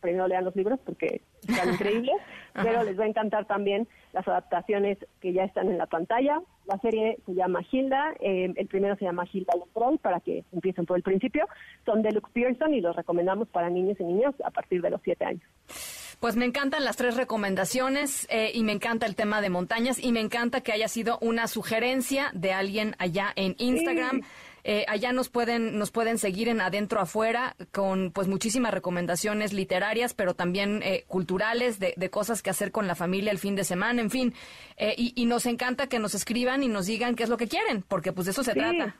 [0.00, 2.16] Primero lean los libros porque están increíbles,
[2.54, 6.42] pero les va a encantar también las adaptaciones que ya están en la pantalla.
[6.66, 10.86] La serie se llama Hilda, eh, el primero se llama Hilda Troll, para que empiecen
[10.86, 11.46] por el principio.
[11.84, 15.00] Son de Luke Pearson y los recomendamos para niños y niñas a partir de los
[15.02, 16.01] siete años.
[16.22, 20.12] Pues me encantan las tres recomendaciones eh, y me encanta el tema de montañas y
[20.12, 24.22] me encanta que haya sido una sugerencia de alguien allá en Instagram.
[24.62, 30.14] Eh, allá nos pueden nos pueden seguir en adentro afuera con pues muchísimas recomendaciones literarias,
[30.14, 33.64] pero también eh, culturales de, de cosas que hacer con la familia el fin de
[33.64, 34.32] semana, en fin.
[34.76, 37.48] Eh, y, y nos encanta que nos escriban y nos digan qué es lo que
[37.48, 38.60] quieren, porque pues de eso se Sí.
[38.60, 38.94] trata.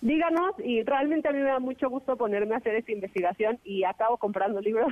[0.00, 3.84] Díganos, y realmente a mí me da mucho gusto ponerme a hacer esta investigación y
[3.84, 4.90] acabo comprando libros,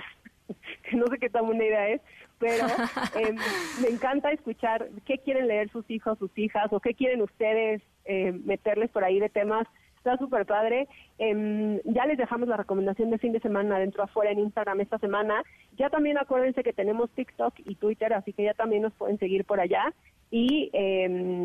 [0.83, 2.01] que no sé qué tan buena idea es,
[2.39, 2.67] pero
[3.21, 3.35] eh,
[3.83, 8.33] me encanta escuchar qué quieren leer sus hijos, sus hijas, o qué quieren ustedes eh,
[8.33, 9.67] meterles por ahí de temas.
[9.97, 10.87] Está súper padre.
[11.19, 14.99] Em, ya les dejamos la recomendación de fin de semana adentro afuera en Instagram esta
[14.99, 15.43] semana.
[15.77, 19.45] Ya también acuérdense que tenemos TikTok y Twitter, así que ya también nos pueden seguir
[19.45, 19.93] por allá.
[20.31, 20.71] Y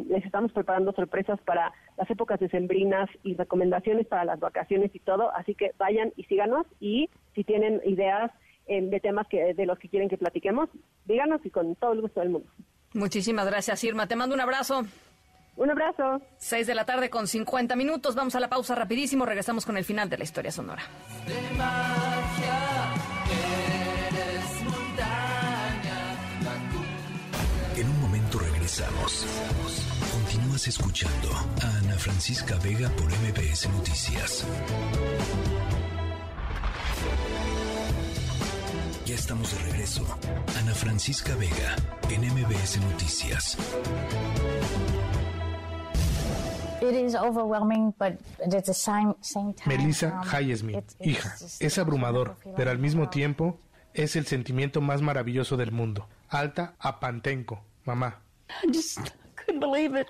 [0.07, 5.34] les estamos preparando sorpresas para las épocas decembrinas y recomendaciones para las vacaciones y todo.
[5.34, 6.67] Así que vayan y síganos.
[6.80, 8.30] Y si tienen ideas
[8.68, 10.69] de temas que de los que quieren que platiquemos,
[11.06, 12.49] díganos y con todo el gusto del mundo.
[12.94, 14.07] Muchísimas gracias, Irma.
[14.07, 14.85] Te mando un abrazo.
[15.56, 16.22] Un abrazo.
[16.38, 18.15] Seis de la tarde con 50 minutos.
[18.15, 19.26] Vamos a la pausa rapidísimo.
[19.26, 20.84] Regresamos con el final de la historia sonora.
[21.27, 22.94] de magia,
[24.10, 29.26] eres montaña, la En un momento regresamos.
[30.11, 31.30] Continúa Estás escuchando
[31.61, 34.45] a Ana Francisca Vega por MBS Noticias.
[39.14, 40.03] Ya estamos de regreso.
[40.57, 41.76] Ana Francisca Vega
[42.10, 43.56] en MBS Noticias.
[46.81, 48.14] It is overwhelming, but
[48.44, 53.60] at the same, same time, Melissa Highsmith, hija, es abrumador, pero al mismo tiempo
[53.94, 56.07] es el sentimiento más maravilloso del mundo.
[56.30, 58.19] Alta a Pantenco, mamá.
[58.64, 58.98] I just
[59.35, 60.07] couldn't believe it.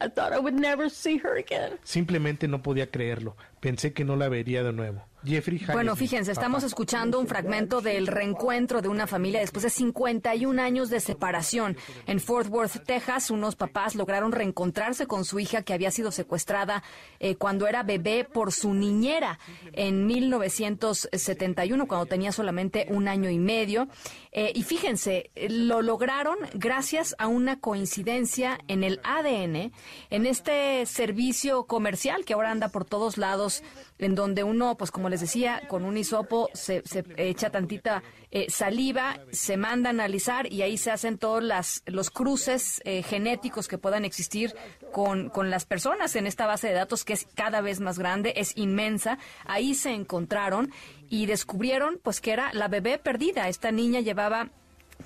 [0.00, 1.80] I thought I would never see her again.
[1.82, 3.36] Simplemente no podía creerlo.
[3.60, 5.08] Pensé que no la vería de nuevo.
[5.24, 9.70] Jeffrey Bueno, Highsmith, fíjense, estamos escuchando un fragmento del reencuentro de una familia después de
[9.70, 11.76] 51 años de separación.
[12.06, 16.84] En Fort Worth, Texas, unos papás lograron reencontrarse con su hija que había sido secuestrada
[17.18, 19.40] eh, cuando era bebé por su niñera
[19.72, 23.88] en 1971, cuando tenía solamente un año y medio.
[24.30, 29.72] Eh, y fíjense, lo lograron gracias a una coincidencia en el ADN,
[30.10, 33.47] en este servicio comercial que ahora anda por todos lados,
[33.98, 38.46] en donde uno, pues como les decía, con un hisopo se, se echa tantita eh,
[38.48, 41.42] saliva, se manda a analizar y ahí se hacen todos
[41.86, 44.54] los cruces eh, genéticos que puedan existir
[44.92, 48.34] con, con las personas en esta base de datos que es cada vez más grande,
[48.36, 49.18] es inmensa.
[49.44, 50.70] Ahí se encontraron
[51.08, 53.48] y descubrieron pues que era la bebé perdida.
[53.48, 54.50] Esta niña llevaba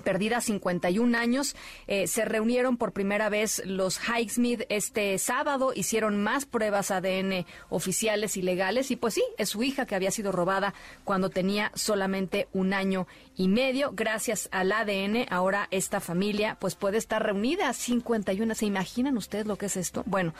[0.03, 1.55] perdida 51 años.
[1.87, 8.37] Eh, se reunieron por primera vez los Highsmith este sábado, hicieron más pruebas ADN oficiales
[8.37, 12.47] y legales y pues sí, es su hija que había sido robada cuando tenía solamente
[12.53, 13.91] un año y medio.
[13.93, 18.55] Gracias al ADN, ahora esta familia pues puede estar reunida 51.
[18.55, 20.03] ¿Se imaginan ustedes lo que es esto?
[20.05, 20.33] Bueno,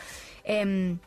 [0.43, 0.99] em,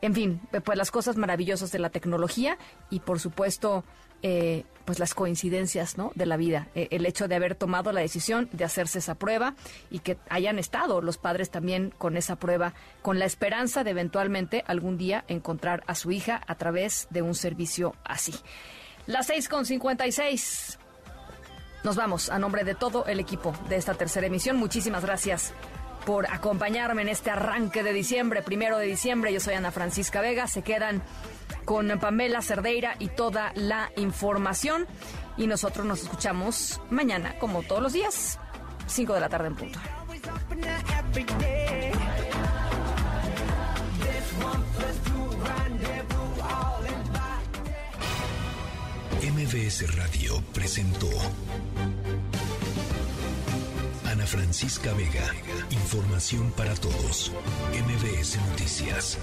[0.00, 2.58] en fin, pues las cosas maravillosas de la tecnología
[2.90, 3.84] y por supuesto
[4.26, 6.10] eh, pues las coincidencias ¿no?
[6.14, 6.68] de la vida.
[6.74, 9.54] Eh, el hecho de haber tomado la decisión de hacerse esa prueba
[9.90, 12.72] y que hayan estado los padres también con esa prueba,
[13.02, 17.34] con la esperanza de eventualmente algún día encontrar a su hija a través de un
[17.34, 18.34] servicio así.
[19.06, 20.78] Las 6 con 56.
[21.82, 24.56] Nos vamos a nombre de todo el equipo de esta tercera emisión.
[24.56, 25.52] Muchísimas gracias
[26.06, 29.34] por acompañarme en este arranque de diciembre, primero de diciembre.
[29.34, 30.46] Yo soy Ana Francisca Vega.
[30.46, 31.02] Se quedan
[31.64, 34.86] con Pamela Cerdeira y toda la información.
[35.36, 38.38] Y nosotros nos escuchamos mañana, como todos los días,
[38.86, 39.78] 5 de la tarde en punto.
[49.22, 51.08] MBS Radio presentó
[54.04, 55.32] Ana Francisca Vega.
[55.70, 57.32] Información para todos.
[57.72, 59.18] MBS Noticias.